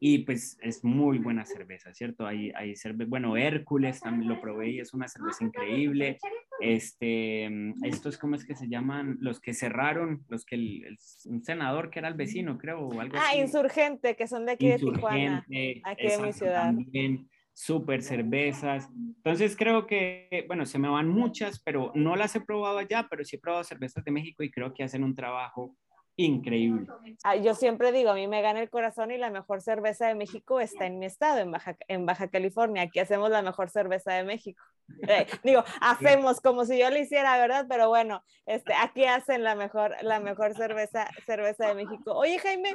y 0.00 0.18
pues 0.18 0.56
es 0.62 0.84
muy 0.84 1.18
buena 1.18 1.44
cerveza, 1.44 1.92
¿cierto? 1.92 2.26
Hay, 2.26 2.52
hay 2.54 2.76
cerveza, 2.76 3.08
bueno, 3.08 3.36
Hércules 3.36 4.00
también 4.00 4.30
lo 4.30 4.40
probé 4.40 4.70
y 4.70 4.80
es 4.80 4.94
una 4.94 5.08
cerveza 5.08 5.44
increíble. 5.44 6.18
este, 6.60 7.48
estos, 7.82 8.16
¿cómo 8.16 8.36
es 8.36 8.44
que 8.44 8.54
se 8.54 8.68
llaman? 8.68 9.18
Los 9.20 9.40
que 9.40 9.54
cerraron, 9.54 10.24
los 10.28 10.44
que 10.44 10.54
el, 10.54 10.98
un 11.26 11.42
senador 11.42 11.90
que 11.90 11.98
era 11.98 12.08
el 12.08 12.14
vecino, 12.14 12.58
creo, 12.58 12.80
o 12.80 13.00
algo 13.00 13.16
ah, 13.18 13.36
insurgente, 13.36 14.14
que 14.14 14.28
son 14.28 14.46
de 14.46 14.52
aquí 14.52 14.68
de 14.68 14.78
Tijuana, 14.78 15.44
aquí 15.84 16.06
de 16.06 16.18
mi 16.22 16.32
ciudad. 16.32 16.66
También, 16.66 17.28
súper 17.52 18.02
cervezas. 18.02 18.88
Entonces 19.16 19.56
creo 19.56 19.84
que, 19.88 20.44
bueno, 20.46 20.64
se 20.64 20.78
me 20.78 20.88
van 20.88 21.08
muchas, 21.08 21.60
pero 21.60 21.90
no 21.96 22.14
las 22.14 22.36
he 22.36 22.40
probado 22.40 22.78
allá, 22.78 23.08
pero 23.10 23.24
sí 23.24 23.34
he 23.34 23.40
probado 23.40 23.64
cervezas 23.64 24.04
de 24.04 24.12
México 24.12 24.44
y 24.44 24.50
creo 24.50 24.72
que 24.72 24.84
hacen 24.84 25.02
un 25.02 25.16
trabajo 25.16 25.76
increíble. 26.18 26.86
Ah, 27.22 27.36
yo 27.36 27.54
siempre 27.54 27.92
digo, 27.92 28.10
a 28.10 28.14
mí 28.14 28.26
me 28.26 28.42
gana 28.42 28.60
el 28.60 28.68
corazón 28.68 29.12
y 29.12 29.18
la 29.18 29.30
mejor 29.30 29.62
cerveza 29.62 30.08
de 30.08 30.16
México 30.16 30.60
está 30.60 30.84
en 30.86 30.98
mi 30.98 31.06
estado, 31.06 31.38
en 31.38 31.52
Baja, 31.52 31.76
en 31.86 32.06
Baja 32.06 32.28
California. 32.28 32.82
Aquí 32.82 32.98
hacemos 32.98 33.30
la 33.30 33.40
mejor 33.40 33.70
cerveza 33.70 34.12
de 34.12 34.24
México. 34.24 34.62
Eh, 35.06 35.26
digo, 35.44 35.62
hacemos 35.80 36.40
como 36.40 36.64
si 36.64 36.76
yo 36.78 36.90
lo 36.90 36.98
hiciera, 36.98 37.38
¿verdad? 37.38 37.66
Pero 37.68 37.88
bueno, 37.88 38.22
este, 38.46 38.74
aquí 38.74 39.04
hacen 39.04 39.44
la 39.44 39.54
mejor, 39.54 39.94
la 40.02 40.18
mejor 40.18 40.54
cerveza, 40.54 41.08
cerveza 41.24 41.68
de 41.68 41.74
México. 41.74 42.12
Oye, 42.14 42.38
Jaime, 42.40 42.74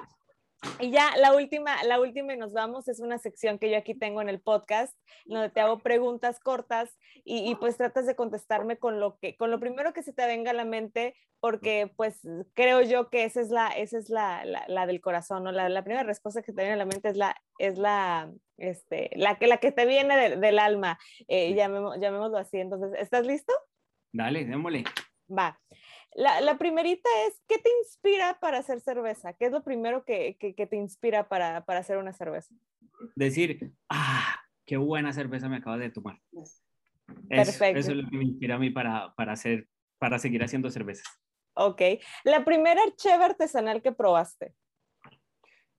y 0.80 0.92
ya 0.92 1.16
la 1.18 1.36
última, 1.36 1.84
la 1.84 2.00
última 2.00 2.34
y 2.34 2.38
nos 2.38 2.54
vamos, 2.54 2.88
es 2.88 3.00
una 3.00 3.18
sección 3.18 3.60
que 3.60 3.70
yo 3.70 3.78
aquí 3.78 3.94
tengo 3.94 4.22
en 4.22 4.30
el 4.30 4.42
podcast, 4.42 4.98
donde 5.26 5.50
te 5.50 5.60
hago 5.60 5.80
preguntas 5.80 6.40
cortas 6.40 6.98
y, 7.26 7.56
pues 7.56 7.78
tratas 7.78 8.06
de 8.06 8.16
contestarme 8.16 8.78
con 8.78 9.00
lo 9.00 9.18
que, 9.20 9.36
con 9.36 9.52
lo 9.52 9.60
primero 9.60 9.94
que 9.94 10.04
se 10.04 10.14
te 10.14 10.26
venga 10.26 10.52
a 10.52 10.54
la 10.54 10.66
mente, 10.66 11.16
porque 11.40 11.92
pues 11.96 12.20
creo 12.54 12.82
yo 12.82 13.10
que 13.10 13.26
esa 13.26 13.42
es 13.42 13.50
la, 13.50 13.68
esa 13.70 13.98
es 13.98 14.10
la, 14.10 14.44
la, 14.68 14.86
del 14.86 15.02
corazón, 15.02 15.44
¿no? 15.44 15.52
La, 15.52 15.70
la, 15.70 15.84
primera 15.84 16.04
respuesta 16.04 16.42
que 16.42 16.54
te 16.54 16.62
viene 16.62 16.74
a 16.74 16.78
la 16.78 16.86
mente 16.86 17.10
es 17.10 17.18
la, 17.18 17.36
es 17.58 17.78
la, 17.78 18.32
este, 18.58 19.12
la 19.16 19.38
que, 19.38 19.48
la 19.48 19.58
que 19.58 19.72
te 19.72 19.86
viene 19.86 20.38
del 20.38 20.60
alma, 20.60 21.00
eh, 21.28 21.54
llamémoslo 21.54 22.38
así. 22.38 22.58
Entonces, 22.58 22.92
¿estás 23.00 23.26
listo? 23.26 23.54
Dale, 24.12 24.46
démosle. 24.46 24.84
Va. 25.30 25.60
La, 26.16 26.42
la, 26.42 26.58
primerita 26.58 27.10
es, 27.28 27.42
¿qué 27.48 27.58
te 27.58 27.70
inspira 27.82 28.38
para 28.40 28.60
hacer 28.60 28.80
cerveza? 28.82 29.34
¿Qué 29.34 29.46
es 29.46 29.52
lo 29.52 29.64
primero 29.64 30.06
que, 30.06 30.38
que, 30.40 30.68
te 30.68 30.76
inspira 30.76 31.28
para, 31.28 31.66
para, 31.66 31.80
hacer 31.80 31.98
una 31.98 32.14
cerveza? 32.14 32.54
Decir, 33.16 33.72
ah, 33.90 34.40
qué 34.66 34.78
buena 34.78 35.12
cerveza 35.12 35.50
me 35.50 35.58
acabas 35.58 35.80
de 35.80 35.90
tomar. 35.90 36.20
Perfecto. 37.28 37.80
Eso, 37.80 37.92
es 37.92 37.98
lo 37.98 38.10
que 38.10 38.18
me 38.18 38.26
inspira 38.26 38.56
a 38.56 38.60
mí 38.60 38.70
para, 38.70 39.14
para, 39.16 39.34
hacer, 39.34 39.68
para 39.98 40.20
seguir 40.20 40.44
haciendo 40.44 40.70
cervezas. 40.70 41.08
Ok. 41.56 41.82
¿La 42.24 42.46
primera 42.46 42.82
cheve 42.96 43.24
artesanal 43.24 43.82
que 43.82 43.92
probaste? 43.92 44.54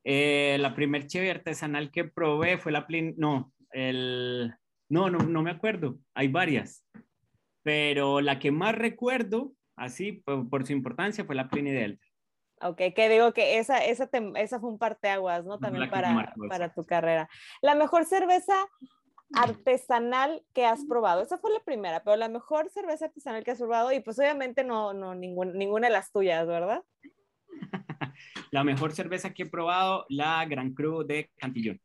Eh, 0.05 0.57
la 0.61 0.75
primer 0.75 1.07
cheve 1.07 1.31
artesanal 1.31 1.91
que 1.91 2.05
probé 2.05 2.59
fue 2.59 2.73
la... 2.73 2.87
Plin 2.87 3.15
no, 3.17 3.53
el... 3.71 4.53
No, 4.89 5.11
no, 5.11 5.19
no 5.19 5.43
me 5.43 5.51
acuerdo. 5.51 5.99
Hay 6.15 6.29
varias. 6.29 6.87
Pero 7.63 8.21
la 8.21 8.39
que 8.39 8.51
más 8.51 8.75
recuerdo 8.75 9.55
así 9.77 10.13
por, 10.13 10.67
su 10.67 10.73
importancia 10.73 11.25
fue 11.25 11.35
la 11.35 11.49
Pliny 11.49 11.73
Delta. 11.73 12.07
Ok, 12.61 12.81
que 12.95 13.09
digo 13.09 13.33
que 13.33 13.59
esa, 13.59 13.85
esa, 13.85 14.09
esa 14.37 14.61
fue 14.61 14.71
un 14.71 14.79
parteaguas, 14.79 15.45
¿no? 15.45 15.59
También 15.59 15.91
para, 15.91 16.35
para 16.49 16.73
tu 16.73 16.85
carrera. 16.85 17.29
La 17.61 17.75
mejor 17.75 18.05
cerveza 18.05 18.55
artesanal 19.35 20.43
que 20.55 20.65
has 20.65 20.85
probado. 20.87 21.23
Esa 21.23 21.39
fue 21.39 21.53
la 21.53 21.61
primera, 21.61 22.03
pero 22.05 22.17
la 22.17 22.29
mejor 22.29 22.71
cerveza 22.71 23.07
artesanal 23.07 23.45
que 23.45 23.51
has 23.51 23.59
probado 23.59 23.93
y 23.93 24.01
pues 24.01 24.19
obviamente 24.19 24.65
no, 24.65 24.95
no 24.95 25.15
ningún, 25.15 25.59
ninguna 25.59 25.89
de 25.89 25.93
las 25.93 26.13
tuyas, 26.13 26.47
¿verdad? 26.47 26.83
la 28.51 28.65
mejor 28.65 28.93
cerveza 28.93 29.35
que 29.35 29.43
he 29.43 29.47
probado, 29.47 30.07
la 30.09 30.45
Gran 30.47 30.73
Cru 30.73 31.05
de 31.05 31.31
Cantillón. 31.37 31.81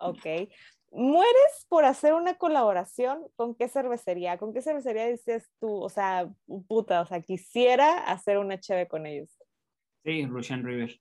Ok 0.00 0.50
mueres 0.90 1.66
por 1.68 1.84
hacer 1.84 2.14
una 2.14 2.36
colaboración 2.36 3.26
con 3.36 3.54
qué 3.54 3.68
cervecería, 3.68 4.38
con 4.38 4.52
qué 4.52 4.62
cervecería 4.62 5.06
dices 5.06 5.50
tú, 5.60 5.82
o 5.82 5.88
sea, 5.88 6.30
puta, 6.66 7.02
o 7.02 7.06
sea, 7.06 7.20
quisiera 7.20 8.04
hacer 8.04 8.38
una 8.38 8.58
cheve 8.58 8.88
con 8.88 9.06
ellos. 9.06 9.38
Sí, 10.04 10.26
Russian 10.26 10.64
River. 10.64 11.00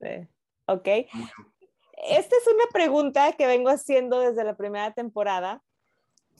Sí. 0.00 0.28
Ok. 0.66 0.86
Esta 0.86 2.36
es 2.36 2.46
una 2.46 2.66
pregunta 2.72 3.32
que 3.32 3.46
vengo 3.46 3.70
haciendo 3.70 4.20
desde 4.20 4.44
la 4.44 4.56
primera 4.56 4.92
temporada 4.92 5.62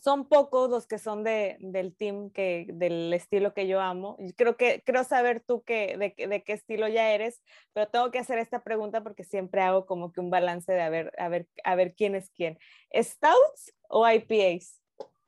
son 0.03 0.29
pocos 0.29 0.71
los 0.71 0.87
que 0.87 0.99
son 0.99 1.25
de, 1.25 1.57
del 1.61 1.95
team 1.95 2.31
que, 2.31 2.67
del 2.73 3.13
estilo 3.13 3.55
que 3.55 3.67
yo 3.67 3.81
amo. 3.81 4.17
Creo 4.37 4.57
que 4.57 4.83
creo 4.85 5.05
saber 5.05 5.41
tú 5.41 5.63
que, 5.63 5.97
de, 5.97 6.27
de, 6.27 6.43
qué 6.43 6.53
estilo 6.53 6.89
ya 6.89 7.13
eres, 7.13 7.43
pero 7.73 7.89
tengo 7.89 8.11
que 8.11 8.19
hacer 8.19 8.39
esta 8.39 8.63
pregunta 8.63 9.03
porque 9.03 9.25
siempre 9.25 9.61
hago 9.63 9.87
como 9.87 10.13
que 10.13 10.21
un 10.21 10.31
balance 10.31 10.73
de 10.73 10.81
a 10.81 10.91
ver, 10.91 11.13
a 11.19 11.29
ver, 11.29 11.49
a 11.65 11.75
ver 11.75 11.95
quién 11.95 12.15
es 12.15 12.31
quién. 12.31 12.59
¿Stouts 12.95 13.75
o 13.89 14.09
IPAs? 14.09 14.81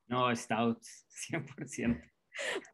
No, 0.06 0.34
Stouts, 0.34 1.06
100%. 1.30 2.10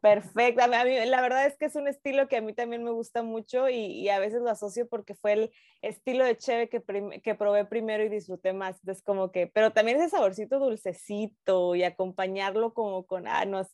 Perfecto. 0.01 0.63
A 0.63 0.67
mí, 0.85 0.95
la 1.05 1.21
verdad 1.21 1.45
es 1.45 1.57
que 1.57 1.65
es 1.65 1.75
un 1.75 1.87
estilo 1.87 2.27
que 2.27 2.37
a 2.37 2.41
mí 2.41 2.53
también 2.53 2.83
me 2.83 2.91
gusta 2.91 3.23
mucho 3.23 3.69
y, 3.69 4.07
a 4.09 4.19
veces 4.19 4.41
lo 4.41 4.49
asocio 4.49 4.87
porque 4.87 5.15
fue 5.15 5.33
el 5.33 5.51
estilo 5.81 6.23
de 6.23 6.37
cheve 6.37 6.69
que, 6.69 6.81
que 7.23 7.35
probé 7.35 7.65
primero 7.65 8.03
y 8.03 8.09
disfruté 8.09 8.53
más. 8.53 8.79
Es 8.87 9.01
como 9.01 9.31
que, 9.31 9.47
pero 9.47 9.71
también 9.71 9.97
ese 9.97 10.09
saborcito 10.09 10.59
dulcecito 10.59 11.75
y 11.75 11.83
acompañarlo 11.83 12.73
como 12.73 13.05
con, 13.05 13.27
ah, 13.27 13.45
no, 13.45 13.59
es, 13.59 13.69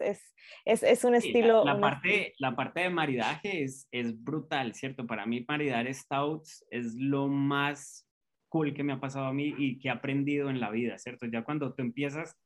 es, 0.66 0.84
es 0.84 1.04
un 1.04 1.16
estilo. 1.16 1.64
la, 1.66 1.80
parte, 1.80 2.34
la 2.40 2.56
parte 2.56 2.82
de 2.82 2.90
maridaje 2.90 3.64
es, 3.64 3.88
es 3.92 4.22
brutal, 4.24 4.74
¿cierto? 4.74 5.06
Para 5.06 5.26
mí 5.26 5.46
maridar 5.48 5.94
stouts 5.94 6.66
es 6.70 6.96
lo 6.96 7.28
más 7.28 8.08
cool 8.50 8.74
que 8.74 8.84
me 8.84 8.94
ha 8.94 9.00
pasado 9.00 9.26
a 9.26 9.34
mí 9.34 9.54
y 9.58 9.80
que 9.80 9.88
he 9.88 9.92
aprendido 9.92 10.50
en 10.50 10.60
la 10.60 10.70
vida, 10.70 10.98
¿cierto? 11.00 11.26
Ya 11.26 11.44
cuando 11.44 11.74
tú 11.74 11.82
empiezas 11.82 12.38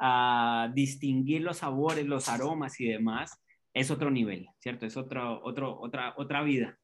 a 0.00 0.70
distinguir 0.74 1.42
los 1.42 1.58
sabores, 1.58 2.06
los 2.06 2.28
aromas 2.28 2.80
y 2.80 2.86
demás, 2.86 3.40
es 3.74 3.90
otro 3.90 4.10
nivel, 4.10 4.48
¿cierto? 4.58 4.86
Es 4.86 4.96
otro, 4.96 5.40
otro, 5.44 5.78
otra, 5.78 6.14
otra 6.16 6.42
vida. 6.42 6.79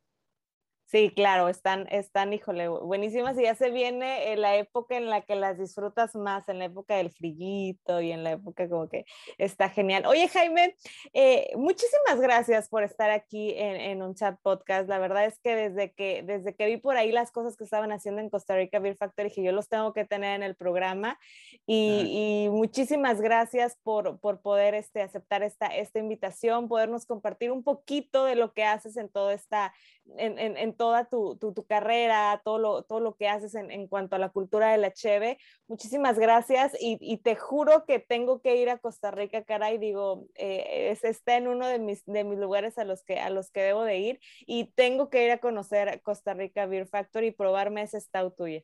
Sí, 0.88 1.10
claro, 1.10 1.48
están, 1.48 1.88
están, 1.90 2.32
híjole, 2.32 2.68
buenísimas 2.68 3.36
y 3.36 3.42
ya 3.42 3.56
se 3.56 3.70
viene 3.70 4.32
eh, 4.32 4.36
la 4.36 4.54
época 4.54 4.96
en 4.96 5.10
la 5.10 5.22
que 5.22 5.34
las 5.34 5.58
disfrutas 5.58 6.14
más, 6.14 6.48
en 6.48 6.60
la 6.60 6.66
época 6.66 6.94
del 6.94 7.10
frillito 7.10 8.00
y 8.00 8.12
en 8.12 8.22
la 8.22 8.32
época 8.32 8.68
como 8.68 8.88
que 8.88 9.04
está 9.36 9.68
genial. 9.68 10.06
Oye, 10.06 10.28
Jaime, 10.28 10.76
eh, 11.12 11.50
muchísimas 11.56 12.20
gracias 12.20 12.68
por 12.68 12.84
estar 12.84 13.10
aquí 13.10 13.52
en, 13.56 14.00
un 14.00 14.14
chat 14.14 14.38
podcast. 14.42 14.88
La 14.88 15.00
verdad 15.00 15.24
es 15.24 15.40
que 15.40 15.56
desde 15.56 15.92
que 15.92 16.22
desde 16.22 16.54
que 16.54 16.66
vi 16.66 16.76
por 16.76 16.96
ahí 16.96 17.10
las 17.10 17.32
cosas 17.32 17.56
que 17.56 17.64
estaban 17.64 17.90
haciendo 17.90 18.20
en 18.20 18.30
Costa 18.30 18.54
Rica 18.54 18.78
Beer 18.78 18.96
Factory, 18.96 19.30
dije, 19.30 19.42
yo 19.42 19.50
los 19.50 19.68
tengo 19.68 19.92
que 19.92 20.04
tener 20.04 20.36
en 20.36 20.44
el 20.44 20.54
programa 20.54 21.18
y, 21.66 22.44
y 22.46 22.50
muchísimas 22.50 23.20
gracias 23.20 23.76
por, 23.82 24.20
por 24.20 24.40
poder 24.40 24.74
este, 24.74 25.02
aceptar 25.02 25.42
esta, 25.42 25.66
esta 25.66 25.98
invitación, 25.98 26.68
podernos 26.68 27.06
compartir 27.06 27.50
un 27.50 27.64
poquito 27.64 28.24
de 28.24 28.36
lo 28.36 28.52
que 28.52 28.62
haces 28.62 28.96
en 28.96 29.08
toda 29.08 29.32
esta, 29.34 29.74
en, 30.16 30.38
en, 30.38 30.56
en 30.56 30.75
toda 30.76 31.06
tu, 31.06 31.36
tu, 31.36 31.66
carrera, 31.66 32.40
todo 32.44 32.58
lo, 32.58 32.82
todo 32.82 33.00
lo 33.00 33.16
que 33.16 33.28
haces 33.28 33.54
en, 33.54 33.70
en, 33.70 33.88
cuanto 33.88 34.16
a 34.16 34.18
la 34.18 34.28
cultura 34.28 34.70
de 34.70 34.78
la 34.78 34.92
cheve. 34.92 35.38
Muchísimas 35.68 36.18
gracias 36.18 36.74
y, 36.80 36.98
y, 37.00 37.18
te 37.18 37.36
juro 37.36 37.84
que 37.86 37.98
tengo 37.98 38.40
que 38.40 38.56
ir 38.56 38.70
a 38.70 38.78
Costa 38.78 39.10
Rica, 39.10 39.44
caray, 39.44 39.78
digo, 39.78 40.26
eh, 40.34 40.90
es, 40.90 41.04
está 41.04 41.36
en 41.36 41.48
uno 41.48 41.66
de 41.66 41.78
mis, 41.78 42.04
de 42.06 42.24
mis 42.24 42.38
lugares 42.38 42.78
a 42.78 42.84
los, 42.84 43.02
que, 43.02 43.18
a 43.18 43.30
los 43.30 43.50
que 43.50 43.62
debo 43.62 43.82
de 43.84 43.98
ir 43.98 44.20
y 44.46 44.72
tengo 44.74 45.10
que 45.10 45.24
ir 45.24 45.30
a 45.30 45.38
conocer 45.38 46.00
Costa 46.02 46.34
Rica 46.34 46.66
Beer 46.66 46.86
Factory 46.86 47.28
y 47.28 47.32
probarme 47.32 47.82
ese 47.82 48.00
stout 48.00 48.36
tuyo. 48.36 48.62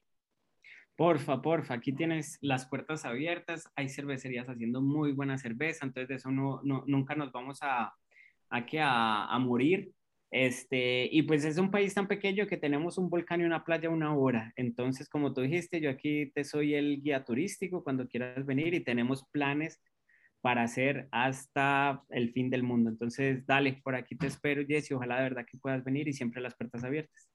Porfa, 0.96 1.40
porfa, 1.40 1.74
aquí 1.74 1.92
tienes 1.92 2.38
las 2.42 2.66
puertas 2.66 3.04
abiertas, 3.06 3.68
hay 3.74 3.88
cervecerías 3.88 4.48
haciendo 4.48 4.82
muy 4.82 5.12
buena 5.12 5.38
cerveza, 5.38 5.86
entonces 5.86 6.08
de 6.08 6.14
eso 6.16 6.30
no, 6.30 6.60
no 6.62 6.84
nunca 6.86 7.14
nos 7.14 7.32
vamos 7.32 7.62
a, 7.62 7.94
a, 8.50 8.66
a, 8.78 9.34
a 9.34 9.38
morir 9.38 9.92
este, 10.32 11.10
y 11.12 11.22
pues 11.22 11.44
es 11.44 11.58
un 11.58 11.70
país 11.70 11.92
tan 11.92 12.08
pequeño 12.08 12.46
que 12.46 12.56
tenemos 12.56 12.96
un 12.96 13.10
volcán 13.10 13.42
y 13.42 13.44
una 13.44 13.64
playa 13.64 13.90
una 13.90 14.16
hora. 14.16 14.50
Entonces, 14.56 15.06
como 15.08 15.34
tú 15.34 15.42
dijiste, 15.42 15.78
yo 15.78 15.90
aquí 15.90 16.32
te 16.34 16.42
soy 16.42 16.74
el 16.74 17.02
guía 17.02 17.22
turístico 17.24 17.84
cuando 17.84 18.08
quieras 18.08 18.46
venir 18.46 18.72
y 18.72 18.80
tenemos 18.80 19.26
planes 19.30 19.82
para 20.40 20.62
hacer 20.62 21.06
hasta 21.12 22.02
el 22.08 22.32
fin 22.32 22.48
del 22.48 22.62
mundo. 22.62 22.88
Entonces, 22.88 23.46
dale, 23.46 23.80
por 23.84 23.94
aquí 23.94 24.16
te 24.16 24.26
espero, 24.26 24.64
Jessy. 24.66 24.94
Ojalá 24.94 25.18
de 25.18 25.24
verdad 25.24 25.46
que 25.46 25.58
puedas 25.58 25.84
venir 25.84 26.08
y 26.08 26.14
siempre 26.14 26.40
las 26.40 26.54
puertas 26.56 26.82
abiertas. 26.82 27.28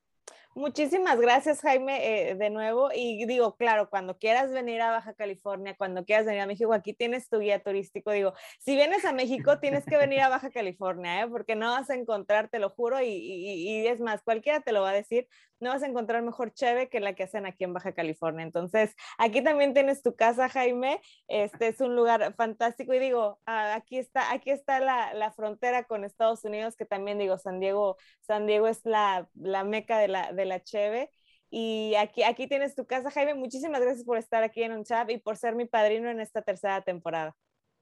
Muchísimas 0.58 1.20
gracias, 1.20 1.62
Jaime, 1.62 2.32
eh, 2.32 2.36
de 2.36 2.50
nuevo. 2.50 2.90
Y 2.92 3.28
digo, 3.28 3.56
claro, 3.58 3.92
cuando 3.92 4.18
quieras 4.18 4.52
venir 4.52 4.82
a 4.82 4.90
Baja 4.90 5.14
California, 5.14 5.76
cuando 5.78 6.04
quieras 6.04 6.26
venir 6.26 6.42
a 6.42 6.48
México, 6.48 6.74
aquí 6.74 6.96
tienes 6.96 7.30
tu 7.30 7.38
guía 7.38 7.62
turístico. 7.62 8.10
Digo, 8.10 8.34
si 8.58 8.74
vienes 8.76 9.06
a 9.06 9.14
México, 9.14 9.60
tienes 9.60 9.86
que 9.86 9.98
venir 9.98 10.20
a 10.22 10.30
Baja 10.30 10.50
California, 10.50 11.22
¿eh? 11.22 11.28
porque 11.28 11.56
no 11.56 11.70
vas 11.70 11.92
a 11.92 11.94
encontrar, 11.94 12.50
te 12.50 12.58
lo 12.58 12.72
juro, 12.72 13.00
y, 13.04 13.08
y, 13.08 13.86
es 13.86 14.00
más, 14.00 14.24
cualquiera 14.24 14.62
te 14.62 14.72
lo 14.72 14.82
va 14.82 14.90
a 14.90 14.94
decir, 14.94 15.28
no 15.60 15.70
vas 15.70 15.84
a 15.84 15.88
encontrar 15.88 16.22
mejor 16.24 16.54
cheve 16.54 16.90
que 16.90 17.00
la 17.00 17.14
que 17.14 17.24
hacen 17.24 17.46
aquí 17.46 17.64
en 17.64 17.74
Baja 17.74 17.94
California. 17.94 18.44
Entonces, 18.44 18.96
aquí 19.18 19.44
también 19.44 19.74
tienes 19.74 20.02
tu 20.02 20.16
casa, 20.16 20.50
Jaime. 20.50 21.02
Este 21.28 21.68
es 21.68 21.82
un 21.82 21.96
lugar 21.96 22.34
fantástico. 22.36 22.94
Y 22.94 23.00
digo, 23.00 23.40
ah, 23.46 23.76
aquí 23.76 23.98
está, 23.98 24.32
aquí 24.32 24.52
está 24.52 24.80
la, 24.80 25.14
la, 25.14 25.32
frontera 25.32 25.84
con 25.84 26.04
Estados 26.04 26.44
Unidos, 26.44 26.76
que 26.76 26.86
también 26.86 27.18
digo, 27.18 27.38
San 27.38 27.60
Diego, 27.60 27.98
San 28.22 28.48
Diego 28.48 28.68
es 28.68 28.86
la, 28.86 29.30
la 29.36 29.64
meca 29.64 30.00
de 30.00 30.08
la, 30.08 30.34
de 30.34 30.46
la 30.46 30.62
cheve. 30.62 31.12
Y 31.50 31.96
aquí, 31.96 32.24
aquí 32.24 32.48
tienes 32.48 32.76
tu 32.76 32.86
casa, 32.86 33.10
Jaime. 33.12 33.34
Muchísimas 33.34 33.82
gracias 33.82 34.06
por 34.06 34.18
estar 34.18 34.44
aquí 34.44 34.64
en 34.64 34.74
un 34.74 34.84
chat 34.84 35.10
y 35.10 35.18
por 35.18 35.38
ser 35.38 35.56
mi 35.56 35.66
padrino 35.66 36.10
en 36.10 36.20
esta 36.20 36.42
tercera 36.42 36.82
temporada. 36.82 37.36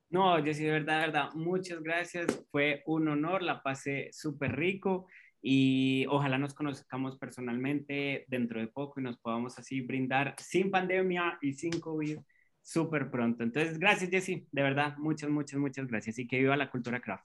No, 0.09 0.41
Jessy, 0.43 0.63
de 0.63 0.71
verdad, 0.71 0.99
de 0.99 1.05
verdad, 1.07 1.29
muchas 1.33 1.81
gracias. 1.81 2.27
Fue 2.51 2.83
un 2.85 3.07
honor, 3.07 3.41
la 3.41 3.63
pasé 3.63 4.09
súper 4.11 4.55
rico 4.55 5.07
y 5.47 6.07
ojalá 6.09 6.39
nos 6.39 6.55
conozcamos 6.55 7.19
personalmente 7.19 8.25
dentro 8.29 8.59
de 8.59 8.65
poco 8.65 8.99
y 8.99 9.03
nos 9.03 9.15
podamos 9.19 9.59
así 9.59 9.79
brindar 9.79 10.33
sin 10.39 10.71
pandemia 10.71 11.37
y 11.39 11.53
sin 11.53 11.79
COVID 11.79 12.17
súper 12.63 13.11
pronto. 13.11 13.43
Entonces, 13.43 13.77
gracias, 13.77 14.09
Jessy, 14.09 14.47
de 14.51 14.63
verdad, 14.63 14.97
muchas, 14.97 15.29
muchas, 15.29 15.59
muchas 15.59 15.85
gracias 15.85 16.17
y 16.17 16.25
que 16.25 16.39
viva 16.39 16.57
la 16.57 16.71
cultura 16.71 16.99
craft. 16.99 17.23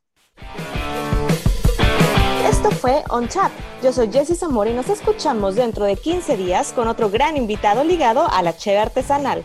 Esto 2.46 2.70
fue 2.72 3.04
On 3.08 3.26
Chat. 3.26 3.52
Yo 3.82 3.90
soy 3.90 4.12
Jessy 4.12 4.34
Zamora 4.34 4.68
y 4.68 4.74
nos 4.74 4.90
escuchamos 4.90 5.56
dentro 5.56 5.86
de 5.86 5.96
15 5.96 6.36
días 6.36 6.74
con 6.74 6.88
otro 6.88 7.08
gran 7.08 7.38
invitado 7.38 7.84
ligado 7.84 8.30
a 8.30 8.42
la 8.42 8.54
cheve 8.54 8.80
artesanal. 8.80 9.42